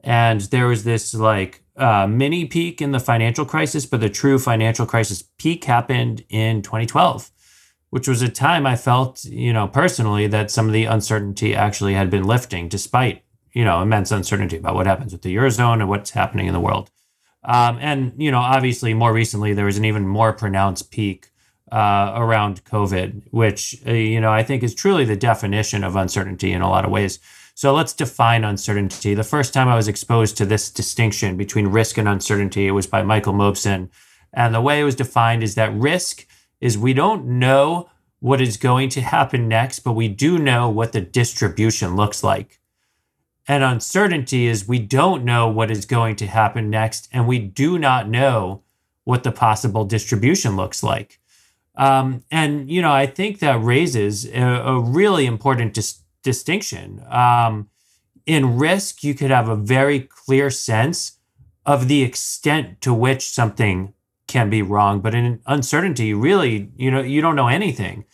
and 0.04 0.40
there 0.42 0.68
was 0.68 0.84
this 0.84 1.12
like 1.12 1.64
uh, 1.76 2.06
mini 2.06 2.44
peak 2.44 2.80
in 2.80 2.92
the 2.92 3.00
financial 3.00 3.44
crisis, 3.44 3.84
but 3.84 4.00
the 4.00 4.08
true 4.08 4.38
financial 4.38 4.86
crisis 4.86 5.24
peak 5.38 5.64
happened 5.64 6.24
in 6.28 6.62
2012, 6.62 7.30
which 7.90 8.06
was 8.06 8.22
a 8.22 8.28
time 8.28 8.64
I 8.64 8.76
felt, 8.76 9.24
you 9.24 9.52
know, 9.52 9.66
personally 9.66 10.26
that 10.28 10.52
some 10.52 10.66
of 10.68 10.72
the 10.72 10.84
uncertainty 10.84 11.54
actually 11.54 11.94
had 11.94 12.10
been 12.10 12.24
lifting, 12.24 12.68
despite 12.68 13.24
you 13.52 13.64
know 13.64 13.82
immense 13.82 14.10
uncertainty 14.10 14.56
about 14.56 14.74
what 14.74 14.86
happens 14.86 15.12
with 15.12 15.22
the 15.22 15.34
eurozone 15.34 15.80
and 15.80 15.88
what's 15.88 16.10
happening 16.10 16.46
in 16.46 16.52
the 16.52 16.60
world. 16.60 16.90
Um, 17.42 17.78
and 17.80 18.12
you 18.16 18.30
know, 18.30 18.38
obviously, 18.38 18.94
more 18.94 19.12
recently 19.12 19.54
there 19.54 19.64
was 19.64 19.78
an 19.78 19.84
even 19.84 20.06
more 20.06 20.32
pronounced 20.32 20.90
peak 20.90 21.30
uh, 21.72 22.12
around 22.16 22.64
COVID, 22.64 23.22
which 23.30 23.80
uh, 23.86 23.92
you 23.92 24.20
know 24.20 24.32
I 24.32 24.42
think 24.42 24.62
is 24.62 24.74
truly 24.74 25.04
the 25.04 25.16
definition 25.16 25.84
of 25.84 25.96
uncertainty 25.96 26.52
in 26.52 26.62
a 26.62 26.70
lot 26.70 26.84
of 26.84 26.90
ways. 26.90 27.18
So 27.54 27.74
let's 27.74 27.92
define 27.92 28.44
uncertainty. 28.44 29.12
The 29.12 29.22
first 29.22 29.52
time 29.52 29.68
I 29.68 29.76
was 29.76 29.88
exposed 29.88 30.36
to 30.38 30.46
this 30.46 30.70
distinction 30.70 31.36
between 31.36 31.66
risk 31.66 31.98
and 31.98 32.08
uncertainty, 32.08 32.66
it 32.66 32.70
was 32.70 32.86
by 32.86 33.02
Michael 33.02 33.34
Mauboussin. 33.34 33.90
And 34.32 34.54
the 34.54 34.60
way 34.60 34.80
it 34.80 34.84
was 34.84 34.94
defined 34.94 35.42
is 35.42 35.56
that 35.56 35.74
risk 35.74 36.26
is 36.60 36.78
we 36.78 36.94
don't 36.94 37.26
know 37.26 37.90
what 38.20 38.40
is 38.40 38.56
going 38.56 38.88
to 38.90 39.00
happen 39.00 39.48
next, 39.48 39.80
but 39.80 39.92
we 39.92 40.08
do 40.08 40.38
know 40.38 40.68
what 40.68 40.92
the 40.92 41.00
distribution 41.00 41.96
looks 41.96 42.22
like. 42.22 42.59
And 43.50 43.64
uncertainty 43.64 44.46
is 44.46 44.68
we 44.68 44.78
don't 44.78 45.24
know 45.24 45.48
what 45.48 45.72
is 45.72 45.84
going 45.84 46.14
to 46.16 46.26
happen 46.28 46.70
next, 46.70 47.08
and 47.12 47.26
we 47.26 47.40
do 47.40 47.80
not 47.80 48.08
know 48.08 48.62
what 49.02 49.24
the 49.24 49.32
possible 49.32 49.84
distribution 49.84 50.54
looks 50.54 50.84
like. 50.84 51.18
Um, 51.74 52.22
and, 52.30 52.70
you 52.70 52.80
know, 52.80 52.92
I 52.92 53.06
think 53.06 53.40
that 53.40 53.60
raises 53.60 54.24
a, 54.24 54.40
a 54.40 54.78
really 54.78 55.26
important 55.26 55.74
dis- 55.74 55.98
distinction. 56.22 57.02
Um, 57.08 57.68
in 58.24 58.56
risk, 58.56 59.02
you 59.02 59.14
could 59.14 59.32
have 59.32 59.48
a 59.48 59.56
very 59.56 59.98
clear 59.98 60.48
sense 60.48 61.18
of 61.66 61.88
the 61.88 62.02
extent 62.04 62.80
to 62.82 62.94
which 62.94 63.30
something 63.30 63.94
can 64.28 64.48
be 64.48 64.62
wrong, 64.62 65.00
but 65.00 65.12
in 65.12 65.40
uncertainty, 65.46 66.14
really, 66.14 66.70
you 66.76 66.88
know, 66.88 67.00
you 67.00 67.20
don't 67.20 67.34
know 67.34 67.48
anything. 67.48 68.04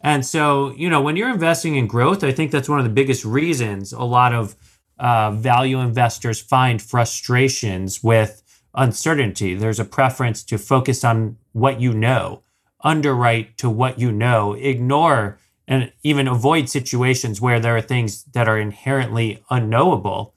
And 0.00 0.24
so, 0.24 0.72
you 0.76 0.88
know, 0.88 1.00
when 1.00 1.16
you're 1.16 1.32
investing 1.32 1.74
in 1.74 1.88
growth, 1.88 2.22
I 2.22 2.30
think 2.30 2.52
that's 2.52 2.68
one 2.68 2.78
of 2.78 2.84
the 2.84 2.92
biggest 2.92 3.24
reasons 3.24 3.92
a 3.92 4.04
lot 4.04 4.32
of 4.32 4.54
uh, 4.98 5.30
value 5.32 5.80
investors 5.80 6.40
find 6.40 6.80
frustrations 6.80 8.02
with 8.02 8.42
uncertainty. 8.74 9.54
There's 9.54 9.80
a 9.80 9.84
preference 9.84 10.42
to 10.44 10.58
focus 10.58 11.04
on 11.04 11.36
what 11.52 11.80
you 11.80 11.92
know, 11.92 12.42
underwrite 12.82 13.56
to 13.58 13.70
what 13.70 13.98
you 13.98 14.12
know, 14.12 14.54
ignore 14.54 15.38
and 15.66 15.92
even 16.02 16.28
avoid 16.28 16.68
situations 16.68 17.40
where 17.40 17.58
there 17.58 17.76
are 17.76 17.80
things 17.80 18.24
that 18.24 18.48
are 18.48 18.58
inherently 18.58 19.42
unknowable. 19.50 20.34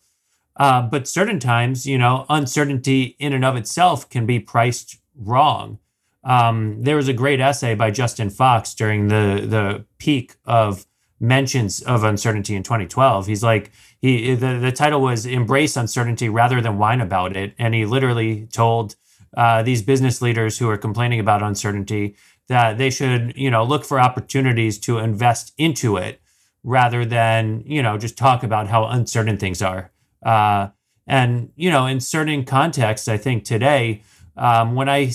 Uh, 0.56 0.82
but 0.82 1.08
certain 1.08 1.40
times, 1.40 1.86
you 1.86 1.98
know, 1.98 2.26
uncertainty 2.30 3.16
in 3.20 3.34
and 3.34 3.46
of 3.46 3.56
itself 3.56 4.10
can 4.10 4.26
be 4.26 4.40
priced 4.40 4.98
wrong. 5.16 5.80
Um, 6.24 6.82
there 6.84 6.96
was 6.96 7.08
a 7.08 7.14
great 7.14 7.40
essay 7.40 7.76
by 7.76 7.92
Justin 7.92 8.30
Fox 8.30 8.74
during 8.74 9.08
the 9.08 9.46
the 9.48 9.86
peak 9.98 10.36
of 10.46 10.86
mentions 11.20 11.82
of 11.82 12.04
uncertainty 12.04 12.56
in 12.56 12.64
2012. 12.64 13.28
He's 13.28 13.44
like 13.44 13.72
he 14.00 14.36
the, 14.36 14.60
the 14.60 14.72
title 14.72 15.02
was 15.02 15.26
"Embrace 15.26 15.76
Uncertainty 15.76 16.30
Rather 16.30 16.62
Than 16.62 16.78
Whine 16.78 17.02
About 17.02 17.36
It," 17.36 17.54
and 17.58 17.74
he 17.74 17.86
literally 17.86 18.48
told 18.48 18.96
uh, 19.36 19.64
these 19.64 19.82
business 19.82 20.22
leaders 20.22 20.58
who 20.58 20.70
are 20.70 20.78
complaining 20.78 21.20
about 21.20 21.44
uncertainty 21.44 22.16
that 22.48 22.78
they 22.78 22.90
should, 22.90 23.34
you 23.36 23.52
know, 23.52 23.64
look 23.64 23.84
for 23.84 24.00
opportunities 24.00 24.80
to 24.80 25.00
invest 25.00 25.54
into 25.58 25.98
it 25.98 26.22
rather 26.64 27.06
than, 27.06 27.64
you 27.66 27.82
know, 27.82 27.98
just 27.98 28.18
talk 28.18 28.44
about 28.44 28.68
how 28.68 28.86
uncertain 28.86 29.38
things 29.38 29.62
are. 29.62 29.92
Uh, 30.24 30.70
and, 31.06 31.52
you 31.56 31.70
know, 31.70 31.86
in 31.86 32.00
certain 32.00 32.44
contexts, 32.44 33.08
I 33.08 33.18
think 33.18 33.44
today, 33.44 34.02
um, 34.36 34.76
when 34.76 34.90
I 34.90 35.12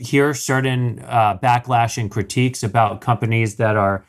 hear 0.00 0.34
certain 0.34 1.00
uh, 1.00 1.38
backlash 1.38 1.98
and 1.98 2.10
critiques 2.10 2.62
about 2.62 3.00
companies 3.00 3.56
that 3.56 3.76
are 3.76 4.04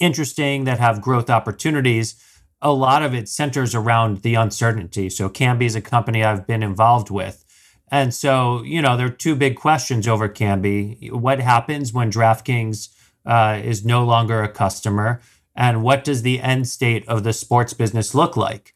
interesting, 0.00 0.64
that 0.64 0.78
have 0.78 1.00
growth 1.00 1.30
opportunities, 1.30 2.16
a 2.62 2.72
lot 2.72 3.02
of 3.02 3.12
it 3.12 3.28
centers 3.28 3.74
around 3.74 4.22
the 4.22 4.36
uncertainty. 4.36 5.10
So 5.10 5.28
Kambi 5.28 5.64
is 5.64 5.74
a 5.74 5.80
company 5.80 6.24
I've 6.24 6.46
been 6.46 6.62
involved 6.62 7.10
with. 7.10 7.44
And 7.90 8.14
so, 8.14 8.62
you 8.62 8.80
know, 8.80 8.96
there 8.96 9.08
are 9.08 9.10
two 9.10 9.34
big 9.34 9.56
questions 9.56 10.08
over 10.08 10.28
Kambi. 10.28 11.10
What 11.10 11.40
happens 11.40 11.92
when 11.92 12.10
DraftKings 12.10 12.88
uh, 13.26 13.60
is 13.62 13.84
no 13.84 14.04
longer 14.04 14.42
a 14.42 14.48
customer? 14.48 15.20
And 15.54 15.82
what 15.82 16.04
does 16.04 16.22
the 16.22 16.40
end 16.40 16.68
state 16.68 17.06
of 17.06 17.24
the 17.24 17.32
sports 17.34 17.74
business 17.74 18.14
look 18.14 18.36
like? 18.36 18.74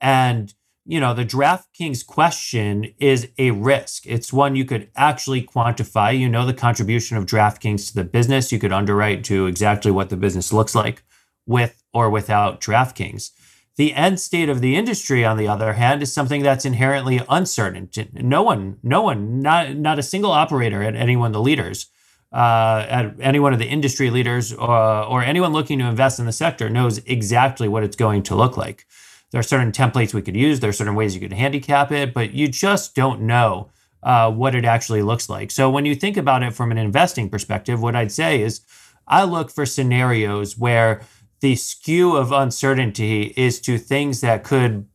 And, 0.00 0.52
you 0.84 1.00
know, 1.00 1.14
the 1.14 1.24
DraftKings 1.24 2.04
question 2.04 2.92
is 2.98 3.28
a 3.38 3.52
risk. 3.52 4.04
It's 4.04 4.32
one 4.32 4.56
you 4.56 4.64
could 4.64 4.90
actually 4.96 5.42
quantify. 5.42 6.18
You 6.18 6.28
know, 6.28 6.44
the 6.44 6.52
contribution 6.52 7.16
of 7.16 7.24
DraftKings 7.24 7.88
to 7.88 7.94
the 7.94 8.04
business. 8.04 8.52
You 8.52 8.58
could 8.58 8.72
underwrite 8.72 9.24
to 9.24 9.46
exactly 9.46 9.90
what 9.90 10.10
the 10.10 10.16
business 10.16 10.52
looks 10.52 10.74
like 10.74 11.02
with 11.48 11.82
or 11.92 12.08
without 12.10 12.60
DraftKings. 12.60 13.32
The 13.76 13.94
end 13.94 14.20
state 14.20 14.48
of 14.48 14.60
the 14.60 14.76
industry, 14.76 15.24
on 15.24 15.36
the 15.36 15.48
other 15.48 15.72
hand, 15.72 16.02
is 16.02 16.12
something 16.12 16.42
that's 16.42 16.64
inherently 16.64 17.20
uncertain. 17.28 17.88
No 18.12 18.42
one, 18.42 18.78
no 18.82 19.02
one, 19.02 19.40
not 19.40 19.76
not 19.76 19.98
a 19.98 20.02
single 20.02 20.32
operator 20.32 20.82
at 20.82 20.96
any 20.96 21.16
one 21.16 21.28
of 21.28 21.32
the 21.32 21.40
leaders, 21.40 21.86
uh, 22.32 22.84
at 22.88 23.14
any 23.20 23.38
one 23.38 23.52
of 23.52 23.60
the 23.60 23.68
industry 23.68 24.10
leaders, 24.10 24.52
or, 24.52 24.70
uh, 24.70 25.06
or 25.06 25.22
anyone 25.22 25.52
looking 25.52 25.78
to 25.78 25.86
invest 25.86 26.18
in 26.18 26.26
the 26.26 26.32
sector 26.32 26.68
knows 26.68 26.98
exactly 27.06 27.68
what 27.68 27.84
it's 27.84 27.96
going 27.96 28.22
to 28.24 28.34
look 28.34 28.56
like. 28.56 28.84
There 29.30 29.38
are 29.38 29.44
certain 29.44 29.72
templates 29.72 30.12
we 30.12 30.22
could 30.22 30.36
use. 30.36 30.58
There 30.58 30.70
are 30.70 30.80
certain 30.80 30.96
ways 30.96 31.14
you 31.14 31.20
could 31.20 31.32
handicap 31.32 31.92
it, 31.92 32.12
but 32.12 32.32
you 32.32 32.48
just 32.48 32.96
don't 32.96 33.22
know 33.22 33.70
uh, 34.02 34.30
what 34.32 34.54
it 34.54 34.64
actually 34.64 35.02
looks 35.02 35.28
like. 35.28 35.50
So 35.52 35.70
when 35.70 35.86
you 35.86 35.94
think 35.94 36.16
about 36.16 36.42
it 36.42 36.54
from 36.54 36.72
an 36.72 36.78
investing 36.78 37.30
perspective, 37.30 37.80
what 37.80 37.94
I'd 37.94 38.12
say 38.12 38.42
is 38.42 38.62
I 39.06 39.24
look 39.24 39.50
for 39.50 39.66
scenarios 39.66 40.58
where 40.58 41.02
the 41.40 41.56
skew 41.56 42.16
of 42.16 42.32
uncertainty 42.32 43.34
is 43.36 43.60
to 43.62 43.78
things 43.78 44.20
that 44.20 44.44
could, 44.44 44.86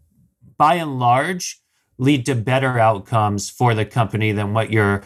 by 0.57 0.75
and 0.75 0.99
large, 0.99 1.61
lead 1.97 2.25
to 2.25 2.35
better 2.35 2.79
outcomes 2.79 3.49
for 3.49 3.73
the 3.73 3.85
company 3.85 4.31
than 4.31 4.53
what 4.53 4.71
you're 4.71 5.03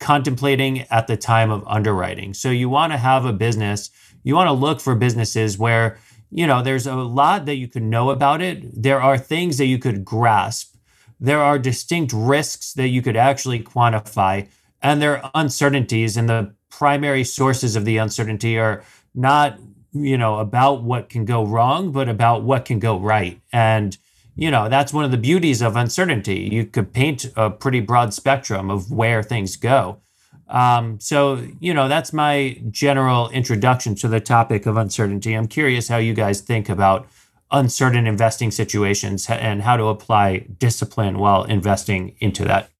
contemplating 0.00 0.80
at 0.82 1.06
the 1.06 1.16
time 1.16 1.50
of 1.50 1.64
underwriting. 1.66 2.34
So 2.34 2.50
you 2.50 2.68
want 2.68 2.92
to 2.92 2.98
have 2.98 3.24
a 3.24 3.32
business, 3.32 3.90
you 4.22 4.34
want 4.34 4.48
to 4.48 4.52
look 4.52 4.80
for 4.80 4.94
businesses 4.94 5.58
where, 5.58 5.98
you 6.30 6.46
know, 6.46 6.62
there's 6.62 6.86
a 6.86 6.94
lot 6.94 7.46
that 7.46 7.56
you 7.56 7.68
can 7.68 7.88
know 7.88 8.10
about 8.10 8.42
it. 8.42 8.82
There 8.82 9.00
are 9.00 9.16
things 9.16 9.58
that 9.58 9.66
you 9.66 9.78
could 9.78 10.04
grasp. 10.04 10.74
There 11.18 11.40
are 11.40 11.58
distinct 11.58 12.12
risks 12.12 12.74
that 12.74 12.88
you 12.88 13.00
could 13.00 13.16
actually 13.16 13.60
quantify 13.60 14.48
and 14.82 15.00
there 15.00 15.24
are 15.24 15.30
uncertainties 15.34 16.16
and 16.16 16.28
the 16.28 16.54
primary 16.70 17.24
sources 17.24 17.76
of 17.76 17.84
the 17.84 17.96
uncertainty 17.96 18.58
are 18.58 18.84
not 19.14 19.58
you 20.04 20.18
know 20.18 20.38
about 20.38 20.82
what 20.82 21.08
can 21.08 21.24
go 21.24 21.44
wrong 21.44 21.92
but 21.92 22.08
about 22.08 22.42
what 22.42 22.64
can 22.64 22.78
go 22.78 22.98
right. 22.98 23.40
And 23.52 23.96
you 24.34 24.50
know 24.50 24.68
that's 24.68 24.92
one 24.92 25.04
of 25.04 25.10
the 25.10 25.18
beauties 25.18 25.62
of 25.62 25.76
uncertainty. 25.76 26.48
You 26.52 26.66
could 26.66 26.92
paint 26.92 27.26
a 27.36 27.50
pretty 27.50 27.80
broad 27.80 28.14
spectrum 28.14 28.70
of 28.70 28.90
where 28.90 29.22
things 29.22 29.56
go. 29.56 30.00
Um, 30.48 31.00
so 31.00 31.42
you 31.60 31.74
know 31.74 31.88
that's 31.88 32.12
my 32.12 32.60
general 32.70 33.28
introduction 33.30 33.94
to 33.96 34.08
the 34.08 34.20
topic 34.20 34.66
of 34.66 34.76
uncertainty. 34.76 35.34
I'm 35.34 35.48
curious 35.48 35.88
how 35.88 35.96
you 35.96 36.14
guys 36.14 36.40
think 36.40 36.68
about 36.68 37.08
uncertain 37.50 38.06
investing 38.06 38.50
situations 38.50 39.28
and 39.30 39.62
how 39.62 39.76
to 39.76 39.84
apply 39.84 40.38
discipline 40.58 41.18
while 41.18 41.44
investing 41.44 42.16
into 42.20 42.44
that. 42.44 42.70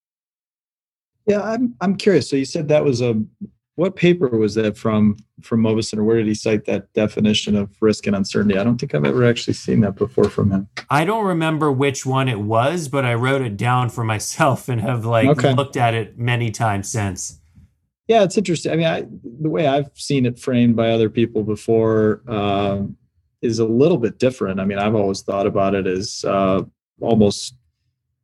Yeah 1.27 1.43
i'm, 1.43 1.75
I'm 1.81 1.97
curious. 1.97 2.29
So 2.31 2.37
you 2.37 2.45
said 2.45 2.69
that 2.69 2.85
was 2.85 3.01
a 3.01 3.23
what 3.77 3.95
paper 3.95 4.29
was 4.29 4.55
that 4.55 4.77
from 4.77 5.17
from 5.43 5.63
Mauboussin, 5.63 5.99
or 5.99 6.05
where 6.05 6.17
did 6.17 6.27
he 6.27 6.35
cite 6.35 6.65
that 6.65 6.93
definition 6.95 7.55
of 7.55 7.71
risk 7.81 8.07
and 8.07 8.17
uncertainty? 8.17 8.59
I 8.59 8.65
don't 8.65 8.79
think 8.79 8.95
I've 8.95 9.05
ever 9.05 9.25
actually 9.25 9.53
seen 9.53 9.83
that 9.83 9.97
before 9.97 10.31
from 10.31 10.51
him. 10.51 10.69
I 10.89 11.05
don't 11.05 11.27
remember 11.27 11.71
which 11.71 12.07
one 12.07 12.29
it 12.29 12.41
was, 12.41 12.89
but 12.89 13.05
I 13.05 13.15
wrote 13.15 13.43
it 13.43 13.57
down 13.57 13.91
for 13.91 14.03
myself 14.03 14.69
and 14.69 14.81
have 14.81 15.05
like 15.05 15.29
okay. 15.29 15.53
looked 15.53 15.77
at 15.77 15.95
it 15.95 16.19
many 16.19 16.51
times 16.51 16.91
since. 16.91 17.39
Yeah, 18.09 18.23
it's 18.23 18.39
interesting. 18.39 18.73
I 18.73 18.77
mean, 18.77 18.87
I, 18.87 19.07
the 19.43 19.51
way 19.51 19.67
I've 19.67 19.91
seen 19.95 20.27
it 20.27 20.39
framed 20.39 20.75
by 20.75 20.91
other 20.91 21.11
people 21.11 21.43
before 21.43 22.23
um, 22.29 22.97
is 23.43 23.59
a 23.59 23.67
little 23.67 23.99
bit 23.99 24.19
different. 24.19 24.59
I 24.59 24.65
mean, 24.65 24.79
I've 24.79 24.95
always 24.95 25.23
thought 25.23 25.47
about 25.47 25.75
it 25.75 25.87
as 25.87 26.25
uh, 26.27 26.63
almost 27.01 27.57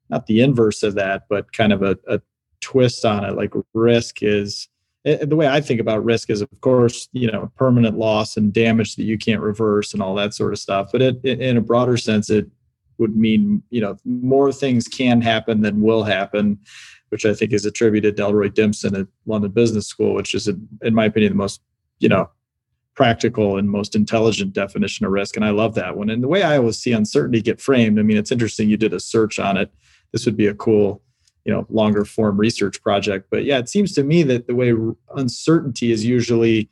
not 0.08 0.26
the 0.26 0.40
inverse 0.40 0.82
of 0.82 0.94
that, 0.94 1.24
but 1.28 1.52
kind 1.52 1.72
of 1.72 1.82
a, 1.82 1.98
a 2.08 2.20
twist 2.60 3.04
on 3.04 3.24
it. 3.24 3.32
Like 3.32 3.52
risk 3.74 4.22
is 4.22 4.68
the 5.04 5.36
way 5.36 5.48
I 5.48 5.60
think 5.60 5.80
about 5.80 6.04
risk 6.04 6.30
is, 6.30 6.40
of 6.40 6.48
course, 6.60 7.08
you 7.12 7.30
know, 7.30 7.50
permanent 7.56 7.98
loss 7.98 8.36
and 8.36 8.52
damage 8.52 8.96
that 8.96 9.04
you 9.04 9.18
can't 9.18 9.40
reverse 9.40 9.92
and 9.92 10.02
all 10.02 10.14
that 10.14 10.34
sort 10.34 10.52
of 10.52 10.58
stuff. 10.58 10.90
But 10.92 11.02
it, 11.02 11.24
in 11.24 11.56
a 11.56 11.60
broader 11.60 11.96
sense, 11.96 12.30
it 12.30 12.46
would 12.98 13.16
mean, 13.16 13.62
you 13.70 13.80
know, 13.80 13.96
more 14.04 14.52
things 14.52 14.86
can 14.86 15.20
happen 15.20 15.62
than 15.62 15.80
will 15.80 16.04
happen, 16.04 16.58
which 17.08 17.26
I 17.26 17.34
think 17.34 17.52
is 17.52 17.66
attributed 17.66 18.16
to 18.16 18.22
Elroy 18.22 18.48
Dimson 18.48 18.98
at 18.98 19.08
London 19.26 19.50
Business 19.50 19.88
School, 19.88 20.14
which 20.14 20.34
is, 20.34 20.48
in 20.48 20.94
my 20.94 21.06
opinion, 21.06 21.32
the 21.32 21.38
most, 21.38 21.60
you 21.98 22.08
know, 22.08 22.30
practical 22.94 23.56
and 23.56 23.70
most 23.70 23.96
intelligent 23.96 24.52
definition 24.52 25.06
of 25.06 25.12
risk. 25.12 25.34
And 25.34 25.44
I 25.44 25.50
love 25.50 25.74
that 25.74 25.96
one. 25.96 26.10
And 26.10 26.22
the 26.22 26.28
way 26.28 26.42
I 26.42 26.58
always 26.58 26.78
see 26.78 26.92
uncertainty 26.92 27.40
get 27.40 27.60
framed, 27.60 27.98
I 27.98 28.02
mean, 28.02 28.18
it's 28.18 28.30
interesting 28.30 28.68
you 28.68 28.76
did 28.76 28.92
a 28.92 29.00
search 29.00 29.38
on 29.38 29.56
it. 29.56 29.72
This 30.12 30.26
would 30.26 30.36
be 30.36 30.46
a 30.46 30.54
cool 30.54 31.02
you 31.44 31.52
know 31.52 31.66
longer 31.70 32.04
form 32.04 32.36
research 32.38 32.82
project. 32.82 33.28
But 33.30 33.44
yeah 33.44 33.58
it 33.58 33.68
seems 33.68 33.92
to 33.94 34.04
me 34.04 34.22
that 34.24 34.46
the 34.46 34.54
way 34.54 34.74
uncertainty 35.16 35.92
is 35.92 36.04
usually 36.04 36.70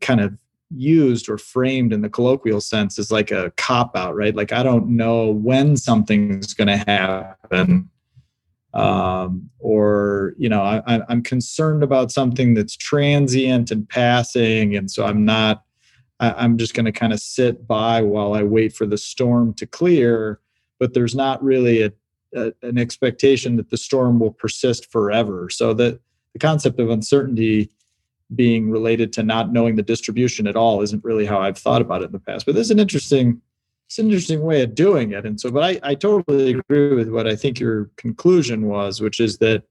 kind 0.00 0.20
of 0.20 0.36
used 0.72 1.28
or 1.28 1.36
framed 1.36 1.92
in 1.92 2.00
the 2.00 2.08
colloquial 2.08 2.60
sense 2.60 2.98
is 2.98 3.10
like 3.10 3.30
a 3.30 3.52
cop 3.56 3.96
out 3.96 4.14
right? 4.14 4.36
Like 4.36 4.52
i 4.52 4.62
don't 4.62 4.88
know 4.88 5.30
when 5.30 5.76
something's 5.76 6.54
going 6.54 6.68
to 6.68 6.76
happen 6.76 7.90
um, 8.72 9.50
or 9.58 10.34
you 10.38 10.48
know 10.48 10.62
I, 10.62 11.00
i'm 11.08 11.22
concerned 11.22 11.82
about 11.82 12.12
something 12.12 12.54
that's 12.54 12.76
transient 12.76 13.70
and 13.70 13.88
passing 13.88 14.76
and 14.76 14.88
so 14.90 15.04
i'm 15.04 15.24
not 15.24 15.64
I, 16.20 16.32
i'm 16.32 16.56
just 16.56 16.74
going 16.74 16.86
to 16.86 16.92
kind 16.92 17.12
of 17.12 17.18
sit 17.18 17.66
by 17.66 18.02
while 18.02 18.34
i 18.34 18.42
wait 18.44 18.72
for 18.72 18.86
the 18.86 18.98
storm 18.98 19.54
to 19.54 19.66
clear. 19.66 20.40
But 20.78 20.94
there's 20.94 21.14
not 21.14 21.42
really 21.42 21.82
a 21.82 21.92
a, 22.34 22.52
an 22.62 22.78
expectation 22.78 23.56
that 23.56 23.70
the 23.70 23.76
storm 23.76 24.20
will 24.20 24.32
persist 24.32 24.90
forever. 24.90 25.48
So 25.50 25.74
that 25.74 26.00
the 26.32 26.38
concept 26.38 26.78
of 26.78 26.90
uncertainty 26.90 27.70
being 28.34 28.70
related 28.70 29.12
to 29.14 29.22
not 29.22 29.52
knowing 29.52 29.76
the 29.76 29.82
distribution 29.82 30.46
at 30.46 30.56
all 30.56 30.82
isn't 30.82 31.04
really 31.04 31.26
how 31.26 31.40
I've 31.40 31.58
thought 31.58 31.82
about 31.82 32.02
it 32.02 32.06
in 32.06 32.12
the 32.12 32.20
past. 32.20 32.46
But 32.46 32.54
there's 32.54 32.70
an 32.70 32.78
interesting, 32.78 33.40
it's 33.88 33.98
an 33.98 34.06
interesting 34.06 34.42
way 34.42 34.62
of 34.62 34.74
doing 34.74 35.10
it. 35.12 35.26
And 35.26 35.40
so, 35.40 35.50
but 35.50 35.64
I, 35.64 35.80
I 35.82 35.94
totally 35.96 36.52
agree 36.52 36.94
with 36.94 37.08
what 37.08 37.26
I 37.26 37.34
think 37.34 37.58
your 37.58 37.90
conclusion 37.96 38.68
was, 38.68 39.00
which 39.00 39.18
is 39.18 39.38
that 39.38 39.64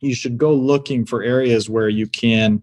you 0.00 0.14
should 0.14 0.38
go 0.38 0.52
looking 0.52 1.04
for 1.06 1.22
areas 1.22 1.70
where 1.70 1.88
you 1.88 2.06
can 2.08 2.62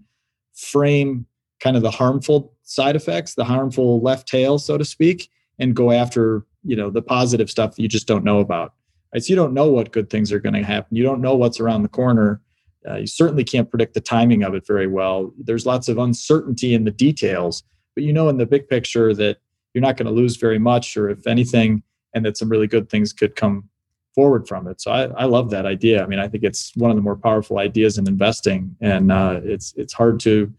frame 0.53 1.25
kind 1.61 1.77
of 1.77 1.81
the 1.81 1.91
harmful 1.91 2.53
side 2.63 2.95
effects, 2.95 3.35
the 3.35 3.45
harmful 3.45 4.01
left 4.01 4.27
tail, 4.27 4.59
so 4.59 4.77
to 4.77 4.85
speak, 4.85 5.29
and 5.59 5.75
go 5.75 5.91
after 5.91 6.45
you 6.65 6.75
know 6.75 6.89
the 6.89 7.01
positive 7.01 7.49
stuff 7.49 7.75
that 7.75 7.81
you 7.81 7.87
just 7.87 8.07
don't 8.07 8.23
know 8.23 8.39
about 8.39 8.73
right? 9.15 9.23
So 9.23 9.29
you 9.29 9.37
don't 9.37 9.53
know 9.53 9.71
what 9.71 9.93
good 9.93 10.09
things 10.09 10.33
are 10.33 10.39
going 10.39 10.55
to 10.55 10.63
happen. 10.63 10.97
You 10.97 11.03
don't 11.03 11.21
know 11.21 11.35
what's 11.35 11.61
around 11.61 11.83
the 11.83 11.89
corner. 11.89 12.41
Uh, 12.87 12.97
you 12.97 13.07
certainly 13.07 13.45
can't 13.45 13.69
predict 13.69 13.93
the 13.93 14.01
timing 14.01 14.43
of 14.43 14.53
it 14.53 14.67
very 14.67 14.87
well. 14.87 15.31
There's 15.39 15.65
lots 15.65 15.87
of 15.87 15.97
uncertainty 15.97 16.73
in 16.73 16.83
the 16.83 16.91
details, 16.91 17.63
but 17.95 18.03
you 18.03 18.11
know 18.11 18.27
in 18.27 18.37
the 18.37 18.45
big 18.45 18.67
picture 18.67 19.13
that 19.13 19.37
you're 19.73 19.81
not 19.81 19.95
going 19.95 20.07
to 20.07 20.11
lose 20.11 20.35
very 20.35 20.59
much, 20.59 20.97
or 20.97 21.09
if 21.09 21.25
anything, 21.27 21.81
and 22.13 22.25
that 22.25 22.37
some 22.37 22.49
really 22.49 22.67
good 22.67 22.89
things 22.89 23.13
could 23.13 23.37
come 23.37 23.69
forward 24.13 24.47
from 24.49 24.67
it. 24.67 24.81
So 24.81 24.91
I, 24.91 25.03
I 25.03 25.25
love 25.25 25.49
that 25.49 25.65
idea. 25.65 26.03
I 26.03 26.07
mean, 26.07 26.19
I 26.19 26.27
think 26.27 26.43
it's 26.43 26.73
one 26.75 26.91
of 26.91 26.97
the 26.97 27.01
more 27.01 27.15
powerful 27.15 27.57
ideas 27.57 27.97
in 27.97 28.07
investing, 28.07 28.75
and 28.81 29.13
uh, 29.13 29.39
it's 29.43 29.73
it's 29.77 29.93
hard 29.93 30.19
to 30.21 30.53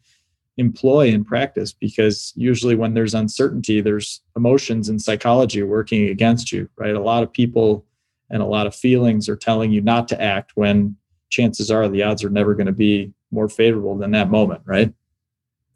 employ 0.57 1.09
in 1.09 1.25
practice 1.25 1.75
because 1.75 2.33
usually 2.35 2.75
when 2.75 2.95
there's 2.95 3.15
uncertainty, 3.15 3.83
there's 3.83 4.23
emotions 4.35 4.89
and 4.89 5.01
psychology 5.01 5.63
working 5.63 6.09
against 6.09 6.51
you, 6.51 6.69
right? 6.77 6.95
A 6.95 7.01
lot 7.01 7.23
of 7.23 7.31
people 7.31 7.85
and 8.31 8.43
a 8.43 8.47
lot 8.47 8.67
of 8.67 8.75
feelings 8.75 9.29
are 9.29 9.37
telling 9.37 9.71
you 9.73 9.81
not 9.81 10.09
to 10.09 10.21
act 10.21 10.53
when 10.55 10.97
chances 11.29 11.71
are 11.71 11.89
the 11.89 12.03
odds 12.03 12.25
are 12.25 12.31
never 12.31 12.55
going 12.55 12.67
to 12.67 12.73
be 12.73 13.13
more 13.31 13.49
favorable 13.49 13.97
than 13.97 14.13
that 14.13 14.31
moment, 14.31 14.63
right? 14.65 14.93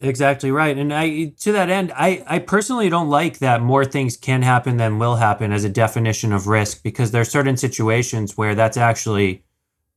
Exactly 0.02 0.50
right. 0.50 0.78
And 0.78 0.94
I 0.94 1.34
to 1.40 1.52
that 1.52 1.68
end, 1.68 1.92
I, 1.94 2.24
I 2.26 2.38
personally 2.38 2.88
don't 2.88 3.10
like 3.10 3.38
that 3.40 3.60
more 3.60 3.84
things 3.84 4.16
can 4.16 4.40
happen 4.40 4.78
than 4.78 4.98
will 4.98 5.16
happen 5.16 5.52
as 5.52 5.64
a 5.64 5.68
definition 5.68 6.32
of 6.32 6.46
risk 6.46 6.82
because 6.82 7.10
there 7.10 7.20
are 7.20 7.26
certain 7.26 7.58
situations 7.58 8.36
where 8.36 8.54
that's 8.54 8.78
actually 8.78 9.44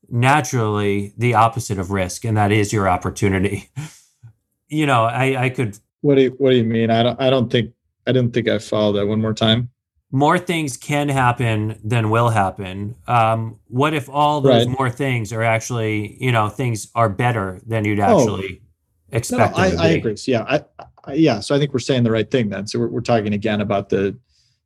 naturally 0.09 1.13
the 1.17 1.35
opposite 1.35 1.79
of 1.79 1.89
risk 1.89 2.25
and 2.25 2.35
that 2.35 2.51
is 2.51 2.73
your 2.73 2.89
opportunity. 2.89 3.69
you 4.67 4.85
know, 4.85 5.05
I, 5.05 5.45
I 5.45 5.49
could 5.49 5.79
What 6.01 6.15
do 6.15 6.23
you 6.23 6.35
what 6.37 6.49
do 6.49 6.57
you 6.57 6.65
mean? 6.65 6.89
I 6.89 7.01
don't 7.03 7.21
I 7.21 7.29
don't 7.29 7.49
think 7.49 7.73
I 8.05 8.11
didn't 8.11 8.33
think 8.33 8.49
I 8.49 8.59
followed 8.59 8.93
that 8.93 9.07
one 9.07 9.21
more 9.21 9.33
time 9.33 9.69
more 10.13 10.37
things 10.37 10.77
can 10.77 11.09
happen 11.09 11.79
than 11.83 12.11
will 12.11 12.29
happen. 12.29 12.95
Um, 13.07 13.59
what 13.67 13.95
if 13.95 14.07
all 14.07 14.41
those 14.41 14.67
right. 14.67 14.77
more 14.77 14.91
things 14.91 15.33
are 15.33 15.41
actually, 15.41 16.23
you 16.23 16.31
know, 16.31 16.49
things 16.49 16.87
are 16.93 17.09
better 17.09 17.59
than 17.65 17.83
you'd 17.83 17.99
actually 17.99 18.61
oh, 18.61 19.17
expect? 19.17 19.57
No, 19.57 19.63
I, 19.63 19.71
I, 19.71 19.87
agree. 19.87 20.15
So, 20.15 20.31
yeah, 20.31 20.43
I, 20.47 20.63
I, 21.05 21.13
yeah. 21.13 21.39
So 21.39 21.55
I 21.55 21.57
think 21.57 21.73
we're 21.73 21.79
saying 21.79 22.03
the 22.03 22.11
right 22.11 22.29
thing 22.29 22.49
then. 22.49 22.67
So 22.67 22.77
we're, 22.77 22.89
we're 22.89 23.01
talking 23.01 23.33
again 23.33 23.59
about 23.59 23.89
the 23.89 24.15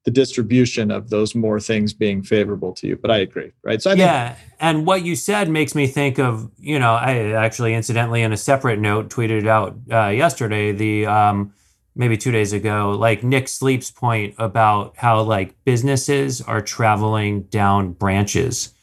the 0.03 0.11
distribution 0.11 0.89
of 0.89 1.09
those 1.09 1.35
more 1.35 1.59
things 1.59 1.93
being 1.93 2.23
favorable 2.23 2.73
to 2.73 2.87
you. 2.87 2.97
But 2.97 3.11
I 3.11 3.17
agree, 3.17 3.51
right? 3.63 3.81
So 3.81 3.91
I 3.91 3.93
yeah, 3.93 4.33
think- 4.33 4.51
and 4.59 4.85
what 4.85 5.03
you 5.03 5.15
said 5.15 5.49
makes 5.49 5.75
me 5.75 5.87
think 5.87 6.19
of, 6.19 6.51
you 6.59 6.77
know, 6.77 6.93
I 6.93 7.31
actually 7.31 7.73
incidentally 7.73 8.21
in 8.21 8.33
a 8.33 8.37
separate 8.37 8.79
note 8.79 9.09
tweeted 9.09 9.47
out 9.47 9.77
uh, 9.89 10.09
yesterday 10.09 10.73
the. 10.73 11.05
Um, 11.05 11.53
maybe 11.97 12.15
two 12.15 12.31
days 12.31 12.53
ago, 12.53 12.91
like 12.91 13.23
Nick 13.23 13.47
Sleep's 13.47 13.91
point 13.91 14.35
about 14.37 14.95
how 14.97 15.21
like 15.21 15.55
businesses 15.65 16.41
are 16.41 16.61
traveling 16.61 17.43
down 17.43 17.93
branches, 17.93 18.73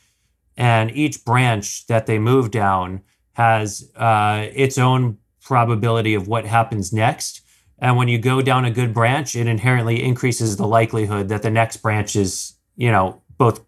and 0.56 0.90
each 0.90 1.24
branch 1.24 1.86
that 1.86 2.06
they 2.06 2.18
move 2.18 2.50
down 2.50 3.02
has 3.34 3.90
uh, 3.96 4.46
its 4.52 4.78
own 4.78 5.18
probability 5.40 6.14
of 6.14 6.28
what 6.28 6.44
happens 6.44 6.92
next. 6.92 7.42
And 7.78 7.96
when 7.96 8.08
you 8.08 8.18
go 8.18 8.40
down 8.40 8.64
a 8.64 8.70
good 8.70 8.94
branch, 8.94 9.34
it 9.36 9.46
inherently 9.46 10.02
increases 10.02 10.56
the 10.56 10.66
likelihood 10.66 11.28
that 11.28 11.42
the 11.42 11.50
next 11.50 11.78
branch 11.78 12.16
is, 12.16 12.54
you 12.76 12.90
know, 12.90 13.22
both 13.36 13.64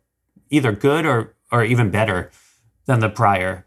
either 0.51 0.73
good 0.73 1.07
or 1.07 1.35
or 1.53 1.65
even 1.65 1.91
better 1.91 2.31
than 2.87 3.01
the 3.01 3.09
prior. 3.09 3.67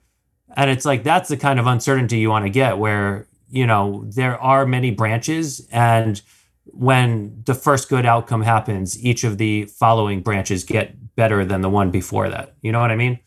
And 0.56 0.70
it's 0.70 0.86
like 0.86 1.04
that's 1.04 1.30
the 1.30 1.38
kind 1.38 1.60
of 1.60 1.68
uncertainty 1.68 2.20
you 2.20 2.30
want 2.30 2.46
to 2.46 2.50
get 2.50 2.78
where 2.78 3.28
you 3.50 3.66
know, 3.66 4.06
there 4.08 4.40
are 4.40 4.66
many 4.66 4.92
branches 4.92 5.68
and 5.72 6.22
when 6.66 7.42
the 7.46 7.56
first 7.56 7.90
good 7.90 8.06
outcome 8.06 8.42
happens, 8.42 9.04
each 9.04 9.24
of 9.24 9.38
the 9.38 9.66
following 9.66 10.22
branches 10.22 10.64
get 10.64 11.16
better 11.16 11.44
than 11.44 11.62
the 11.62 11.70
one 11.70 11.92
before 11.92 12.30
that. 12.30 12.56
You 12.62 12.72
know 12.72 12.80
what 12.80 12.92
I 12.92 12.96
mean? 12.96 13.20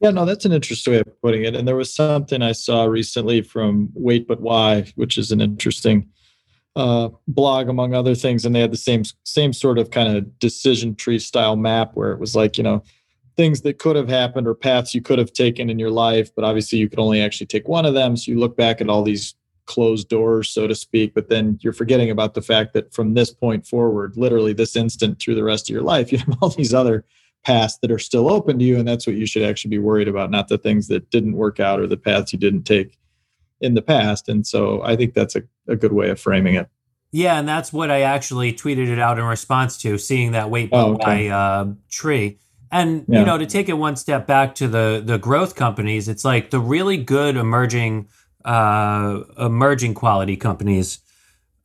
Yeah, 0.00 0.10
no, 0.10 0.24
that's 0.24 0.44
an 0.44 0.52
interesting 0.52 0.94
way 0.94 1.00
of 1.00 1.22
putting 1.22 1.44
it. 1.44 1.54
And 1.54 1.68
there 1.68 1.76
was 1.76 1.94
something 1.94 2.42
I 2.42 2.52
saw 2.52 2.84
recently 2.84 3.42
from 3.42 3.90
Wait 3.94 4.26
But 4.26 4.40
Why, 4.40 4.90
which 4.96 5.18
is 5.18 5.30
an 5.30 5.40
interesting 5.40 6.08
uh, 6.74 7.10
blog 7.28 7.68
among 7.68 7.94
other 7.94 8.14
things, 8.14 8.44
and 8.44 8.54
they 8.54 8.60
had 8.60 8.72
the 8.72 8.76
same 8.76 9.02
same 9.24 9.52
sort 9.52 9.78
of 9.78 9.90
kind 9.90 10.16
of 10.16 10.38
decision 10.38 10.94
tree 10.94 11.18
style 11.18 11.56
map 11.56 11.90
where 11.94 12.12
it 12.12 12.20
was 12.20 12.34
like 12.34 12.56
you 12.56 12.64
know 12.64 12.82
things 13.36 13.62
that 13.62 13.78
could 13.78 13.96
have 13.96 14.08
happened 14.08 14.46
or 14.46 14.54
paths 14.54 14.94
you 14.94 15.02
could 15.02 15.18
have 15.18 15.32
taken 15.32 15.68
in 15.68 15.78
your 15.78 15.90
life, 15.90 16.30
but 16.34 16.44
obviously 16.44 16.78
you 16.78 16.88
could 16.88 16.98
only 16.98 17.20
actually 17.20 17.46
take 17.46 17.68
one 17.68 17.84
of 17.84 17.94
them. 17.94 18.16
So 18.16 18.30
you 18.30 18.38
look 18.38 18.56
back 18.56 18.80
at 18.80 18.88
all 18.88 19.02
these 19.02 19.34
closed 19.70 20.08
doors, 20.08 20.50
so 20.50 20.66
to 20.66 20.74
speak. 20.74 21.14
But 21.14 21.28
then 21.28 21.58
you're 21.62 21.72
forgetting 21.72 22.10
about 22.10 22.34
the 22.34 22.42
fact 22.42 22.74
that 22.74 22.92
from 22.92 23.14
this 23.14 23.32
point 23.32 23.66
forward, 23.66 24.16
literally 24.16 24.52
this 24.52 24.74
instant 24.74 25.20
through 25.20 25.36
the 25.36 25.44
rest 25.44 25.70
of 25.70 25.72
your 25.72 25.84
life, 25.84 26.10
you 26.12 26.18
have 26.18 26.36
all 26.42 26.50
these 26.50 26.74
other 26.74 27.04
paths 27.44 27.78
that 27.80 27.90
are 27.90 27.98
still 27.98 28.28
open 28.28 28.58
to 28.58 28.64
you. 28.64 28.78
And 28.78 28.86
that's 28.86 29.06
what 29.06 29.16
you 29.16 29.26
should 29.26 29.44
actually 29.44 29.70
be 29.70 29.78
worried 29.78 30.08
about, 30.08 30.30
not 30.30 30.48
the 30.48 30.58
things 30.58 30.88
that 30.88 31.10
didn't 31.10 31.36
work 31.36 31.60
out 31.60 31.80
or 31.80 31.86
the 31.86 31.96
paths 31.96 32.32
you 32.32 32.38
didn't 32.38 32.64
take. 32.64 32.98
in 33.60 33.74
the 33.74 33.82
past. 33.82 34.28
And 34.28 34.46
so 34.46 34.82
I 34.82 34.96
think 34.96 35.14
that's 35.14 35.36
a, 35.36 35.42
a 35.68 35.76
good 35.76 35.92
way 35.92 36.10
of 36.10 36.18
framing 36.18 36.54
it. 36.54 36.68
Yeah, 37.12 37.38
and 37.38 37.46
that's 37.46 37.72
what 37.72 37.90
I 37.90 38.02
actually 38.02 38.52
tweeted 38.52 38.88
it 38.88 38.98
out 38.98 39.18
in 39.18 39.24
response 39.24 39.76
to 39.82 39.98
seeing 39.98 40.32
that 40.32 40.48
weight 40.48 40.70
oh, 40.72 40.94
okay. 40.94 41.04
by 41.04 41.26
uh, 41.28 41.66
tree. 41.90 42.38
And 42.72 43.04
yeah. 43.06 43.20
you 43.20 43.26
know, 43.26 43.36
to 43.36 43.46
take 43.46 43.68
it 43.68 43.74
one 43.74 43.96
step 43.96 44.26
back 44.26 44.54
to 44.56 44.68
the 44.68 45.02
the 45.04 45.18
growth 45.18 45.56
companies, 45.56 46.08
it's 46.08 46.24
like 46.24 46.50
the 46.50 46.60
really 46.60 46.96
good 46.96 47.36
emerging 47.36 48.08
uh, 48.44 49.20
emerging 49.38 49.94
quality 49.94 50.36
companies 50.36 51.00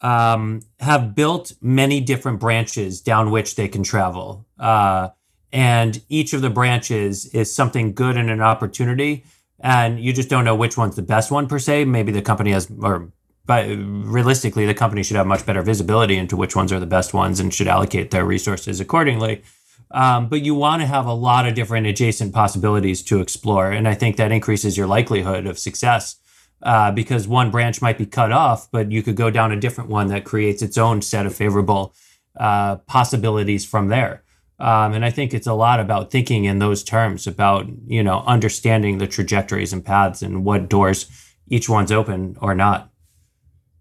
um, 0.02 0.62
have 0.80 1.16
built 1.16 1.54
many 1.62 2.02
different 2.02 2.40
branches 2.40 3.02
down 3.02 3.32
which 3.32 3.56
they 3.56 3.68
can 3.68 3.84
travel. 3.84 4.46
Uh, 4.60 5.10
and 5.52 6.04
each 6.10 6.34
of 6.34 6.42
the 6.42 6.50
branches 6.50 7.26
is 7.28 7.54
something 7.54 7.94
good 7.94 8.18
and 8.18 8.30
an 8.30 8.42
opportunity. 8.42 9.26
And 9.60 10.00
you 10.00 10.12
just 10.14 10.30
don't 10.30 10.46
know 10.46 10.56
which 10.56 10.78
one's 10.78 10.96
the 10.96 11.02
best 11.02 11.32
one 11.32 11.48
per 11.48 11.60
se. 11.60 11.86
Maybe 11.86 12.12
the 12.12 12.22
company 12.22 12.52
has, 12.52 12.70
or 12.82 13.12
but 13.46 13.68
realistically, 13.68 14.66
the 14.66 14.74
company 14.74 15.04
should 15.04 15.18
have 15.18 15.28
much 15.28 15.46
better 15.46 15.62
visibility 15.62 16.18
into 16.18 16.36
which 16.36 16.56
ones 16.56 16.72
are 16.72 16.80
the 16.80 16.86
best 16.88 17.14
ones 17.14 17.40
and 17.40 17.54
should 17.54 17.68
allocate 17.68 18.12
their 18.12 18.26
resources 18.26 18.80
accordingly. 18.80 19.44
Um, 19.92 20.30
but 20.30 20.42
you 20.42 20.56
want 20.56 20.82
to 20.82 20.88
have 20.88 21.06
a 21.06 21.14
lot 21.14 21.48
of 21.48 21.54
different 21.54 21.86
adjacent 21.86 22.34
possibilities 22.34 23.04
to 23.04 23.22
explore. 23.22 23.72
And 23.72 23.88
I 23.88 23.94
think 23.94 24.18
that 24.18 24.32
increases 24.32 24.78
your 24.78 24.88
likelihood 24.88 25.46
of 25.46 25.60
success 25.60 26.18
uh, 26.66 26.92
because 26.92 27.28
one 27.28 27.52
branch 27.52 27.80
might 27.80 27.98
be 27.98 28.08
cut 28.08 28.32
off, 28.32 28.70
but 28.72 28.92
you 28.92 29.04
could 29.04 29.16
go 29.16 29.30
down 29.30 29.52
a 29.52 29.60
different 29.60 29.90
one 29.90 30.08
that 30.08 30.26
creates 30.26 30.64
its 30.64 30.80
own 30.80 31.00
set 31.00 31.28
of 31.28 31.36
favorable 31.36 31.94
uh, 32.40 32.78
possibilities 32.88 33.64
from 33.64 33.88
there. 33.90 34.24
Um, 34.58 34.94
and 34.94 35.06
I 35.06 35.12
think 35.12 35.34
it's 35.34 35.48
a 35.48 35.54
lot 35.54 35.80
about 35.80 36.10
thinking 36.10 36.46
in 36.46 36.58
those 36.60 36.84
terms 36.84 37.28
about, 37.28 37.68
you 37.86 38.02
know, 38.02 38.24
understanding 38.26 38.98
the 38.98 39.06
trajectories 39.06 39.74
and 39.74 39.86
paths 39.86 40.24
and 40.24 40.44
what 40.44 40.68
doors 40.68 41.06
each 41.50 41.70
one's 41.70 41.92
open 41.92 42.36
or 42.42 42.56
not. 42.56 42.90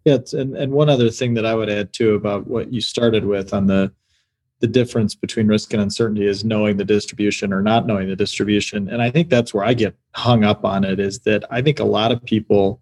Yeah, 0.05 0.18
and 0.35 0.55
and 0.55 0.72
one 0.72 0.91
other 0.91 1.09
thing 1.09 1.32
that 1.35 1.47
I 1.47 1.55
would 1.55 1.70
add 1.70 1.95
too 1.95 2.14
about 2.14 2.47
what 2.47 2.70
you 2.70 2.82
started 2.82 3.24
with 3.24 3.55
on 3.55 3.66
the 3.66 3.93
the 4.61 4.67
difference 4.67 5.15
between 5.15 5.47
risk 5.47 5.73
and 5.73 5.83
uncertainty 5.83 6.27
is 6.27 6.45
knowing 6.45 6.77
the 6.77 6.85
distribution 6.85 7.53
or 7.53 7.63
not 7.63 7.87
knowing 7.87 8.09
the 8.09 8.17
distribution. 8.17 8.89
And 8.89 9.03
I 9.03 9.11
think 9.11 9.29
that's 9.29 9.53
where 9.53 9.65
I 9.65 9.75
get 9.75 9.97
hung 10.15 10.45
up 10.45 10.65
on 10.65 10.85
it 10.85 11.01
is 11.01 11.21
that 11.21 11.45
I 11.51 11.61
think 11.61 11.81
a 11.81 11.85
lot 11.85 12.13
of 12.13 12.25
people 12.25 12.81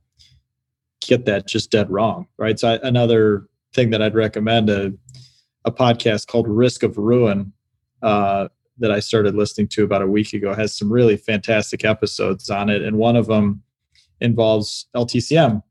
get 1.00 1.24
that 1.26 1.48
just 1.48 1.70
dead 1.70 1.90
wrong, 1.90 2.26
right? 2.38 2.58
So 2.58 2.74
I, 2.74 2.86
another 2.86 3.46
thing 3.74 3.90
that 3.90 4.02
I'd 4.02 4.14
recommend 4.14 4.70
a 4.70 4.92
a 5.64 5.70
podcast 5.70 6.26
called 6.26 6.48
Risk 6.48 6.82
of 6.82 6.98
Ruin 6.98 7.52
uh, 8.02 8.48
that 8.78 8.90
I 8.90 8.98
started 8.98 9.36
listening 9.36 9.68
to 9.68 9.84
about 9.84 10.02
a 10.02 10.06
week 10.08 10.32
ago 10.32 10.54
has 10.54 10.76
some 10.76 10.92
really 10.92 11.16
fantastic 11.16 11.84
episodes 11.84 12.50
on 12.50 12.68
it, 12.68 12.82
and 12.82 12.96
one 12.98 13.14
of 13.14 13.26
them 13.26 13.62
involves 14.20 14.88
LTCM 14.96 15.62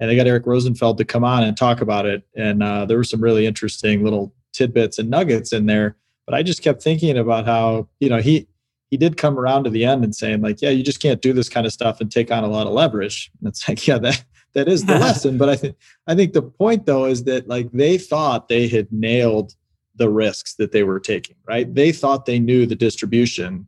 and 0.00 0.10
they 0.10 0.16
got 0.16 0.26
Eric 0.26 0.46
Rosenfeld 0.46 0.98
to 0.98 1.04
come 1.04 1.24
on 1.24 1.44
and 1.44 1.56
talk 1.56 1.82
about 1.82 2.06
it. 2.06 2.24
And 2.34 2.62
uh, 2.62 2.86
there 2.86 2.96
were 2.96 3.04
some 3.04 3.20
really 3.20 3.46
interesting 3.46 4.02
little 4.02 4.34
tidbits 4.52 4.98
and 4.98 5.10
nuggets 5.10 5.52
in 5.52 5.66
there. 5.66 5.96
But 6.26 6.34
I 6.34 6.42
just 6.42 6.62
kept 6.62 6.82
thinking 6.82 7.18
about 7.18 7.46
how 7.46 7.88
you 7.98 8.08
know 8.08 8.20
he 8.20 8.46
he 8.90 8.96
did 8.96 9.16
come 9.16 9.38
around 9.38 9.64
to 9.64 9.70
the 9.70 9.84
end 9.84 10.04
and 10.04 10.14
saying 10.14 10.42
like, 10.42 10.60
yeah, 10.60 10.70
you 10.70 10.82
just 10.82 11.00
can't 11.00 11.22
do 11.22 11.32
this 11.32 11.48
kind 11.48 11.66
of 11.66 11.72
stuff 11.72 12.00
and 12.00 12.10
take 12.10 12.30
on 12.30 12.44
a 12.44 12.48
lot 12.48 12.66
of 12.66 12.72
leverage. 12.72 13.30
And 13.38 13.48
it's 13.48 13.68
like, 13.68 13.86
yeah, 13.86 13.98
that 13.98 14.24
that 14.54 14.68
is 14.68 14.84
the 14.84 14.98
lesson. 14.98 15.38
But 15.38 15.48
I 15.48 15.56
think 15.56 15.76
I 16.06 16.14
think 16.14 16.32
the 16.32 16.42
point 16.42 16.86
though 16.86 17.06
is 17.06 17.24
that 17.24 17.48
like 17.48 17.70
they 17.72 17.98
thought 17.98 18.48
they 18.48 18.68
had 18.68 18.92
nailed 18.92 19.54
the 19.96 20.08
risks 20.08 20.54
that 20.54 20.72
they 20.72 20.82
were 20.82 21.00
taking, 21.00 21.36
right? 21.46 21.72
They 21.74 21.92
thought 21.92 22.26
they 22.26 22.38
knew 22.38 22.66
the 22.66 22.76
distribution 22.76 23.66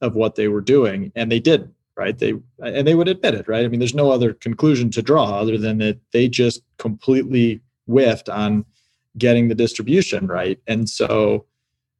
of 0.00 0.14
what 0.14 0.36
they 0.36 0.48
were 0.48 0.60
doing, 0.60 1.12
and 1.14 1.30
they 1.30 1.40
didn't 1.40 1.74
right? 1.98 2.16
They 2.16 2.34
and 2.60 2.86
they 2.86 2.94
would 2.94 3.08
admit 3.08 3.34
it, 3.34 3.48
right? 3.48 3.64
I 3.64 3.68
mean, 3.68 3.80
there's 3.80 3.94
no 3.94 4.12
other 4.12 4.32
conclusion 4.32 4.88
to 4.92 5.02
draw 5.02 5.40
other 5.40 5.58
than 5.58 5.78
that 5.78 5.98
they 6.12 6.28
just 6.28 6.62
completely 6.78 7.60
whiffed 7.86 8.28
on 8.28 8.64
getting 9.18 9.48
the 9.48 9.54
distribution 9.54 10.26
right, 10.26 10.60
and 10.66 10.88
so 10.88 11.46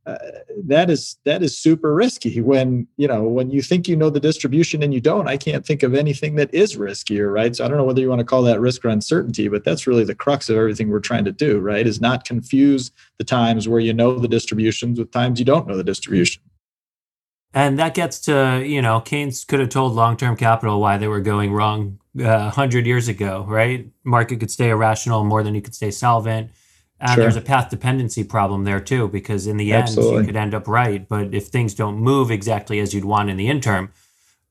uh, 0.08 0.16
that 0.64 0.88
is 0.88 1.18
that 1.24 1.42
is 1.42 1.58
super 1.58 1.94
risky. 1.94 2.40
When 2.40 2.86
you 2.96 3.06
know 3.06 3.24
when 3.24 3.50
you 3.50 3.60
think 3.60 3.86
you 3.86 3.94
know 3.96 4.08
the 4.08 4.20
distribution 4.20 4.82
and 4.82 4.94
you 4.94 5.00
don't, 5.00 5.28
I 5.28 5.36
can't 5.36 5.66
think 5.66 5.82
of 5.82 5.94
anything 5.94 6.36
that 6.36 6.52
is 6.54 6.76
riskier, 6.76 7.30
right? 7.30 7.54
So 7.54 7.64
I 7.64 7.68
don't 7.68 7.76
know 7.76 7.84
whether 7.84 8.00
you 8.00 8.08
want 8.08 8.20
to 8.20 8.24
call 8.24 8.42
that 8.44 8.60
risk 8.60 8.84
or 8.84 8.88
uncertainty, 8.88 9.48
but 9.48 9.64
that's 9.64 9.86
really 9.86 10.04
the 10.04 10.14
crux 10.14 10.48
of 10.48 10.56
everything 10.56 10.88
we're 10.88 11.00
trying 11.00 11.26
to 11.26 11.32
do, 11.32 11.58
right? 11.58 11.86
Is 11.86 12.00
not 12.00 12.24
confuse 12.24 12.90
the 13.18 13.24
times 13.24 13.68
where 13.68 13.80
you 13.80 13.92
know 13.92 14.18
the 14.18 14.28
distributions 14.28 14.98
with 14.98 15.10
times 15.10 15.38
you 15.38 15.44
don't 15.44 15.66
know 15.66 15.76
the 15.76 15.84
distribution. 15.84 16.42
And 17.54 17.78
that 17.78 17.94
gets 17.94 18.20
to, 18.20 18.62
you 18.64 18.82
know, 18.82 19.00
Keynes 19.00 19.44
could 19.44 19.60
have 19.60 19.70
told 19.70 19.92
long 19.92 20.16
term 20.16 20.36
capital 20.36 20.80
why 20.80 20.98
they 20.98 21.08
were 21.08 21.20
going 21.20 21.52
wrong 21.52 21.98
uh, 22.18 22.52
100 22.52 22.86
years 22.86 23.08
ago, 23.08 23.44
right? 23.48 23.88
Market 24.04 24.40
could 24.40 24.50
stay 24.50 24.70
irrational 24.70 25.24
more 25.24 25.42
than 25.42 25.54
you 25.54 25.62
could 25.62 25.74
stay 25.74 25.90
solvent. 25.90 26.50
And 27.00 27.12
sure. 27.12 27.22
there's 27.22 27.36
a 27.36 27.40
path 27.40 27.70
dependency 27.70 28.24
problem 28.24 28.64
there 28.64 28.80
too, 28.80 29.08
because 29.08 29.46
in 29.46 29.56
the 29.56 29.72
Absolutely. 29.72 30.16
end, 30.16 30.26
you 30.26 30.32
could 30.32 30.36
end 30.36 30.54
up 30.54 30.66
right. 30.66 31.08
But 31.08 31.32
if 31.32 31.46
things 31.46 31.74
don't 31.74 31.98
move 31.98 32.30
exactly 32.30 32.80
as 32.80 32.92
you'd 32.92 33.04
want 33.04 33.30
in 33.30 33.36
the 33.36 33.48
interim, 33.48 33.92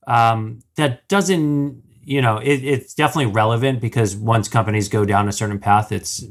um, 0.07 0.59
that 0.75 1.07
doesn't, 1.09 1.83
you 2.03 2.21
know, 2.21 2.37
it, 2.37 2.63
it's 2.63 2.93
definitely 2.93 3.33
relevant 3.33 3.81
because 3.81 4.15
once 4.15 4.47
companies 4.47 4.87
go 4.87 5.03
down 5.03 5.27
a 5.27 5.33
certain 5.33 5.59
path, 5.59 5.91
it's 5.91 6.23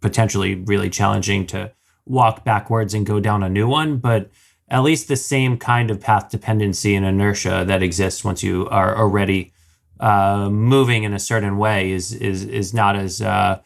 potentially 0.00 0.54
really 0.54 0.88
challenging 0.88 1.46
to 1.48 1.72
walk 2.06 2.44
backwards 2.44 2.94
and 2.94 3.04
go 3.04 3.20
down 3.20 3.42
a 3.42 3.48
new 3.50 3.68
one. 3.68 3.98
But 3.98 4.30
at 4.70 4.80
least 4.80 5.08
the 5.08 5.16
same 5.16 5.58
kind 5.58 5.90
of 5.90 6.00
path 6.00 6.30
dependency 6.30 6.94
and 6.94 7.04
inertia 7.04 7.64
that 7.66 7.82
exists 7.82 8.24
once 8.24 8.42
you 8.42 8.68
are 8.70 8.96
already 8.96 9.52
uh, 10.00 10.48
moving 10.50 11.04
in 11.04 11.12
a 11.12 11.18
certain 11.18 11.58
way 11.58 11.90
is 11.90 12.12
is 12.12 12.44
is 12.44 12.72
not 12.72 12.96
as 12.96 13.20
uh, 13.20 13.60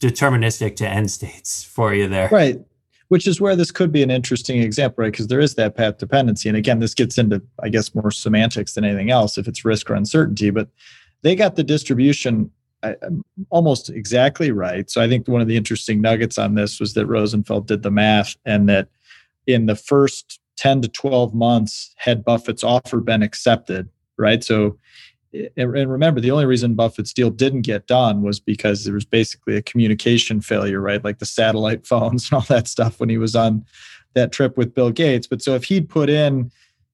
deterministic 0.00 0.76
to 0.76 0.88
end 0.88 1.10
states 1.10 1.64
for 1.64 1.94
you 1.94 2.08
there. 2.08 2.28
Right. 2.28 2.60
Which 3.08 3.26
is 3.26 3.40
where 3.40 3.54
this 3.54 3.70
could 3.70 3.92
be 3.92 4.02
an 4.02 4.10
interesting 4.10 4.60
example, 4.60 5.02
right? 5.02 5.12
Because 5.12 5.28
there 5.28 5.40
is 5.40 5.54
that 5.54 5.76
path 5.76 5.98
dependency. 5.98 6.48
And 6.48 6.58
again, 6.58 6.80
this 6.80 6.92
gets 6.92 7.18
into, 7.18 7.40
I 7.62 7.68
guess, 7.68 7.94
more 7.94 8.10
semantics 8.10 8.74
than 8.74 8.84
anything 8.84 9.10
else 9.10 9.38
if 9.38 9.46
it's 9.46 9.64
risk 9.64 9.88
or 9.90 9.94
uncertainty. 9.94 10.50
But 10.50 10.68
they 11.22 11.36
got 11.36 11.54
the 11.56 11.62
distribution 11.62 12.50
uh, 12.82 12.94
almost 13.50 13.90
exactly 13.90 14.50
right. 14.50 14.90
So 14.90 15.00
I 15.00 15.08
think 15.08 15.28
one 15.28 15.40
of 15.40 15.48
the 15.48 15.56
interesting 15.56 16.00
nuggets 16.00 16.36
on 16.36 16.54
this 16.54 16.78
was 16.78 16.94
that 16.94 17.06
Rosenfeld 17.06 17.66
did 17.66 17.82
the 17.82 17.90
math 17.90 18.36
and 18.44 18.68
that 18.68 18.88
in 19.46 19.66
the 19.66 19.76
first 19.76 20.40
10 20.56 20.82
to 20.82 20.88
12 20.88 21.34
months 21.34 21.94
had 21.96 22.24
Buffett's 22.24 22.64
offer 22.64 23.00
been 23.00 23.22
accepted, 23.22 23.88
right? 24.18 24.42
So, 24.42 24.78
and 25.56 25.90
remember, 25.90 26.20
the 26.20 26.30
only 26.30 26.46
reason 26.46 26.74
Buffett's 26.74 27.12
deal 27.12 27.30
didn't 27.30 27.62
get 27.62 27.86
done 27.86 28.22
was 28.22 28.40
because 28.40 28.84
there 28.84 28.94
was 28.94 29.04
basically 29.04 29.56
a 29.56 29.62
communication 29.62 30.40
failure, 30.40 30.80
right? 30.80 31.02
Like 31.02 31.18
the 31.18 31.26
satellite 31.26 31.86
phones 31.86 32.30
and 32.30 32.36
all 32.36 32.46
that 32.48 32.68
stuff 32.68 33.00
when 33.00 33.08
he 33.08 33.18
was 33.18 33.34
on 33.34 33.64
that 34.14 34.32
trip 34.32 34.56
with 34.56 34.74
Bill 34.74 34.90
Gates. 34.90 35.26
But 35.26 35.42
so 35.42 35.54
if 35.54 35.64
he'd 35.64 35.88
put 35.88 36.08
in 36.08 36.50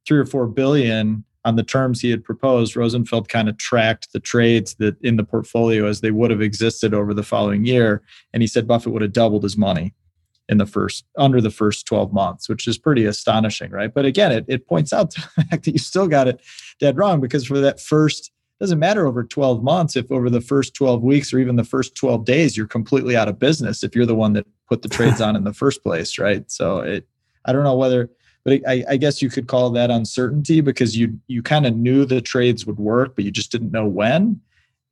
three 0.06 0.18
or 0.18 0.26
four 0.26 0.46
billion 0.46 1.24
on 1.44 1.56
the 1.56 1.62
terms 1.62 2.00
he 2.00 2.10
had 2.10 2.24
proposed, 2.24 2.76
Rosenfeld 2.76 3.28
kind 3.28 3.48
of 3.48 3.56
tracked 3.58 4.12
the 4.12 4.20
trades 4.20 4.74
that 4.76 5.00
in 5.02 5.16
the 5.16 5.24
portfolio 5.24 5.86
as 5.86 6.00
they 6.00 6.10
would 6.10 6.30
have 6.30 6.42
existed 6.42 6.94
over 6.94 7.12
the 7.14 7.22
following 7.22 7.64
year. 7.64 8.02
And 8.32 8.42
he 8.42 8.46
said 8.46 8.68
Buffett 8.68 8.92
would 8.92 9.02
have 9.02 9.12
doubled 9.12 9.42
his 9.42 9.56
money 9.56 9.94
in 10.52 10.58
the 10.58 10.66
first 10.66 11.04
under 11.18 11.40
the 11.40 11.50
first 11.50 11.86
12 11.86 12.12
months 12.12 12.48
which 12.48 12.68
is 12.68 12.78
pretty 12.78 13.04
astonishing 13.04 13.70
right? 13.70 13.92
But 13.92 14.04
again 14.04 14.30
it, 14.30 14.44
it 14.46 14.68
points 14.68 14.92
out 14.92 15.12
the 15.14 15.20
fact 15.20 15.64
that 15.64 15.72
you 15.72 15.78
still 15.78 16.06
got 16.06 16.28
it 16.28 16.40
dead 16.78 16.96
wrong 16.96 17.20
because 17.20 17.46
for 17.46 17.58
that 17.58 17.80
first 17.80 18.30
doesn't 18.60 18.78
matter 18.78 19.08
over 19.08 19.24
12 19.24 19.64
months 19.64 19.96
if 19.96 20.12
over 20.12 20.30
the 20.30 20.40
first 20.40 20.74
12 20.74 21.02
weeks 21.02 21.32
or 21.32 21.40
even 21.40 21.56
the 21.56 21.64
first 21.64 21.96
12 21.96 22.24
days 22.24 22.56
you're 22.56 22.66
completely 22.66 23.16
out 23.16 23.26
of 23.26 23.40
business 23.40 23.82
if 23.82 23.96
you're 23.96 24.06
the 24.06 24.14
one 24.14 24.34
that 24.34 24.46
put 24.68 24.82
the 24.82 24.88
trades 24.88 25.20
on 25.26 25.34
in 25.34 25.42
the 25.42 25.52
first 25.52 25.82
place 25.82 26.18
right? 26.18 26.50
So 26.50 26.78
it 26.78 27.08
i 27.44 27.52
don't 27.52 27.64
know 27.64 27.76
whether 27.76 28.08
but 28.44 28.60
I, 28.66 28.84
I 28.88 28.96
guess 28.96 29.22
you 29.22 29.30
could 29.30 29.46
call 29.46 29.70
that 29.70 29.90
uncertainty 29.90 30.60
because 30.60 30.96
you 30.96 31.18
you 31.28 31.42
kind 31.42 31.66
of 31.66 31.76
knew 31.76 32.04
the 32.04 32.20
trades 32.20 32.66
would 32.66 32.78
work 32.78 33.14
but 33.14 33.24
you 33.24 33.30
just 33.30 33.52
didn't 33.52 33.72
know 33.72 33.86
when. 33.86 34.40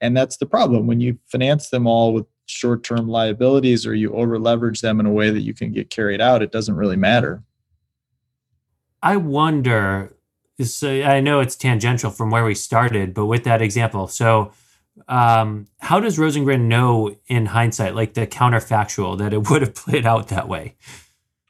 And 0.00 0.16
that's 0.16 0.38
the 0.38 0.46
problem. 0.46 0.86
When 0.86 1.00
you 1.00 1.18
finance 1.26 1.68
them 1.68 1.86
all 1.86 2.14
with 2.14 2.26
short 2.50 2.82
term 2.82 3.08
liabilities 3.08 3.86
or 3.86 3.94
you 3.94 4.12
over 4.14 4.38
leverage 4.38 4.80
them 4.80 5.00
in 5.00 5.06
a 5.06 5.12
way 5.12 5.30
that 5.30 5.40
you 5.40 5.54
can 5.54 5.72
get 5.72 5.90
carried 5.90 6.20
out, 6.20 6.42
it 6.42 6.52
doesn't 6.52 6.76
really 6.76 6.96
matter. 6.96 7.42
I 9.02 9.16
wonder. 9.16 10.14
So 10.62 11.02
I 11.02 11.20
know 11.20 11.40
it's 11.40 11.56
tangential 11.56 12.10
from 12.10 12.30
where 12.30 12.44
we 12.44 12.54
started, 12.54 13.14
but 13.14 13.26
with 13.26 13.44
that 13.44 13.62
example, 13.62 14.08
so 14.08 14.52
um, 15.08 15.66
how 15.78 16.00
does 16.00 16.18
Rosengren 16.18 16.62
know 16.62 17.16
in 17.26 17.46
hindsight, 17.46 17.94
like 17.94 18.14
the 18.14 18.26
counterfactual, 18.26 19.18
that 19.18 19.32
it 19.32 19.48
would 19.50 19.62
have 19.62 19.74
played 19.74 20.06
out 20.06 20.28
that 20.28 20.48
way? 20.48 20.76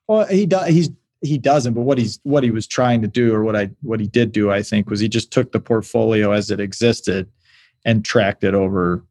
Well, 0.07 0.27
he 0.27 0.47
does. 0.47 0.69
He's 0.69 0.91
he 1.23 1.39
doesn't. 1.39 1.75
But 1.75 1.83
what 1.83 1.99
he's 1.99 2.21
what 2.23 2.43
he 2.43 2.51
was 2.51 2.67
trying 2.67 3.03
to 3.03 3.09
do, 3.09 3.35
or 3.35 3.45
what 3.45 3.57
I 3.57 3.71
what 3.83 4.01
he 4.01 4.07
did 4.07 4.33
do, 4.33 4.51
I 4.51 4.63
think, 4.63 4.89
was 4.91 5.01
he 5.01 5.09
just 5.09 5.31
took 5.31 5.53
the 5.53 5.61
portfolio 5.61 6.33
as 6.33 6.51
it 6.51 6.61
existed 6.61 7.29
and 7.85 8.05
tracked 8.05 8.45
it 8.45 8.55
over 8.55 9.05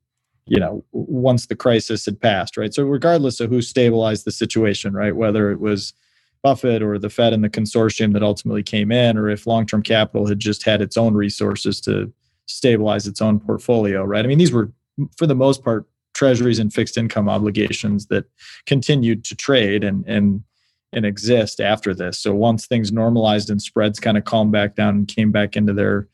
you 0.49 0.59
know 0.59 0.83
once 0.91 1.47
the 1.47 1.55
crisis 1.55 2.05
had 2.05 2.19
passed 2.19 2.57
right 2.57 2.73
so 2.73 2.83
regardless 2.83 3.39
of 3.39 3.49
who 3.49 3.61
stabilized 3.61 4.25
the 4.25 4.31
situation 4.31 4.93
right 4.93 5.15
whether 5.15 5.51
it 5.51 5.59
was 5.59 5.93
buffett 6.41 6.81
or 6.81 6.97
the 6.97 7.09
fed 7.09 7.33
and 7.33 7.43
the 7.43 7.49
consortium 7.49 8.13
that 8.13 8.23
ultimately 8.23 8.63
came 8.63 8.91
in 8.91 9.17
or 9.17 9.29
if 9.29 9.45
long-term 9.45 9.83
capital 9.83 10.27
had 10.27 10.39
just 10.39 10.63
had 10.63 10.81
its 10.81 10.97
own 10.97 11.13
resources 11.13 11.81
to 11.81 12.11
stabilize 12.49 13.07
its 13.07 13.21
own 13.21 13.39
portfolio, 13.39 14.03
right? 14.03 14.25
I 14.25 14.27
mean, 14.27 14.37
these 14.37 14.51
were 14.51 14.71
for 15.17 15.27
the 15.27 15.35
most 15.35 15.63
part 15.63 15.85
treasuries 16.13 16.59
and 16.59 16.73
fixed 16.73 16.97
income 16.97 17.29
obligations 17.29 18.07
that 18.07 18.25
continued 18.65 19.23
to 19.25 19.35
trade 19.35 19.83
and 19.83 20.03
and 20.07 20.43
and 20.91 21.05
exist 21.05 21.61
after 21.61 21.93
this. 21.93 22.17
So 22.17 22.33
once 22.33 22.65
things 22.65 22.91
normalized 22.91 23.51
and 23.51 23.61
spreads 23.61 23.99
kind 23.99 24.17
of 24.17 24.25
calmed 24.25 24.51
back 24.51 24.75
down 24.75 24.95
and 24.95 25.07
came 25.07 25.31
back 25.31 25.55
into 25.55 25.71
their 25.71 26.07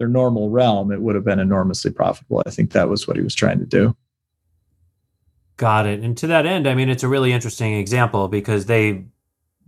their 0.00 0.08
normal 0.08 0.48
realm, 0.48 0.90
it 0.90 1.02
would 1.02 1.14
have 1.14 1.24
been 1.24 1.38
enormously 1.38 1.90
profitable. 1.90 2.42
I 2.46 2.50
think 2.50 2.72
that 2.72 2.88
was 2.88 3.06
what 3.06 3.18
he 3.18 3.22
was 3.22 3.34
trying 3.34 3.58
to 3.58 3.66
do. 3.66 3.94
Got 5.58 5.84
it. 5.84 6.00
And 6.00 6.16
to 6.16 6.26
that 6.26 6.46
end, 6.46 6.66
I 6.66 6.74
mean, 6.74 6.88
it's 6.88 7.02
a 7.02 7.08
really 7.08 7.32
interesting 7.32 7.74
example 7.74 8.26
because 8.26 8.64
they 8.64 9.04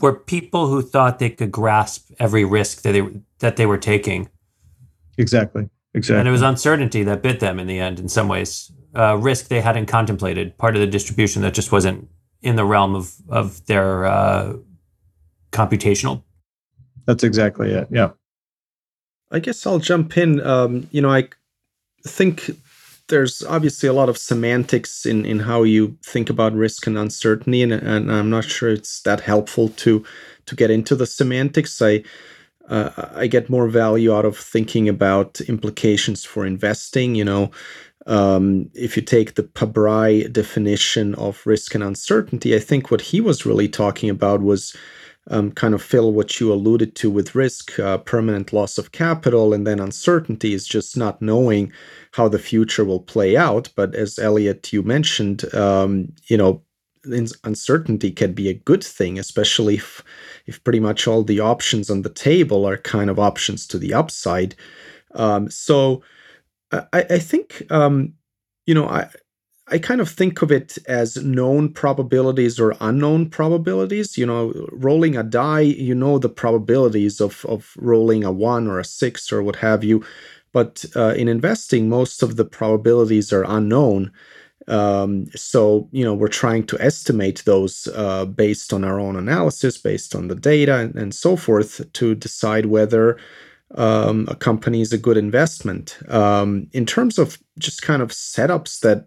were 0.01 0.15
people 0.15 0.69
who 0.69 0.81
thought 0.81 1.19
they 1.19 1.29
could 1.29 1.53
grasp 1.53 2.11
every 2.19 2.47
risk 2.47 2.81
that 2.81 2.93
they 2.93 3.07
that 3.41 3.57
they 3.57 3.67
were 3.67 3.77
taking. 3.77 4.31
Exactly. 5.19 5.69
Exactly. 5.93 6.21
And 6.21 6.27
it 6.27 6.33
was 6.33 6.41
uncertainty 6.41 7.03
that 7.03 7.21
bit 7.21 7.41
them 7.41 7.61
in 7.61 7.67
the 7.67 7.79
end, 7.79 8.01
in 8.01 8.09
some 8.09 8.27
ways. 8.27 8.73
Uh, 8.97 9.17
risk 9.17 9.49
they 9.49 9.61
hadn't 9.61 9.85
contemplated, 9.85 10.57
part 10.57 10.75
of 10.77 10.81
the 10.81 10.87
distribution 10.87 11.43
that 11.43 11.53
just 11.53 11.73
wasn't 11.73 12.09
in 12.41 12.57
the 12.57 12.65
realm 12.65 12.95
of 12.95 13.13
of 13.29 13.67
their 13.67 14.07
uh, 14.07 14.55
computational. 15.51 16.23
That's 17.05 17.23
exactly 17.23 17.71
it. 17.71 17.89
Yeah. 17.91 18.13
I 19.33 19.39
guess 19.39 19.67
I'll 19.67 19.79
jump 19.79 20.17
in. 20.17 20.41
Um, 20.47 20.89
you 20.91 21.01
know, 21.01 21.11
I 21.11 21.29
think 22.07 22.51
there's 23.09 23.43
obviously 23.45 23.89
a 23.89 23.93
lot 23.93 24.09
of 24.09 24.19
semantics 24.19 25.05
in, 25.07 25.25
in 25.25 25.41
how 25.41 25.63
you 25.63 25.97
think 26.05 26.31
about 26.31 26.53
risk 26.53 26.87
and 26.87 26.99
uncertainty, 26.99 27.63
and, 27.63 27.73
and 27.73 28.13
I'm 28.13 28.31
not 28.31 28.45
sure 28.45 28.71
it's 28.71 29.01
that 29.03 29.21
helpful 29.21 29.69
to 29.69 30.05
to 30.47 30.57
get 30.57 30.71
into 30.71 30.95
the 30.95 31.07
semantics. 31.07 31.81
I 31.81 32.03
uh, 32.69 32.91
I 33.15 33.27
get 33.27 33.51
more 33.51 33.69
value 33.69 34.15
out 34.15 34.25
of 34.25 34.37
thinking 34.37 34.89
about 34.89 35.41
implications 35.43 36.25
for 36.25 36.47
investing. 36.47 37.15
You 37.15 37.25
know, 37.25 37.51
um, 38.07 38.71
if 38.75 38.97
you 38.97 39.03
take 39.03 39.35
the 39.35 39.45
Pabrai 39.45 40.33
definition 40.33 41.15
of 41.17 41.47
risk 41.47 41.75
and 41.75 41.85
uncertainty, 41.85 42.55
I 42.55 42.61
think 42.61 42.91
what 42.91 43.01
he 43.01 43.21
was 43.21 43.47
really 43.47 43.69
talking 43.69 44.11
about 44.11 44.43
was 44.43 44.77
um, 45.31 45.53
kind 45.53 45.75
of 45.75 45.83
fill 45.83 46.13
what 46.13 46.41
you 46.41 46.53
alluded 46.53 46.95
to 46.97 47.11
with 47.11 47.35
risk, 47.35 47.79
uh, 47.79 47.99
permanent 47.99 48.53
loss 48.53 48.79
of 48.79 48.93
capital, 48.93 49.55
and 49.55 49.67
then 49.67 49.81
uncertainty 49.81 50.53
is 50.53 50.67
just 50.67 50.97
not 50.97 51.23
knowing 51.23 51.73
how 52.13 52.29
the 52.29 52.39
future 52.39 52.85
will 52.85 53.01
play 53.01 53.37
out. 53.37 53.69
But 53.77 53.95
as 53.95 54.19
Elliot, 54.19 54.73
you 54.73 54.83
mentioned, 54.83 55.53
um, 55.55 56.13
you 56.27 56.37
know, 56.37 56.63
uncertainty 57.45 58.11
can 58.11 58.33
be 58.33 58.49
a 58.49 58.55
good 58.55 58.85
thing, 58.85 59.19
especially 59.19 59.75
if, 59.75 60.03
if 60.47 60.63
pretty 60.63 60.81
much 60.81 61.07
all 61.07 61.23
the 61.23 61.41
options 61.41 61.91
on 61.91 62.03
the 62.03 62.11
table 62.11 62.67
are 62.67 62.77
kind 62.77 63.11
of 63.11 63.19
options 63.19 63.67
to 63.69 63.79
the 63.79 63.95
upside. 63.95 64.55
Um, 65.15 65.51
so 65.51 66.03
I, 66.71 67.05
I 67.11 67.19
think, 67.19 67.65
um, 67.71 68.15
you 68.67 68.75
know, 68.75 68.87
I, 68.89 69.09
I 69.69 69.79
kind 69.79 70.01
of 70.01 70.11
think 70.11 70.43
of 70.43 70.51
it 70.51 70.77
as 70.87 71.17
known 71.17 71.73
probabilities 71.73 72.59
or 72.59 72.75
unknown 72.81 73.31
probabilities. 73.31 74.19
You 74.19 74.27
know, 74.27 74.53
rolling 74.73 75.17
a 75.17 75.23
die, 75.23 75.61
you 75.61 75.95
know 75.95 76.19
the 76.19 76.29
probabilities 76.29 77.21
of 77.21 77.45
of 77.47 77.75
rolling 77.77 78.25
a 78.25 78.33
one 78.33 78.67
or 78.67 78.79
a 78.79 78.85
six 78.85 79.33
or 79.33 79.43
what 79.43 79.57
have 79.57 79.85
you. 79.85 80.05
But 80.53 80.85
uh, 80.97 81.15
in 81.17 81.29
investing, 81.29 81.89
most 81.89 82.23
of 82.23 82.37
the 82.37 82.45
probabilities 82.45 83.33
are 83.33 83.45
unknown. 83.45 84.13
Um, 84.69 85.27
so 85.35 85.89
you 85.93 86.05
know 86.05 86.15
we're 86.15 86.29
trying 86.29 86.67
to 86.67 86.81
estimate 86.81 87.43
those 87.45 87.89
uh, 87.95 88.25
based 88.27 88.73
on 88.73 88.85
our 88.85 88.99
own 89.01 89.17
analysis, 89.17 89.79
based 89.79 90.15
on 90.15 90.29
the 90.29 90.35
data, 90.35 90.77
and, 90.77 90.95
and 90.97 91.15
so 91.15 91.37
forth, 91.37 91.81
to 91.95 92.15
decide 92.15 92.67
whether 92.67 93.17
um, 93.77 94.27
a 94.29 94.35
company 94.35 94.81
is 94.81 94.93
a 94.93 94.99
good 94.99 95.17
investment. 95.17 95.99
Um, 96.09 96.69
in 96.73 96.85
terms 96.85 97.19
of 97.19 97.39
just 97.59 97.83
kind 97.83 98.03
of 98.03 98.11
setups 98.11 98.81
that 98.81 99.07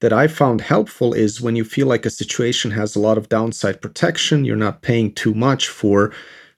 that 0.00 0.12
I 0.12 0.26
found 0.28 0.60
helpful 0.60 1.12
is 1.12 1.40
when 1.40 1.56
you 1.56 1.64
feel 1.64 1.86
like 1.86 2.06
a 2.06 2.10
situation 2.10 2.70
has 2.72 2.96
a 2.96 3.00
lot 3.00 3.18
of 3.18 3.28
downside 3.28 3.80
protection, 3.80 4.44
you're 4.44 4.56
not 4.56 4.82
paying 4.82 5.12
too 5.14 5.34
much 5.34 5.68
for 5.68 6.12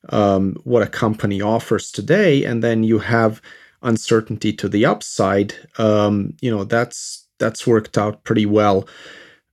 um, 0.08 0.56
what 0.64 0.82
a 0.82 0.86
company 0.86 1.40
offers 1.40 1.90
today, 1.92 2.44
and 2.44 2.62
then 2.62 2.82
you 2.84 2.98
have 2.98 3.40
uncertainty 3.82 4.52
to 4.52 4.68
the 4.68 4.84
upside. 4.84 5.54
Um, 5.78 6.34
you 6.40 6.50
know 6.50 6.64
that's 6.64 7.26
that's 7.38 7.66
worked 7.66 7.98
out 7.98 8.24
pretty 8.24 8.46
well. 8.46 8.88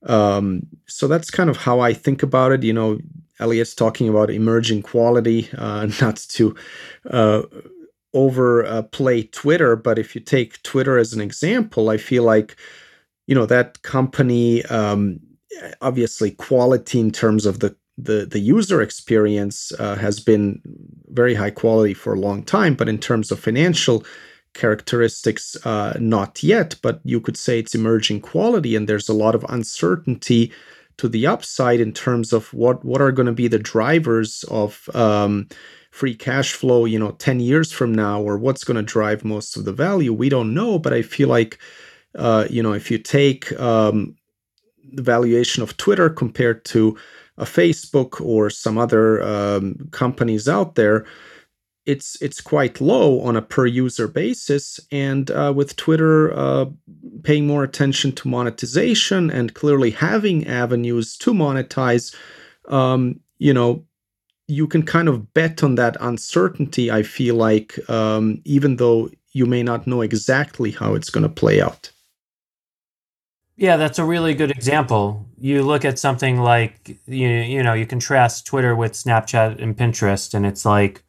Um, 0.06 0.66
so 0.86 1.06
that's 1.08 1.30
kind 1.30 1.50
of 1.50 1.56
how 1.56 1.80
I 1.80 1.92
think 1.92 2.22
about 2.22 2.52
it. 2.52 2.62
You 2.62 2.72
know, 2.72 2.98
Elliot's 3.38 3.74
talking 3.74 4.08
about 4.08 4.30
emerging 4.30 4.82
quality, 4.82 5.48
uh, 5.56 5.88
not 6.00 6.16
to 6.30 6.54
uh, 7.10 7.42
overplay 8.14 9.24
Twitter, 9.24 9.76
but 9.76 9.98
if 9.98 10.14
you 10.14 10.20
take 10.20 10.62
Twitter 10.62 10.98
as 10.98 11.12
an 11.12 11.20
example, 11.20 11.90
I 11.90 11.96
feel 11.96 12.22
like 12.22 12.56
you 13.30 13.36
know 13.36 13.46
that 13.46 13.80
company 13.82 14.64
um, 14.66 15.20
obviously 15.80 16.32
quality 16.32 16.98
in 16.98 17.12
terms 17.12 17.46
of 17.46 17.60
the 17.60 17.74
the, 17.96 18.26
the 18.26 18.40
user 18.40 18.80
experience 18.82 19.72
uh, 19.78 19.94
has 19.94 20.20
been 20.20 20.60
very 21.08 21.34
high 21.34 21.50
quality 21.50 21.92
for 21.92 22.14
a 22.14 22.18
long 22.18 22.42
time, 22.42 22.74
but 22.74 22.88
in 22.88 22.98
terms 22.98 23.30
of 23.30 23.38
financial 23.38 24.04
characteristics, 24.54 25.54
uh, 25.66 25.96
not 26.00 26.42
yet. 26.42 26.76
But 26.82 27.00
you 27.04 27.20
could 27.20 27.36
say 27.36 27.58
it's 27.58 27.74
emerging 27.74 28.22
quality, 28.22 28.74
and 28.74 28.88
there's 28.88 29.08
a 29.08 29.14
lot 29.14 29.34
of 29.34 29.44
uncertainty 29.48 30.50
to 30.96 31.08
the 31.08 31.26
upside 31.26 31.78
in 31.78 31.92
terms 31.92 32.32
of 32.32 32.52
what 32.52 32.84
what 32.84 33.00
are 33.00 33.12
going 33.12 33.26
to 33.26 33.32
be 33.32 33.48
the 33.48 33.58
drivers 33.60 34.44
of 34.50 34.88
um, 34.94 35.46
free 35.92 36.16
cash 36.16 36.54
flow, 36.54 36.84
you 36.84 36.98
know, 36.98 37.12
ten 37.12 37.38
years 37.38 37.70
from 37.70 37.94
now, 37.94 38.20
or 38.20 38.38
what's 38.38 38.64
going 38.64 38.78
to 38.78 38.82
drive 38.82 39.24
most 39.24 39.56
of 39.56 39.66
the 39.66 39.72
value. 39.72 40.12
We 40.12 40.30
don't 40.30 40.52
know, 40.52 40.80
but 40.80 40.92
I 40.92 41.02
feel 41.02 41.28
like 41.28 41.58
uh, 42.14 42.46
you 42.50 42.62
know, 42.62 42.72
if 42.72 42.90
you 42.90 42.98
take 42.98 43.58
um, 43.60 44.16
the 44.92 45.02
valuation 45.02 45.62
of 45.62 45.76
Twitter 45.76 46.10
compared 46.10 46.64
to 46.66 46.96
a 47.38 47.44
Facebook 47.44 48.20
or 48.20 48.50
some 48.50 48.76
other 48.76 49.22
um, 49.22 49.88
companies 49.92 50.48
out 50.48 50.74
there, 50.74 51.06
it's 51.86 52.20
it's 52.20 52.40
quite 52.40 52.80
low 52.80 53.20
on 53.22 53.36
a 53.36 53.42
per 53.42 53.66
user 53.66 54.06
basis. 54.06 54.78
And 54.92 55.30
uh, 55.30 55.52
with 55.54 55.76
Twitter 55.76 56.32
uh, 56.34 56.66
paying 57.22 57.46
more 57.46 57.64
attention 57.64 58.12
to 58.12 58.28
monetization 58.28 59.30
and 59.30 59.54
clearly 59.54 59.90
having 59.90 60.46
avenues 60.46 61.16
to 61.18 61.32
monetize, 61.32 62.14
um, 62.68 63.20
you 63.38 63.54
know, 63.54 63.84
you 64.46 64.66
can 64.66 64.82
kind 64.82 65.08
of 65.08 65.32
bet 65.32 65.62
on 65.62 65.76
that 65.76 65.96
uncertainty. 66.00 66.90
I 66.90 67.02
feel 67.02 67.36
like, 67.36 67.78
um, 67.88 68.42
even 68.44 68.76
though 68.76 69.10
you 69.32 69.46
may 69.46 69.62
not 69.62 69.86
know 69.86 70.02
exactly 70.02 70.72
how 70.72 70.94
it's 70.94 71.10
going 71.10 71.22
to 71.22 71.28
play 71.28 71.60
out. 71.60 71.90
Yeah, 73.60 73.76
that's 73.76 73.98
a 73.98 74.04
really 74.04 74.32
good 74.32 74.50
example. 74.50 75.26
You 75.38 75.62
look 75.62 75.84
at 75.84 75.98
something 75.98 76.40
like 76.40 76.98
you 77.06 77.28
you 77.28 77.62
know, 77.62 77.74
you 77.74 77.84
contrast 77.86 78.46
Twitter 78.46 78.74
with 78.74 78.92
Snapchat 78.92 79.62
and 79.62 79.76
Pinterest 79.76 80.32
and 80.32 80.46
it's 80.46 80.64
like 80.64 81.02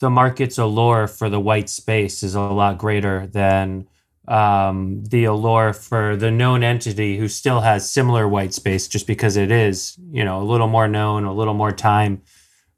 the 0.00 0.10
market's 0.10 0.58
allure 0.58 1.08
for 1.08 1.30
the 1.30 1.40
white 1.40 1.70
space 1.70 2.22
is 2.22 2.34
a 2.34 2.42
lot 2.42 2.76
greater 2.76 3.26
than 3.28 3.88
um, 4.28 5.02
the 5.06 5.24
allure 5.24 5.72
for 5.72 6.14
the 6.14 6.30
known 6.30 6.62
entity 6.62 7.16
who 7.16 7.26
still 7.26 7.62
has 7.62 7.90
similar 7.90 8.28
white 8.28 8.52
space 8.52 8.86
just 8.86 9.06
because 9.06 9.38
it 9.38 9.50
is, 9.50 9.96
you 10.10 10.24
know, 10.26 10.42
a 10.42 10.44
little 10.44 10.68
more 10.68 10.88
known, 10.88 11.24
a 11.24 11.32
little 11.32 11.54
more 11.54 11.72
time, 11.72 12.20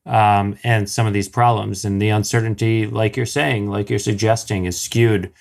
um, 0.06 0.56
and 0.62 0.88
some 0.88 1.08
of 1.08 1.12
these 1.12 1.28
problems. 1.28 1.84
And 1.84 2.00
the 2.00 2.10
uncertainty, 2.10 2.86
like 2.86 3.16
you're 3.16 3.26
saying, 3.26 3.68
like 3.68 3.90
you're 3.90 3.98
suggesting, 3.98 4.66
is 4.66 4.80
skewed 4.80 5.32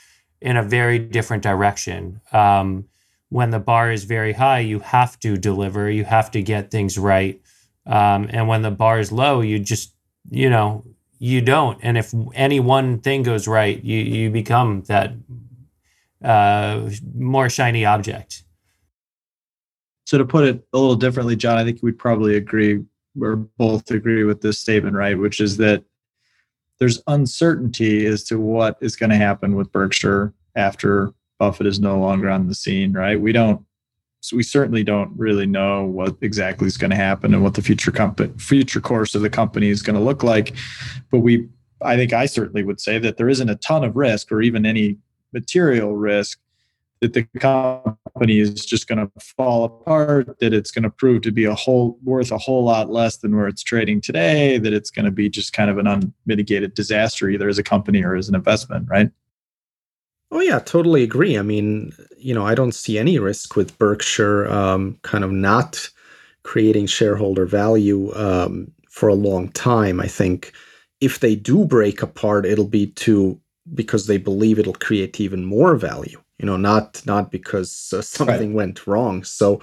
in 0.42 0.58
a 0.58 0.64
very 0.64 0.98
different 0.98 1.44
direction. 1.44 2.20
Um, 2.34 2.86
when 3.30 3.52
the 3.52 3.60
bar 3.60 3.92
is 3.92 4.04
very 4.04 4.34
high, 4.34 4.60
you 4.60 4.80
have 4.80 5.20
to 5.20 5.38
deliver, 5.38 5.90
you 5.90 6.04
have 6.04 6.32
to 6.32 6.42
get 6.42 6.72
things 6.72 6.98
right. 6.98 7.40
Um, 7.86 8.28
and 8.30 8.48
when 8.48 8.62
the 8.62 8.72
bar 8.72 9.00
is 9.00 9.12
low, 9.12 9.42
you 9.42 9.60
just, 9.60 9.94
you 10.30 10.50
know, 10.50 10.84
you 11.20 11.42
don't. 11.42 11.80
And 11.82 11.98
if 11.98 12.14
any 12.34 12.60
one 12.60 13.00
thing 13.00 13.24
goes 13.24 13.48
right, 13.48 13.84
you, 13.84 14.00
you 14.00 14.30
become 14.30 14.84
that 14.88 15.14
uh, 16.24 16.90
more 17.16 17.50
shiny 17.50 17.86
object. 17.86 18.44
So 20.06 20.18
to 20.18 20.26
put 20.26 20.46
it 20.46 20.68
a 20.74 20.78
little 20.78 20.96
differently, 20.96 21.36
John, 21.36 21.58
I 21.58 21.64
think 21.64 21.80
we'd 21.84 22.00
probably 22.00 22.36
agree 22.36 22.84
or 23.22 23.36
both 23.36 23.92
agree 23.92 24.24
with 24.24 24.42
this 24.42 24.60
statement, 24.60 24.96
right? 24.96 25.18
Which 25.18 25.40
is 25.40 25.58
that 25.58 25.84
there's 26.80 27.02
uncertainty 27.08 28.06
as 28.06 28.24
to 28.26 28.40
what 28.40 28.78
is 28.82 28.96
going 28.96 29.10
to 29.10 29.18
happen 29.18 29.56
with 29.56 29.72
Berkshire 29.72 30.34
after 30.56 31.14
Buffett 31.40 31.68
is 31.68 31.80
no 31.80 31.98
longer 31.98 32.30
on 32.30 32.48
the 32.48 32.56
scene, 32.56 32.94
right? 32.94 33.20
We 33.20 33.32
don't, 33.32 33.66
so 34.20 34.36
we 34.36 34.44
certainly 34.44 34.84
don't 34.84 35.18
really 35.18 35.46
know 35.46 35.86
what 35.86 36.18
exactly 36.22 36.68
is 36.68 36.78
going 36.78 36.90
to 36.92 36.98
happen 36.98 37.34
and 37.34 37.42
what 37.42 37.54
the 37.54 37.62
future 37.62 37.92
company, 37.92 38.34
future 38.38 38.82
course 38.82 39.16
of 39.16 39.22
the 39.22 39.30
company 39.30 39.70
is 39.70 39.82
going 39.82 39.96
to 39.96 40.02
look 40.02 40.22
like. 40.22 40.54
But 41.10 41.20
we, 41.20 41.48
I 41.82 41.96
think 41.96 42.12
I 42.12 42.26
certainly 42.26 42.64
would 42.64 42.82
say 42.82 43.00
that 43.00 43.18
there 43.18 43.30
isn't 43.30 43.50
a 43.50 43.56
ton 43.56 43.86
of 43.86 43.96
risk 43.96 44.32
or 44.32 44.42
even 44.42 44.66
any 44.66 44.98
material 45.32 45.96
risk 45.96 46.40
that 47.02 47.14
the 47.14 47.24
company 47.40 48.40
is 48.40 48.66
just 48.66 48.88
going 48.88 49.00
to 49.00 49.10
fall 49.38 49.64
apart, 49.64 50.38
that 50.40 50.54
it's 50.54 50.72
going 50.72 50.84
to 50.84 50.90
prove 50.90 51.22
to 51.22 51.32
be 51.32 51.46
a 51.46 51.56
whole 51.56 51.98
worth 52.04 52.32
a 52.32 52.38
whole 52.38 52.66
lot 52.66 52.90
less 52.90 53.18
than 53.18 53.36
where 53.36 53.48
it's 53.48 53.64
trading 53.64 54.02
today, 54.02 54.58
that 54.58 54.74
it's 54.74 54.92
going 54.92 55.06
to 55.06 55.12
be 55.12 55.30
just 55.30 55.54
kind 55.54 55.70
of 55.70 55.78
an 55.78 55.88
unmitigated 55.88 56.74
disaster 56.74 57.30
either 57.30 57.48
as 57.48 57.58
a 57.58 57.64
company 57.64 58.04
or 58.04 58.16
as 58.16 58.28
an 58.28 58.36
investment, 58.36 58.88
right? 58.90 59.10
Oh 60.32 60.42
yeah, 60.42 60.60
totally 60.60 61.04
agree. 61.04 61.38
I 61.38 61.42
mean, 61.42 61.92
you 62.18 62.36
know, 62.36 62.46
I 62.46 62.54
don't 62.54 62.74
see 62.74 63.00
any 63.00 63.18
risk 63.18 63.56
with 63.56 63.78
Berkshire 63.80 64.48
um, 64.48 64.98
kind 65.02 65.24
of 65.24 65.32
not 65.32 65.90
creating 66.44 66.86
shareholder 66.86 67.46
value 67.46 68.14
um, 68.16 68.72
for 68.90 69.10
a 69.10 69.16
long 69.16 69.50
time. 69.50 70.00
I 70.00 70.08
think 70.08 70.54
if 71.02 71.20
they 71.20 71.36
do 71.36 71.66
break 71.66 72.02
apart, 72.02 72.46
it'll 72.46 72.68
be 72.68 72.88
to 72.88 73.40
because 73.74 74.08
they 74.08 74.18
believe 74.18 74.60
it'll 74.60 74.74
create 74.74 75.20
even 75.20 75.46
more 75.46 75.76
value. 75.76 76.22
You 76.38 76.46
know, 76.46 76.58
not 76.58 77.02
not 77.06 77.32
because 77.32 77.92
uh, 77.92 78.02
something 78.04 78.50
right. 78.50 78.56
went 78.56 78.86
wrong. 78.86 79.24
So 79.24 79.62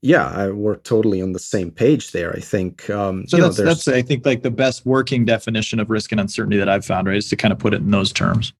yeah, 0.00 0.28
I, 0.28 0.50
we're 0.50 0.76
totally 0.76 1.22
on 1.22 1.32
the 1.32 1.38
same 1.38 1.72
page 1.72 2.12
there. 2.12 2.32
I 2.36 2.40
think. 2.40 2.88
Um, 2.88 3.26
so 3.26 3.36
that's, 3.36 3.58
know, 3.58 3.64
that's 3.64 3.88
I 3.88 4.02
think 4.02 4.24
like 4.24 4.42
the 4.42 4.50
best 4.50 4.86
working 4.86 5.24
definition 5.24 5.80
of 5.80 5.90
risk 5.90 6.12
and 6.12 6.20
uncertainty 6.20 6.58
that 6.58 6.68
I've 6.68 6.84
found. 6.84 7.08
Right, 7.08 7.16
is 7.16 7.28
to 7.30 7.36
kind 7.36 7.50
of 7.50 7.58
put 7.58 7.74
it 7.74 7.80
in 7.80 7.90
those 7.90 8.12
terms. 8.12 8.52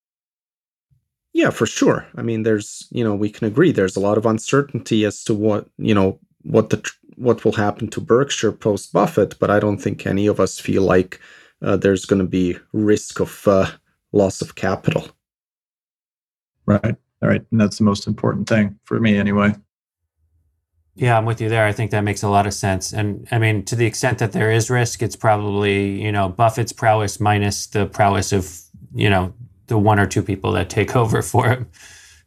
Yeah, 1.32 1.50
for 1.50 1.66
sure. 1.66 2.06
I 2.16 2.22
mean, 2.22 2.42
there's 2.42 2.86
you 2.90 3.02
know 3.02 3.14
we 3.14 3.30
can 3.30 3.46
agree 3.46 3.72
there's 3.72 3.96
a 3.96 4.00
lot 4.00 4.18
of 4.18 4.26
uncertainty 4.26 5.04
as 5.04 5.24
to 5.24 5.34
what 5.34 5.68
you 5.78 5.94
know 5.94 6.18
what 6.42 6.70
the 6.70 6.90
what 7.16 7.44
will 7.44 7.52
happen 7.52 7.88
to 7.88 8.00
Berkshire 8.00 8.52
post 8.52 8.92
Buffett, 8.92 9.38
but 9.38 9.50
I 9.50 9.60
don't 9.60 9.78
think 9.78 10.06
any 10.06 10.26
of 10.26 10.40
us 10.40 10.58
feel 10.58 10.82
like 10.82 11.20
uh, 11.62 11.76
there's 11.76 12.04
going 12.04 12.20
to 12.20 12.28
be 12.28 12.58
risk 12.72 13.20
of 13.20 13.46
uh, 13.46 13.70
loss 14.12 14.42
of 14.42 14.54
capital. 14.54 15.08
Right. 16.66 16.96
All 17.22 17.28
right. 17.28 17.44
And 17.50 17.60
that's 17.60 17.78
the 17.78 17.84
most 17.84 18.06
important 18.06 18.48
thing 18.48 18.78
for 18.84 18.98
me, 18.98 19.16
anyway. 19.16 19.54
Yeah, 20.94 21.16
I'm 21.16 21.24
with 21.24 21.40
you 21.40 21.48
there. 21.48 21.64
I 21.64 21.72
think 21.72 21.90
that 21.92 22.02
makes 22.02 22.22
a 22.22 22.28
lot 22.28 22.46
of 22.46 22.52
sense. 22.52 22.92
And 22.92 23.26
I 23.30 23.38
mean, 23.38 23.64
to 23.64 23.76
the 23.76 23.86
extent 23.86 24.18
that 24.18 24.32
there 24.32 24.50
is 24.50 24.68
risk, 24.68 25.02
it's 25.02 25.16
probably, 25.16 26.02
you 26.02 26.12
know, 26.12 26.28
Buffett's 26.28 26.72
prowess 26.72 27.18
minus 27.18 27.66
the 27.66 27.86
prowess 27.86 28.32
of, 28.32 28.60
you 28.94 29.08
know, 29.08 29.32
the 29.66 29.78
one 29.78 29.98
or 29.98 30.06
two 30.06 30.22
people 30.22 30.52
that 30.52 30.70
take 30.70 30.96
over 31.02 31.22
for 31.22 31.48
him. 31.48 31.68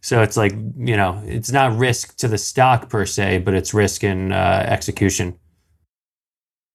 So 0.01 0.21
it's 0.21 0.37
like, 0.37 0.51
you 0.77 0.95
know, 0.95 1.19
it's 1.25 1.51
not 1.51 1.75
risk 1.75 2.17
to 2.17 2.27
the 2.27 2.37
stock 2.37 2.89
per 2.89 3.07
se, 3.07 3.39
but 3.39 3.55
it's 3.55 3.73
risk 3.73 4.03
in 4.03 4.31
uh, 4.31 4.63
execution. 4.67 5.39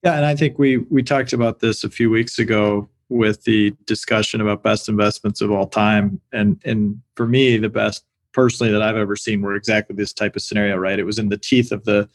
Yeah, 0.02 0.16
and 0.16 0.24
I 0.24 0.34
think 0.34 0.58
we 0.58 0.78
we 0.78 1.02
talked 1.02 1.32
about 1.32 1.60
this 1.60 1.84
a 1.84 1.90
few 1.90 2.10
weeks 2.10 2.38
ago 2.38 2.88
with 3.08 3.44
the 3.44 3.74
discussion 3.84 4.40
about 4.40 4.62
best 4.62 4.88
investments 4.88 5.40
of 5.40 5.50
all 5.50 5.66
time, 5.66 6.20
and 6.32 6.60
and 6.64 7.00
for 7.16 7.26
me, 7.26 7.58
the 7.58 7.68
best 7.68 8.04
personally 8.32 8.72
that 8.72 8.82
I've 8.82 8.96
ever 8.96 9.14
seen 9.16 9.42
were 9.42 9.54
exactly 9.54 9.94
this 9.94 10.12
type 10.12 10.36
of 10.36 10.42
scenario. 10.42 10.76
Right, 10.76 10.98
it 10.98 11.04
was 11.04 11.18
in 11.18 11.28
the 11.28 11.36
teeth 11.36 11.70
of 11.70 11.84
the 11.84 12.08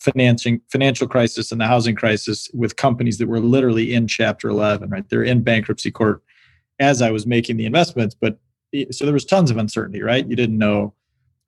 financing 0.00 0.60
financial 0.70 1.06
crisis 1.06 1.52
and 1.52 1.60
the 1.60 1.66
housing 1.66 1.94
crisis 1.94 2.50
with 2.52 2.76
companies 2.76 3.18
that 3.18 3.28
were 3.28 3.40
literally 3.40 3.94
in 3.94 4.08
Chapter 4.08 4.48
11. 4.48 4.90
Right, 4.90 5.08
they're 5.08 5.22
in 5.22 5.42
bankruptcy 5.42 5.92
court 5.92 6.22
as 6.80 7.02
I 7.02 7.10
was 7.10 7.26
making 7.26 7.56
the 7.56 7.66
investments, 7.66 8.14
but 8.18 8.38
so 8.90 9.04
there 9.04 9.14
was 9.14 9.24
tons 9.24 9.50
of 9.50 9.56
uncertainty. 9.56 10.02
Right, 10.02 10.26
you 10.26 10.36
didn't 10.36 10.58
know 10.58 10.94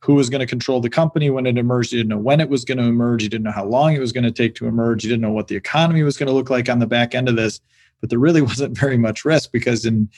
who 0.03 0.14
was 0.14 0.31
going 0.31 0.41
to 0.41 0.47
control 0.47 0.81
the 0.81 0.89
company 0.89 1.28
when 1.28 1.47
it 1.47 1.59
emerged. 1.59 1.93
You 1.93 1.99
didn't 1.99 2.11
know 2.11 2.18
when 2.18 2.41
it 2.41 2.49
was 2.49 2.64
going 2.64 2.78
to 2.78 2.85
emerge. 2.85 3.22
You 3.22 3.28
didn't 3.28 3.45
know 3.45 3.53
how 3.53 3.66
long 3.66 3.95
it 3.95 4.01
was 4.01 4.12
going 4.12 4.24
to 4.24 4.33
take 4.33 4.55
to 4.57 4.66
emerge. 4.66 5.05
You 5.05 5.11
didn't 5.11 5.22
know 5.22 5.33
what 5.33 5.49
the 5.49 5.57
economy 5.57 6.03
was 6.03 6.16
going 6.16 6.28
to 6.28 6.33
look 6.33 6.49
like 6.49 6.68
on 6.68 6.78
the 6.78 6.87
back 6.87 7.14
end 7.14 7.28
of 7.28 7.37
this. 7.37 7.61
But 8.01 8.09
there 8.09 8.18
really 8.18 8.41
wasn't 8.51 8.78
very 8.78 8.97
much 8.97 9.24
risk 9.24 9.53
because 9.53 9.85
in 9.85 10.09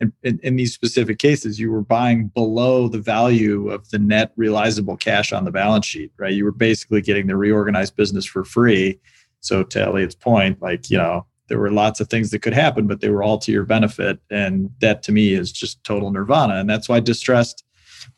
in, 0.00 0.38
in 0.42 0.56
these 0.56 0.72
specific 0.72 1.18
cases, 1.18 1.58
you 1.58 1.70
were 1.70 1.82
buying 1.82 2.28
below 2.28 2.88
the 2.88 3.00
value 3.00 3.68
of 3.70 3.88
the 3.90 3.98
net 3.98 4.32
realizable 4.36 4.96
cash 4.96 5.32
on 5.32 5.44
the 5.44 5.50
balance 5.50 5.86
sheet, 5.86 6.12
right? 6.18 6.32
You 6.32 6.44
were 6.44 6.52
basically 6.52 7.02
getting 7.02 7.26
the 7.26 7.36
reorganized 7.36 7.96
business 7.96 8.24
for 8.24 8.44
free. 8.44 9.00
So 9.40 9.62
to 9.64 9.82
Elliot's 9.82 10.14
point, 10.14 10.62
like, 10.62 10.90
you 10.90 10.98
know, 10.98 11.26
there 11.48 11.58
were 11.58 11.70
lots 11.70 12.00
of 12.00 12.08
things 12.08 12.30
that 12.30 12.40
could 12.40 12.52
happen, 12.52 12.86
but 12.86 13.00
they 13.00 13.08
were 13.08 13.22
all 13.22 13.38
to 13.38 13.52
your 13.52 13.64
benefit. 13.64 14.20
And 14.30 14.70
that 14.80 15.02
to 15.04 15.12
me 15.12 15.32
is 15.32 15.50
just 15.50 15.82
total 15.82 16.10
nirvana. 16.10 16.56
And 16.56 16.68
that's 16.68 16.88
why 16.88 17.00
distressed 17.00 17.64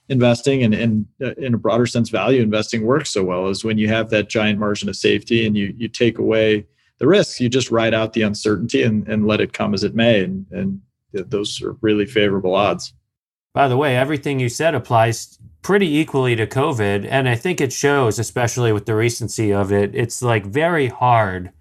investing 0.08 0.62
and, 0.64 0.74
and 0.74 1.06
uh, 1.22 1.32
in 1.34 1.54
a 1.54 1.58
broader 1.58 1.86
sense 1.86 2.10
value 2.10 2.42
investing 2.42 2.84
works 2.84 3.10
so 3.10 3.22
well 3.22 3.48
is 3.48 3.64
when 3.64 3.78
you 3.78 3.88
have 3.88 4.10
that 4.10 4.28
giant 4.28 4.58
margin 4.58 4.88
of 4.88 4.96
safety 4.96 5.46
and 5.46 5.56
you 5.56 5.72
you 5.78 5.88
take 5.88 6.18
away 6.18 6.66
the 6.98 7.06
risks 7.06 7.40
you 7.40 7.48
just 7.48 7.70
ride 7.70 7.94
out 7.94 8.12
the 8.12 8.22
uncertainty 8.22 8.82
and, 8.82 9.06
and 9.08 9.26
let 9.26 9.40
it 9.40 9.52
come 9.52 9.72
as 9.72 9.84
it 9.84 9.94
may 9.94 10.24
and, 10.24 10.46
and 10.50 10.80
those 11.12 11.62
are 11.62 11.76
really 11.80 12.06
favorable 12.06 12.54
odds 12.54 12.92
by 13.54 13.68
the 13.68 13.76
way 13.76 13.96
everything 13.96 14.40
you 14.40 14.48
said 14.48 14.74
applies 14.74 15.38
pretty 15.62 15.86
equally 15.96 16.34
to 16.34 16.46
covid 16.46 17.06
and 17.08 17.28
i 17.28 17.36
think 17.36 17.60
it 17.60 17.72
shows 17.72 18.18
especially 18.18 18.72
with 18.72 18.86
the 18.86 18.94
recency 18.94 19.52
of 19.52 19.72
it 19.72 19.94
it's 19.94 20.22
like 20.22 20.44
very 20.44 20.88
hard 20.88 21.52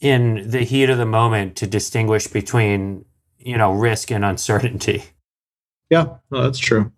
in 0.00 0.48
the 0.50 0.60
heat 0.60 0.90
of 0.90 0.98
the 0.98 1.06
moment 1.06 1.56
to 1.56 1.66
distinguish 1.66 2.26
between 2.26 3.04
you 3.38 3.56
know 3.56 3.72
risk 3.72 4.10
and 4.10 4.24
uncertainty 4.24 5.04
yeah 5.90 6.06
well, 6.30 6.42
that's 6.42 6.58
true 6.58 6.92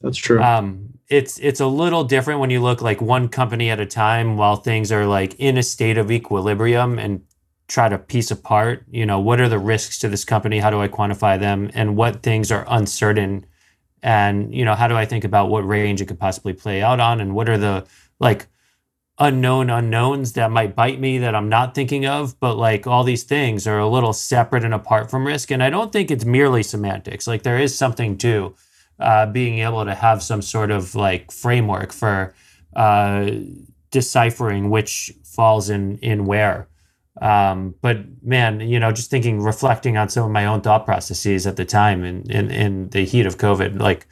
that's 0.00 0.18
true. 0.18 0.42
Um, 0.42 0.90
it's 1.08 1.38
it's 1.38 1.60
a 1.60 1.66
little 1.66 2.04
different 2.04 2.40
when 2.40 2.50
you 2.50 2.60
look 2.60 2.82
like 2.82 3.00
one 3.00 3.28
company 3.28 3.70
at 3.70 3.80
a 3.80 3.86
time 3.86 4.36
while 4.36 4.56
things 4.56 4.92
are 4.92 5.06
like 5.06 5.34
in 5.38 5.56
a 5.56 5.62
state 5.62 5.98
of 5.98 6.10
equilibrium 6.10 6.98
and 6.98 7.22
try 7.68 7.88
to 7.88 7.98
piece 7.98 8.30
apart, 8.30 8.84
you 8.90 9.04
know, 9.06 9.18
what 9.18 9.40
are 9.40 9.48
the 9.48 9.58
risks 9.58 9.98
to 9.98 10.08
this 10.08 10.24
company? 10.24 10.58
How 10.58 10.70
do 10.70 10.80
I 10.80 10.88
quantify 10.88 11.38
them? 11.38 11.70
And 11.74 11.96
what 11.96 12.22
things 12.22 12.52
are 12.52 12.64
uncertain? 12.68 13.44
And, 14.02 14.54
you 14.54 14.64
know, 14.64 14.74
how 14.74 14.86
do 14.86 14.94
I 14.94 15.04
think 15.04 15.24
about 15.24 15.48
what 15.48 15.66
range 15.66 16.00
it 16.00 16.06
could 16.06 16.20
possibly 16.20 16.52
play 16.52 16.82
out 16.82 17.00
on? 17.00 17.20
And 17.20 17.34
what 17.34 17.48
are 17.48 17.58
the 17.58 17.84
like 18.20 18.46
unknown 19.18 19.70
unknowns 19.70 20.32
that 20.34 20.50
might 20.50 20.76
bite 20.76 21.00
me 21.00 21.18
that 21.18 21.34
I'm 21.34 21.48
not 21.48 21.74
thinking 21.74 22.06
of? 22.06 22.38
But 22.40 22.56
like 22.56 22.86
all 22.86 23.04
these 23.04 23.24
things 23.24 23.66
are 23.66 23.78
a 23.78 23.88
little 23.88 24.12
separate 24.12 24.64
and 24.64 24.74
apart 24.74 25.10
from 25.10 25.26
risk. 25.26 25.50
And 25.50 25.62
I 25.62 25.70
don't 25.70 25.92
think 25.92 26.10
it's 26.10 26.24
merely 26.24 26.62
semantics. 26.62 27.26
Like 27.26 27.42
there 27.42 27.58
is 27.58 27.76
something 27.76 28.18
to 28.18 28.54
uh, 28.98 29.26
being 29.26 29.58
able 29.60 29.84
to 29.84 29.94
have 29.94 30.22
some 30.22 30.42
sort 30.42 30.70
of 30.70 30.94
like 30.94 31.30
framework 31.30 31.92
for 31.92 32.34
uh, 32.74 33.30
deciphering 33.90 34.70
which 34.70 35.12
falls 35.24 35.70
in 35.70 35.98
in 35.98 36.26
where. 36.26 36.68
Um, 37.20 37.74
but 37.80 38.04
man, 38.22 38.60
you 38.60 38.78
know, 38.78 38.92
just 38.92 39.10
thinking, 39.10 39.40
reflecting 39.40 39.96
on 39.96 40.08
some 40.08 40.24
of 40.24 40.30
my 40.30 40.44
own 40.44 40.60
thought 40.60 40.84
processes 40.84 41.46
at 41.46 41.56
the 41.56 41.64
time 41.64 42.04
in, 42.04 42.30
in, 42.30 42.50
in 42.50 42.90
the 42.90 43.04
heat 43.04 43.26
of 43.26 43.38
COVID, 43.38 43.80
like, 43.80 44.06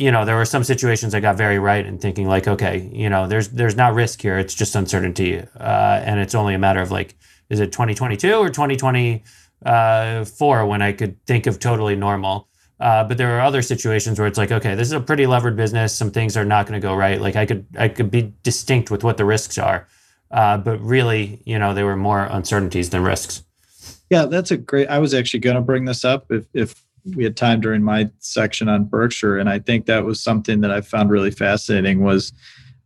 you 0.00 0.10
know, 0.10 0.24
there 0.24 0.36
were 0.36 0.46
some 0.46 0.64
situations 0.64 1.14
I 1.14 1.20
got 1.20 1.36
very 1.36 1.58
right 1.58 1.84
in 1.84 1.98
thinking 1.98 2.26
like, 2.26 2.48
okay, 2.48 2.88
you 2.90 3.10
know, 3.10 3.28
there's, 3.28 3.50
there's 3.50 3.76
not 3.76 3.92
risk 3.92 4.22
here. 4.22 4.38
It's 4.38 4.54
just 4.54 4.74
uncertainty. 4.74 5.38
Uh, 5.38 6.00
and 6.04 6.18
it's 6.18 6.34
only 6.34 6.54
a 6.54 6.58
matter 6.58 6.80
of 6.80 6.90
like, 6.90 7.16
is 7.50 7.60
it 7.60 7.70
2022 7.70 8.32
or 8.32 8.48
2024 8.48 10.66
when 10.66 10.80
I 10.80 10.92
could 10.92 11.22
think 11.26 11.46
of 11.46 11.58
totally 11.58 11.96
normal? 11.96 12.48
Uh, 12.80 13.04
but 13.04 13.18
there 13.18 13.36
are 13.36 13.42
other 13.42 13.60
situations 13.60 14.18
where 14.18 14.26
it's 14.26 14.38
like, 14.38 14.50
okay, 14.50 14.74
this 14.74 14.88
is 14.88 14.92
a 14.92 15.00
pretty 15.00 15.26
levered 15.26 15.54
business. 15.54 15.94
Some 15.94 16.10
things 16.10 16.34
are 16.34 16.46
not 16.46 16.66
going 16.66 16.80
to 16.80 16.86
go 16.86 16.94
right. 16.94 17.20
Like 17.20 17.36
I 17.36 17.44
could, 17.44 17.66
I 17.78 17.88
could 17.88 18.10
be 18.10 18.32
distinct 18.42 18.90
with 18.90 19.04
what 19.04 19.18
the 19.18 19.26
risks 19.26 19.58
are, 19.58 19.86
uh, 20.30 20.56
but 20.56 20.80
really, 20.80 21.42
you 21.44 21.58
know, 21.58 21.74
there 21.74 21.84
were 21.84 21.96
more 21.96 22.24
uncertainties 22.24 22.88
than 22.88 23.02
risks. 23.02 23.44
Yeah, 24.08 24.24
that's 24.24 24.50
a 24.50 24.56
great. 24.56 24.88
I 24.88 24.98
was 24.98 25.12
actually 25.12 25.40
going 25.40 25.56
to 25.56 25.62
bring 25.62 25.84
this 25.84 26.04
up 26.04 26.24
if 26.30 26.46
if 26.52 26.84
we 27.16 27.24
had 27.24 27.36
time 27.36 27.60
during 27.60 27.82
my 27.82 28.10
section 28.18 28.68
on 28.68 28.84
Berkshire, 28.84 29.38
and 29.38 29.48
I 29.48 29.58
think 29.58 29.86
that 29.86 30.04
was 30.04 30.20
something 30.20 30.60
that 30.60 30.70
I 30.70 30.80
found 30.80 31.10
really 31.10 31.30
fascinating. 31.30 32.02
Was 32.02 32.32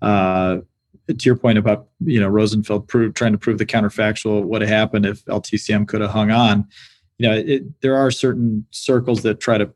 uh, 0.02 0.58
to 1.08 1.16
your 1.24 1.36
point 1.36 1.58
about 1.58 1.88
you 2.00 2.20
know 2.20 2.28
Rosenfeld 2.28 2.88
trying 2.88 3.32
to 3.32 3.38
prove 3.38 3.58
the 3.58 3.66
counterfactual 3.66 4.44
what 4.44 4.62
happened 4.62 5.06
if 5.06 5.24
LTCM 5.26 5.88
could 5.88 6.00
have 6.00 6.10
hung 6.10 6.30
on. 6.30 6.66
You 7.18 7.28
know, 7.28 7.36
it, 7.36 7.80
there 7.80 7.96
are 7.96 8.10
certain 8.10 8.66
circles 8.70 9.22
that 9.22 9.40
try 9.40 9.58
to 9.58 9.70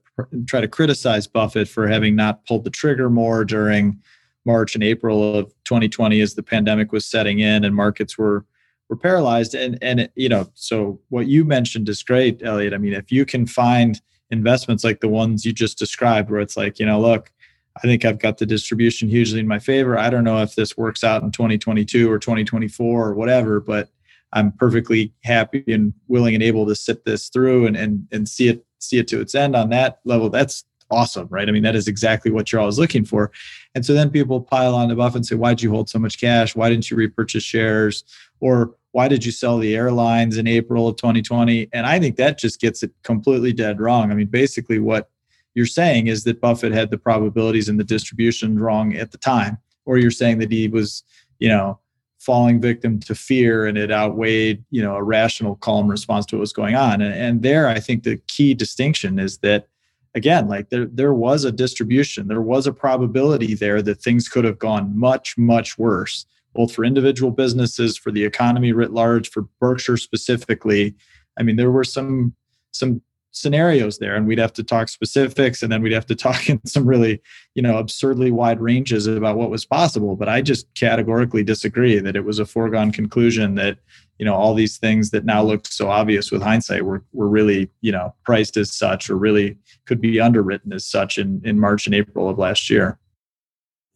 try 0.47 0.61
to 0.61 0.69
criticize 0.69 1.27
Buffett 1.27 1.69
for 1.69 1.87
having 1.87 2.17
not 2.17 2.45
pulled 2.47 2.65
the 2.65 2.71
trigger 2.71 3.09
more 3.09 3.45
during 3.45 4.01
March 4.45 4.75
and 4.75 4.83
April 4.83 5.37
of 5.37 5.53
2020 5.65 6.21
as 6.21 6.35
the 6.35 6.43
pandemic 6.43 6.91
was 6.91 7.07
setting 7.07 7.39
in 7.41 7.65
and 7.65 7.75
markets 7.75 8.17
were 8.19 8.45
were 8.89 8.97
paralyzed 8.97 9.55
and 9.55 9.79
and 9.83 10.09
you 10.15 10.29
know 10.29 10.51
so 10.55 10.99
what 11.11 11.27
you 11.27 11.45
mentioned 11.45 11.89
is 11.89 12.03
great 12.03 12.43
Elliot 12.43 12.73
I 12.73 12.79
mean 12.79 12.95
if 12.95 13.13
you 13.13 13.27
can 13.27 13.47
find 13.47 14.01
investments 14.31 14.85
like 14.85 15.01
the 15.01 15.09
ones 15.09 15.45
you 15.45 15.53
just 15.53 15.79
described 15.79 16.31
where 16.31 16.41
it's 16.41 16.57
like 16.57 16.79
you 16.79 16.87
know 16.87 17.01
look 17.01 17.33
I 17.77 17.83
think 17.83 18.05
I've 18.05 18.19
got 18.19 18.39
the 18.39 18.47
distribution 18.47 19.09
hugely 19.09 19.41
in 19.41 19.49
my 19.49 19.59
favor 19.59 19.99
I 19.99 20.11
don't 20.11 20.25
know 20.25 20.43
if 20.43 20.55
this 20.55 20.77
works 20.77 21.05
out 21.05 21.23
in 21.23 21.31
2022 21.31 22.11
or 22.11 22.19
2024 22.19 23.09
or 23.09 23.15
whatever 23.15 23.61
but 23.61 23.89
I'm 24.33 24.53
perfectly 24.53 25.13
happy 25.25 25.65
and 25.69 25.95
willing 26.07 26.35
and 26.35 26.43
able 26.43 26.67
to 26.67 26.75
sit 26.75 27.05
this 27.05 27.29
through 27.29 27.67
and 27.67 27.77
and 27.77 28.07
and 28.13 28.29
see 28.29 28.49
it 28.49 28.65
see 28.79 28.99
it 28.99 29.09
to 29.09 29.21
its 29.21 29.35
end 29.35 29.57
on 29.57 29.71
that 29.71 30.01
level, 30.05 30.31
that's 30.31 30.65
awesome, 30.91 31.29
right? 31.31 31.49
I 31.49 31.53
mean, 31.53 31.63
that 31.65 31.77
is 31.77 31.89
exactly 31.89 32.31
what 32.31 32.51
you're 32.51 32.61
always 32.61 32.79
looking 32.79 33.05
for. 33.05 33.31
And 33.75 33.85
so 33.85 33.93
then 33.93 34.11
people 34.11 34.41
pile 34.41 34.75
on 34.75 34.89
the 34.89 34.97
buff 34.97 35.15
and 35.15 35.27
say, 35.27 35.35
why'd 35.35 35.61
you 35.61 35.71
hold 35.71 35.89
so 35.91 35.99
much 35.99 36.21
cash? 36.21 36.57
Why 36.57 36.71
didn't 36.71 36.91
you 36.91 36.97
repurchase 36.97 37.43
shares? 37.43 38.05
Or 38.41 38.75
why 38.93 39.09
did 39.09 39.25
you 39.25 39.33
sell 39.33 39.59
the 39.59 39.77
airlines 39.77 40.37
in 40.37 40.47
April 40.47 40.89
of 40.89 40.97
2020? 40.97 41.69
And 41.73 41.87
I 41.87 41.99
think 41.99 42.17
that 42.17 42.39
just 42.39 42.61
gets 42.61 42.83
it 42.83 42.91
completely 43.03 43.53
dead 43.53 43.81
wrong. 43.81 44.11
I 44.11 44.15
mean, 44.15 44.29
basically, 44.29 44.79
what 44.79 45.11
you're 45.55 45.67
saying 45.67 46.07
is 46.07 46.25
that 46.25 46.41
Buffett 46.41 46.73
had 46.73 46.91
the 46.91 46.99
probabilities 46.99 47.69
and 47.69 47.79
the 47.79 47.85
distribution 47.85 48.59
wrong 48.59 48.95
at 48.95 49.11
the 49.11 49.19
time, 49.19 49.59
or 49.85 49.99
you're 49.99 50.11
saying 50.11 50.39
that 50.39 50.51
he 50.51 50.69
was, 50.69 51.03
you 51.39 51.49
know, 51.49 51.79
falling 52.19 52.61
victim 52.61 52.99
to 52.99 53.15
fear 53.15 53.67
and 53.67 53.79
it 53.79 53.93
outweighed 53.93 54.65
you 54.71 54.83
know 54.83 54.97
a 54.97 55.03
rational 55.03 55.55
calm 55.55 55.87
response 55.87 56.27
to 56.27 56.35
what 56.35 56.41
was 56.41 56.53
going 56.53 56.75
on 56.75 57.01
and, 57.01 57.15
and 57.15 57.43
there 57.43 57.69
i 57.69 57.79
think 57.79 58.03
the 58.03 58.17
key 58.27 58.55
distinction 58.55 59.21
is 59.21 59.39
that 59.39 59.69
again, 60.15 60.49
like 60.49 60.71
there 60.71 60.87
there 60.87 61.15
was 61.15 61.45
a 61.45 61.53
distribution, 61.53 62.29
there 62.29 62.43
was 62.43 62.67
a 62.67 62.73
probability 62.73 63.55
there 63.55 63.83
that 63.83 64.03
things 64.03 64.29
could 64.29 64.45
have 64.45 64.59
gone 64.59 64.97
much 64.99 65.39
much 65.39 65.79
worse, 65.79 66.27
both 66.59 66.75
for 66.75 66.85
individual 66.85 67.31
businesses, 67.31 67.97
for 67.97 68.11
the 68.11 68.25
economy 68.25 68.73
writ 68.73 68.93
large, 68.93 69.31
for 69.31 69.43
Berkshire 69.61 69.97
specifically. 69.97 70.93
I 71.39 71.45
mean, 71.45 71.55
there 71.55 71.71
were 71.71 71.85
some 71.85 72.35
some 72.73 73.01
scenarios 73.31 73.99
there 73.99 74.17
and 74.17 74.27
we'd 74.27 74.39
have 74.39 74.55
to 74.55 74.65
talk 74.65 74.89
specifics 74.89 75.63
and 75.63 75.71
then 75.71 75.83
we'd 75.83 75.93
have 75.93 76.07
to 76.07 76.15
talk 76.27 76.49
in 76.49 76.61
some 76.67 76.85
really 76.85 77.23
you 77.55 77.63
know 77.63 77.77
absurdly 77.77 78.33
wide 78.33 78.59
ranges 78.61 79.07
about 79.07 79.37
what 79.37 79.51
was 79.51 79.67
possible 79.67 80.17
but 80.17 80.29
i 80.29 80.41
just 80.41 80.67
categorically 80.75 81.45
disagree 81.45 81.99
that 81.99 82.17
it 82.17 82.25
was 82.25 82.39
a 82.39 82.47
foregone 82.47 82.91
conclusion 82.91 83.55
that 83.55 83.79
you 84.19 84.25
know 84.25 84.35
all 84.35 84.55
these 84.55 84.79
things 84.79 85.11
that 85.11 85.27
now 85.27 85.43
look 85.43 85.67
so 85.67 85.89
obvious 85.89 86.33
with 86.33 86.43
hindsight 86.43 86.85
were, 86.85 87.05
were 87.13 87.29
really 87.29 87.71
you 87.83 87.93
know 87.93 88.13
priced 88.25 88.57
as 88.57 88.73
such 88.73 89.11
or 89.11 89.17
really 89.17 89.57
could 89.85 90.01
be 90.01 90.19
underwritten 90.19 90.73
as 90.73 90.87
such 90.87 91.19
in, 91.19 91.41
in 91.45 91.61
march 91.61 91.87
and 91.87 91.95
april 91.95 92.29
of 92.31 92.39
last 92.39 92.71
year 92.71 92.99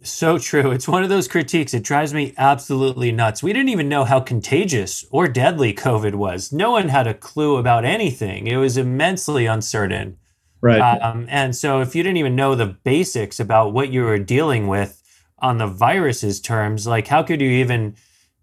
so 0.03 0.39
true. 0.39 0.71
It's 0.71 0.89
one 0.89 1.03
of 1.03 1.09
those 1.09 1.29
critiques. 1.29 1.75
It 1.75 1.83
drives 1.83 2.13
me 2.13 2.35
absolutely 2.37 3.13
nuts. 3.13 3.43
We 3.43 3.53
didn't 3.53 3.69
even 3.71 3.89
know 3.89 4.05
how 4.05 4.21
contagious 4.21 5.05
or 5.11 5.29
deadly 5.29 5.73
COVID 5.75 6.15
was. 6.15 6.53
No 6.53 6.73
one 6.73 6.89
had 6.89 7.07
a 7.07 7.15
clue 7.15 7.57
about 7.57 7.85
anything. 7.85 8.47
It 8.47 8.57
was 8.57 8.77
immensely 8.77 9.47
uncertain. 9.47 10.19
Right. 10.61 10.81
Um, 10.81 11.27
and 11.29 11.57
so, 11.57 11.81
if 11.81 11.95
you 11.95 12.03
didn't 12.03 12.19
even 12.19 12.37
know 12.37 12.55
the 12.55 12.67
basics 12.67 13.41
about 13.41 13.73
what 13.73 13.91
you 13.91 14.03
were 14.03 14.19
dealing 14.19 14.69
with 14.69 15.03
on 15.39 15.59
the 15.59 15.67
virus's 15.67 16.41
terms, 16.41 16.87
like 16.87 17.09
how 17.09 17.23
could 17.23 17.41
you 17.41 17.51
even 17.51 17.97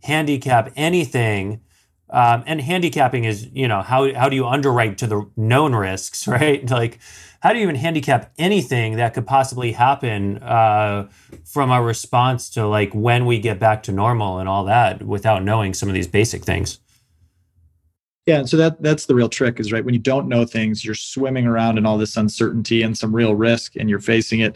handicap 0.03 0.71
anything? 0.75 1.61
Um, 2.09 2.43
and 2.45 2.59
handicapping 2.59 3.23
is, 3.23 3.47
you 3.53 3.67
know, 3.67 3.81
how 3.81 4.13
how 4.13 4.27
do 4.27 4.35
you 4.35 4.45
underwrite 4.45 4.97
to 4.97 5.07
the 5.07 5.29
known 5.37 5.73
risks, 5.73 6.27
right? 6.27 6.69
Like 6.69 6.99
how 7.41 7.53
do 7.53 7.59
you 7.59 7.63
even 7.63 7.75
handicap 7.75 8.31
anything 8.37 8.97
that 8.97 9.13
could 9.13 9.25
possibly 9.25 9.71
happen 9.71 10.37
uh, 10.39 11.07
from 11.45 11.71
our 11.71 11.83
response 11.83 12.49
to 12.51 12.67
like 12.67 12.93
when 12.93 13.25
we 13.25 13.39
get 13.39 13.59
back 13.59 13.83
to 13.83 13.91
normal 13.91 14.39
and 14.39 14.49
all 14.49 14.65
that 14.65 15.03
without 15.03 15.43
knowing 15.43 15.73
some 15.73 15.87
of 15.87 15.95
these 15.95 16.07
basic 16.07 16.43
things? 16.43 16.79
Yeah, 18.25 18.39
and 18.39 18.49
so 18.49 18.57
that 18.57 18.81
that's 18.83 19.05
the 19.05 19.15
real 19.15 19.29
trick 19.29 19.59
is 19.59 19.71
right 19.71 19.83
when 19.83 19.93
you 19.93 19.99
don't 19.99 20.27
know 20.27 20.45
things, 20.45 20.85
you're 20.85 20.93
swimming 20.93 21.47
around 21.47 21.77
in 21.77 21.85
all 21.85 21.97
this 21.97 22.15
uncertainty 22.15 22.83
and 22.83 22.97
some 22.97 23.15
real 23.15 23.33
risk, 23.33 23.75
and 23.75 23.89
you're 23.89 23.99
facing 23.99 24.41
it, 24.41 24.55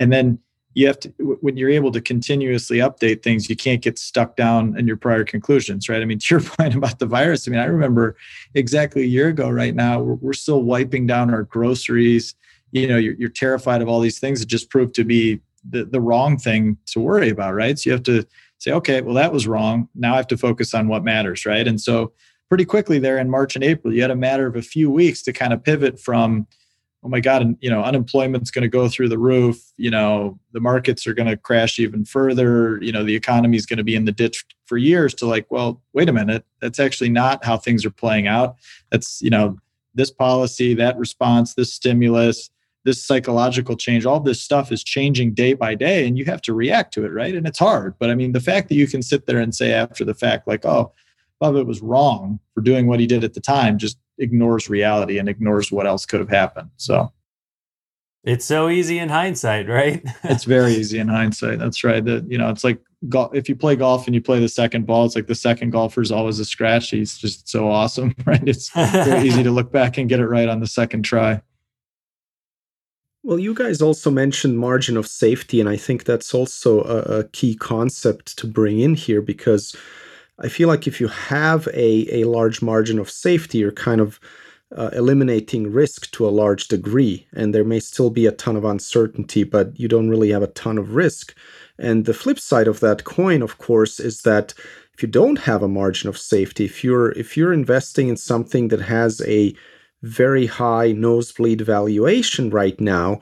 and 0.00 0.12
then 0.12 0.38
you 0.76 0.86
have 0.86 1.00
to 1.00 1.08
when 1.40 1.56
you're 1.56 1.70
able 1.70 1.90
to 1.90 2.02
continuously 2.02 2.78
update 2.78 3.22
things 3.22 3.48
you 3.48 3.56
can't 3.56 3.80
get 3.80 3.98
stuck 3.98 4.36
down 4.36 4.78
in 4.78 4.86
your 4.86 4.96
prior 4.96 5.24
conclusions 5.24 5.88
right? 5.88 6.02
I 6.02 6.04
mean 6.04 6.18
to 6.20 6.34
your 6.34 6.42
point 6.42 6.74
about 6.74 7.00
the 7.00 7.06
virus 7.06 7.48
i 7.48 7.50
mean 7.50 7.60
i 7.60 7.64
remember 7.64 8.16
exactly 8.54 9.02
a 9.02 9.06
year 9.06 9.28
ago 9.28 9.50
right 9.50 9.74
now 9.74 9.98
we're, 9.98 10.14
we're 10.14 10.32
still 10.34 10.62
wiping 10.62 11.06
down 11.06 11.32
our 11.32 11.42
groceries. 11.42 12.34
You 12.70 12.86
know 12.86 12.98
you're, 12.98 13.14
you're 13.14 13.30
terrified 13.30 13.82
of 13.82 13.88
all 13.88 14.00
these 14.00 14.20
things 14.20 14.40
that 14.40 14.46
just 14.46 14.70
proved 14.70 14.94
to 14.96 15.04
be 15.04 15.40
the, 15.68 15.84
the 15.84 16.00
wrong 16.00 16.36
thing 16.36 16.76
to 16.86 17.00
worry 17.00 17.30
about 17.30 17.54
right? 17.54 17.76
So 17.78 17.90
you 17.90 17.92
have 17.92 18.04
to 18.04 18.24
say 18.58 18.72
okay 18.72 19.00
well 19.00 19.14
that 19.14 19.32
was 19.32 19.46
wrong. 19.46 19.88
Now 19.94 20.12
i 20.12 20.16
have 20.16 20.28
to 20.28 20.36
focus 20.36 20.74
on 20.74 20.88
what 20.88 21.02
matters 21.02 21.46
right? 21.46 21.66
And 21.66 21.80
so 21.80 22.12
pretty 22.48 22.64
quickly 22.64 22.98
there 22.98 23.18
in 23.18 23.28
march 23.28 23.56
and 23.56 23.64
april 23.64 23.92
you 23.92 24.00
had 24.00 24.10
a 24.12 24.16
matter 24.16 24.46
of 24.46 24.54
a 24.54 24.62
few 24.62 24.88
weeks 24.88 25.20
to 25.20 25.32
kind 25.32 25.52
of 25.52 25.64
pivot 25.64 25.98
from 25.98 26.46
oh 27.06 27.08
my 27.08 27.20
god 27.20 27.40
and 27.40 27.56
you 27.60 27.70
know 27.70 27.82
unemployment's 27.82 28.50
going 28.50 28.62
to 28.62 28.68
go 28.68 28.88
through 28.88 29.08
the 29.08 29.18
roof 29.18 29.56
you 29.76 29.90
know 29.90 30.36
the 30.52 30.60
markets 30.60 31.06
are 31.06 31.14
going 31.14 31.28
to 31.28 31.36
crash 31.36 31.78
even 31.78 32.04
further 32.04 32.82
you 32.82 32.90
know 32.90 33.04
the 33.04 33.14
economy 33.14 33.56
is 33.56 33.64
going 33.64 33.76
to 33.76 33.84
be 33.84 33.94
in 33.94 34.04
the 34.04 34.12
ditch 34.12 34.44
for 34.66 34.76
years 34.76 35.14
to 35.14 35.24
like 35.24 35.46
well 35.50 35.80
wait 35.92 36.08
a 36.08 36.12
minute 36.12 36.44
that's 36.60 36.80
actually 36.80 37.08
not 37.08 37.44
how 37.44 37.56
things 37.56 37.84
are 37.84 37.90
playing 37.90 38.26
out. 38.26 38.56
That's 38.90 39.22
you 39.22 39.30
know 39.30 39.56
this 39.94 40.10
policy 40.10 40.74
that 40.74 40.98
response 40.98 41.54
this 41.54 41.72
stimulus 41.72 42.50
this 42.84 43.04
psychological 43.04 43.76
change 43.76 44.04
all 44.04 44.20
this 44.20 44.42
stuff 44.42 44.70
is 44.70 44.84
changing 44.84 45.32
day 45.32 45.54
by 45.54 45.74
day 45.74 46.06
and 46.06 46.18
you 46.18 46.24
have 46.24 46.42
to 46.42 46.52
react 46.52 46.92
to 46.94 47.04
it 47.04 47.12
right? 47.12 47.34
And 47.34 47.46
it's 47.46 47.58
hard 47.58 47.94
but 47.98 48.10
i 48.10 48.14
mean 48.14 48.32
the 48.32 48.40
fact 48.40 48.68
that 48.68 48.74
you 48.74 48.86
can 48.86 49.02
sit 49.02 49.26
there 49.26 49.38
and 49.38 49.54
say 49.54 49.72
after 49.72 50.04
the 50.04 50.14
fact 50.14 50.48
like 50.48 50.64
oh 50.64 50.92
Buffett 51.38 51.66
was 51.66 51.82
wrong 51.82 52.40
for 52.54 52.62
doing 52.62 52.86
what 52.86 52.98
he 52.98 53.06
did 53.06 53.22
at 53.22 53.34
the 53.34 53.40
time 53.40 53.78
just 53.78 53.98
ignores 54.18 54.68
reality 54.68 55.18
and 55.18 55.28
ignores 55.28 55.70
what 55.70 55.86
else 55.86 56.06
could 56.06 56.20
have 56.20 56.28
happened. 56.28 56.70
So 56.76 57.12
it's 58.24 58.44
so 58.44 58.68
easy 58.68 58.98
in 58.98 59.08
hindsight, 59.08 59.68
right? 59.68 60.02
it's 60.24 60.44
very 60.44 60.74
easy 60.74 60.98
in 60.98 61.08
hindsight. 61.08 61.60
That's 61.60 61.84
right. 61.84 62.04
That 62.04 62.28
you 62.28 62.36
know, 62.36 62.50
it's 62.50 62.64
like 62.64 62.80
golf. 63.08 63.34
If 63.34 63.48
you 63.48 63.54
play 63.54 63.76
golf 63.76 64.06
and 64.06 64.14
you 64.14 64.20
play 64.20 64.40
the 64.40 64.48
second 64.48 64.84
ball, 64.84 65.06
it's 65.06 65.14
like 65.14 65.28
the 65.28 65.34
second 65.34 65.70
golfer 65.70 66.02
is 66.02 66.10
always 66.10 66.40
a 66.40 66.44
scratch. 66.44 66.90
He's 66.90 67.16
just 67.16 67.48
so 67.48 67.70
awesome, 67.70 68.14
right? 68.26 68.42
It's 68.46 68.70
very 68.70 69.28
easy 69.28 69.44
to 69.44 69.52
look 69.52 69.70
back 69.70 69.96
and 69.96 70.08
get 70.08 70.20
it 70.20 70.26
right 70.26 70.48
on 70.48 70.60
the 70.60 70.66
second 70.66 71.04
try. 71.04 71.40
Well, 73.22 73.38
you 73.38 73.54
guys 73.54 73.82
also 73.82 74.10
mentioned 74.10 74.58
margin 74.58 74.96
of 74.96 75.06
safety, 75.06 75.60
and 75.60 75.68
I 75.68 75.76
think 75.76 76.04
that's 76.04 76.32
also 76.32 76.82
a, 76.82 77.18
a 77.18 77.24
key 77.28 77.56
concept 77.56 78.38
to 78.38 78.46
bring 78.46 78.78
in 78.78 78.94
here 78.94 79.20
because 79.20 79.74
I 80.38 80.48
feel 80.48 80.68
like 80.68 80.86
if 80.86 81.00
you 81.00 81.08
have 81.08 81.66
a, 81.68 82.20
a 82.20 82.24
large 82.24 82.60
margin 82.60 82.98
of 82.98 83.10
safety, 83.10 83.58
you're 83.58 83.72
kind 83.72 84.00
of 84.00 84.20
uh, 84.74 84.90
eliminating 84.92 85.72
risk 85.72 86.10
to 86.12 86.26
a 86.26 86.30
large 86.30 86.68
degree. 86.68 87.26
And 87.32 87.54
there 87.54 87.64
may 87.64 87.80
still 87.80 88.10
be 88.10 88.26
a 88.26 88.32
ton 88.32 88.56
of 88.56 88.64
uncertainty, 88.64 89.44
but 89.44 89.78
you 89.78 89.88
don't 89.88 90.10
really 90.10 90.30
have 90.30 90.42
a 90.42 90.48
ton 90.48 90.76
of 90.78 90.94
risk. 90.94 91.34
And 91.78 92.04
the 92.04 92.14
flip 92.14 92.38
side 92.38 92.68
of 92.68 92.80
that 92.80 93.04
coin, 93.04 93.42
of 93.42 93.58
course, 93.58 94.00
is 94.00 94.22
that 94.22 94.54
if 94.94 95.02
you 95.02 95.08
don't 95.08 95.40
have 95.40 95.62
a 95.62 95.68
margin 95.68 96.08
of 96.08 96.18
safety, 96.18 96.64
if 96.64 96.82
you're 96.82 97.12
if 97.12 97.36
you're 97.36 97.52
investing 97.52 98.08
in 98.08 98.16
something 98.16 98.68
that 98.68 98.80
has 98.80 99.20
a 99.26 99.54
very 100.02 100.46
high 100.46 100.92
nosebleed 100.92 101.60
valuation 101.60 102.50
right 102.50 102.80
now, 102.80 103.20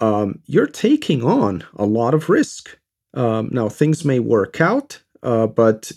um, 0.00 0.40
you're 0.46 0.66
taking 0.66 1.22
on 1.22 1.64
a 1.76 1.84
lot 1.84 2.14
of 2.14 2.28
risk. 2.28 2.78
Um, 3.14 3.50
now 3.52 3.68
things 3.68 4.04
may 4.04 4.20
work 4.20 4.60
out, 4.60 5.02
uh, 5.22 5.46
but 5.46 5.92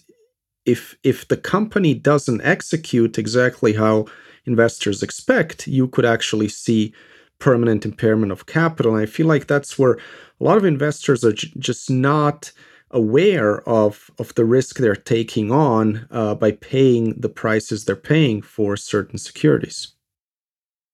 if 0.65 0.95
if 1.03 1.27
the 1.27 1.37
company 1.37 1.93
doesn't 1.93 2.41
execute 2.41 3.17
exactly 3.17 3.73
how 3.73 4.05
investors 4.45 5.03
expect, 5.03 5.67
you 5.67 5.87
could 5.87 6.05
actually 6.05 6.49
see 6.49 6.93
permanent 7.39 7.85
impairment 7.85 8.31
of 8.31 8.45
capital. 8.45 8.95
And 8.95 9.03
I 9.03 9.05
feel 9.05 9.27
like 9.27 9.47
that's 9.47 9.77
where 9.77 9.93
a 10.39 10.43
lot 10.43 10.57
of 10.57 10.65
investors 10.65 11.23
are 11.23 11.33
j- 11.33 11.51
just 11.57 11.89
not 11.89 12.51
aware 12.91 13.67
of 13.67 14.09
of 14.19 14.33
the 14.35 14.45
risk 14.45 14.77
they're 14.77 14.95
taking 14.95 15.51
on 15.51 16.07
uh, 16.11 16.35
by 16.35 16.51
paying 16.51 17.19
the 17.19 17.29
prices 17.29 17.85
they're 17.85 17.95
paying 17.95 18.41
for 18.41 18.77
certain 18.77 19.17
securities. 19.17 19.95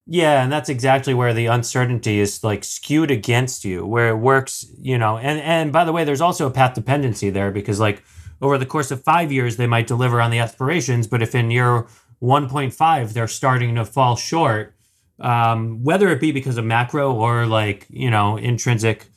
Yeah, 0.07 0.43
and 0.43 0.51
that's 0.51 0.67
exactly 0.67 1.13
where 1.13 1.34
the 1.34 1.45
uncertainty 1.45 2.19
is 2.19 2.43
like 2.43 2.63
skewed 2.63 3.11
against 3.11 3.63
you, 3.63 3.86
where 3.86 4.09
it 4.09 4.17
works, 4.17 4.65
you 4.82 4.97
know. 4.97 5.17
And 5.17 5.39
and 5.39 5.72
by 5.72 5.86
the 5.86 5.93
way, 5.93 6.03
there's 6.03 6.22
also 6.22 6.47
a 6.47 6.51
path 6.51 6.74
dependency 6.74 7.30
there 7.30 7.51
because 7.51 7.80
like 7.80 8.03
over 8.42 8.58
the 8.58 8.66
course 8.66 8.92
of 8.92 9.04
five 9.04 9.32
years, 9.32 9.58
they 9.58 9.68
might 9.68 9.88
deliver 9.88 10.20
on 10.20 10.32
the 10.32 10.39
aspirations. 10.39 11.08
But 11.08 11.22
if 11.22 11.36
in 11.36 11.52
year 11.52 11.88
1.5 12.22 13.14
they're 13.14 13.28
starting 13.28 13.76
to 13.76 13.86
fall 13.86 14.16
short, 14.16 14.76
um, 15.20 15.84
whether 15.84 16.10
it 16.10 16.20
be 16.20 16.32
because 16.32 16.58
of 16.58 16.66
macro 16.66 17.14
or 17.14 17.46
like, 17.46 17.86
you 17.89 18.10
know, 18.10 18.38
intrinsic 18.38 19.08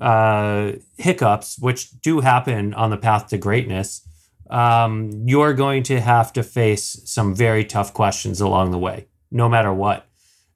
uh, 0.00 0.72
hiccups, 0.98 1.58
which 1.58 2.00
do 2.00 2.20
happen 2.20 2.74
on 2.74 2.90
the 2.90 2.96
path 2.96 3.28
to 3.28 3.38
greatness, 3.38 4.06
um, 4.50 5.10
you're 5.24 5.54
going 5.54 5.82
to 5.84 6.00
have 6.00 6.32
to 6.32 6.42
face 6.42 7.00
some 7.04 7.34
very 7.34 7.64
tough 7.64 7.94
questions 7.94 8.40
along 8.40 8.70
the 8.70 8.78
way, 8.78 9.06
no 9.30 9.48
matter 9.48 9.72
what. 9.72 10.06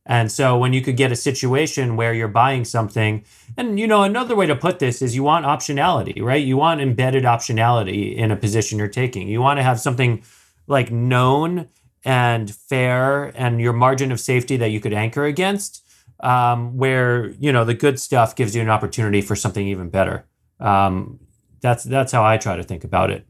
And 0.06 0.30
so 0.30 0.56
when 0.56 0.72
you 0.72 0.82
could 0.82 0.96
get 0.96 1.10
a 1.10 1.16
situation 1.16 1.96
where 1.96 2.14
you're 2.14 2.28
buying 2.28 2.64
something, 2.64 3.24
and 3.56 3.78
you 3.78 3.88
know, 3.88 4.04
another 4.04 4.36
way 4.36 4.46
to 4.46 4.54
put 4.54 4.78
this 4.78 5.02
is 5.02 5.16
you 5.16 5.24
want 5.24 5.44
optionality, 5.44 6.22
right? 6.22 6.44
You 6.44 6.56
want 6.56 6.80
embedded 6.80 7.24
optionality 7.24 8.14
in 8.14 8.30
a 8.30 8.36
position 8.36 8.78
you're 8.78 8.86
taking. 8.88 9.28
You 9.28 9.40
want 9.40 9.58
to 9.58 9.64
have 9.64 9.80
something 9.80 10.22
like 10.68 10.92
known 10.92 11.68
and 12.04 12.54
fair 12.54 13.32
and 13.36 13.60
your 13.60 13.72
margin 13.72 14.12
of 14.12 14.20
safety 14.20 14.56
that 14.58 14.68
you 14.68 14.80
could 14.80 14.92
anchor 14.92 15.24
against, 15.24 15.84
um, 16.20 16.76
where 16.76 17.30
you 17.40 17.52
know 17.52 17.64
the 17.64 17.74
good 17.74 17.98
stuff 17.98 18.36
gives 18.36 18.54
you 18.54 18.62
an 18.62 18.70
opportunity 18.70 19.20
for 19.20 19.34
something 19.34 19.66
even 19.66 19.90
better. 19.90 20.24
Um, 20.60 21.18
that's 21.60 21.82
that's 21.82 22.12
how 22.12 22.24
I 22.24 22.36
try 22.36 22.56
to 22.56 22.62
think 22.62 22.84
about 22.84 23.10
it. 23.10 23.26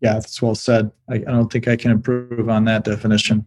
Yeah, 0.00 0.14
that's 0.14 0.40
well 0.40 0.54
said. 0.54 0.90
I, 1.10 1.16
I 1.16 1.18
don't 1.18 1.52
think 1.52 1.68
I 1.68 1.76
can 1.76 1.90
improve 1.90 2.48
on 2.48 2.64
that 2.64 2.84
definition. 2.84 3.46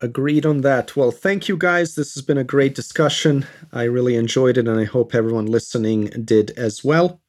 Agreed 0.00 0.46
on 0.46 0.60
that. 0.60 0.94
Well, 0.94 1.10
thank 1.10 1.48
you 1.48 1.56
guys. 1.56 1.94
This 1.94 2.14
has 2.14 2.22
been 2.22 2.38
a 2.38 2.44
great 2.44 2.74
discussion. 2.74 3.46
I 3.72 3.82
really 3.84 4.14
enjoyed 4.14 4.56
it, 4.56 4.68
and 4.68 4.78
I 4.78 4.84
hope 4.84 5.14
everyone 5.14 5.46
listening 5.46 6.06
did 6.24 6.52
as 6.52 6.84
well. 6.84 7.20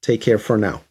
Take 0.00 0.22
care 0.22 0.38
for 0.38 0.56
now. 0.56 0.82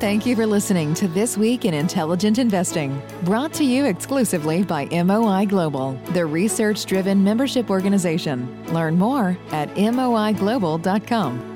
Thank 0.00 0.26
you 0.26 0.34
for 0.34 0.46
listening 0.46 0.94
to 0.94 1.06
This 1.06 1.38
Week 1.38 1.64
in 1.64 1.74
Intelligent 1.74 2.38
Investing, 2.38 3.00
brought 3.22 3.52
to 3.52 3.64
you 3.64 3.84
exclusively 3.84 4.64
by 4.64 4.86
MOI 4.86 5.44
Global, 5.44 5.92
the 6.12 6.26
research 6.26 6.86
driven 6.86 7.22
membership 7.22 7.70
organization. 7.70 8.64
Learn 8.72 8.98
more 8.98 9.38
at 9.52 9.68
moiglobal.com. 9.76 11.51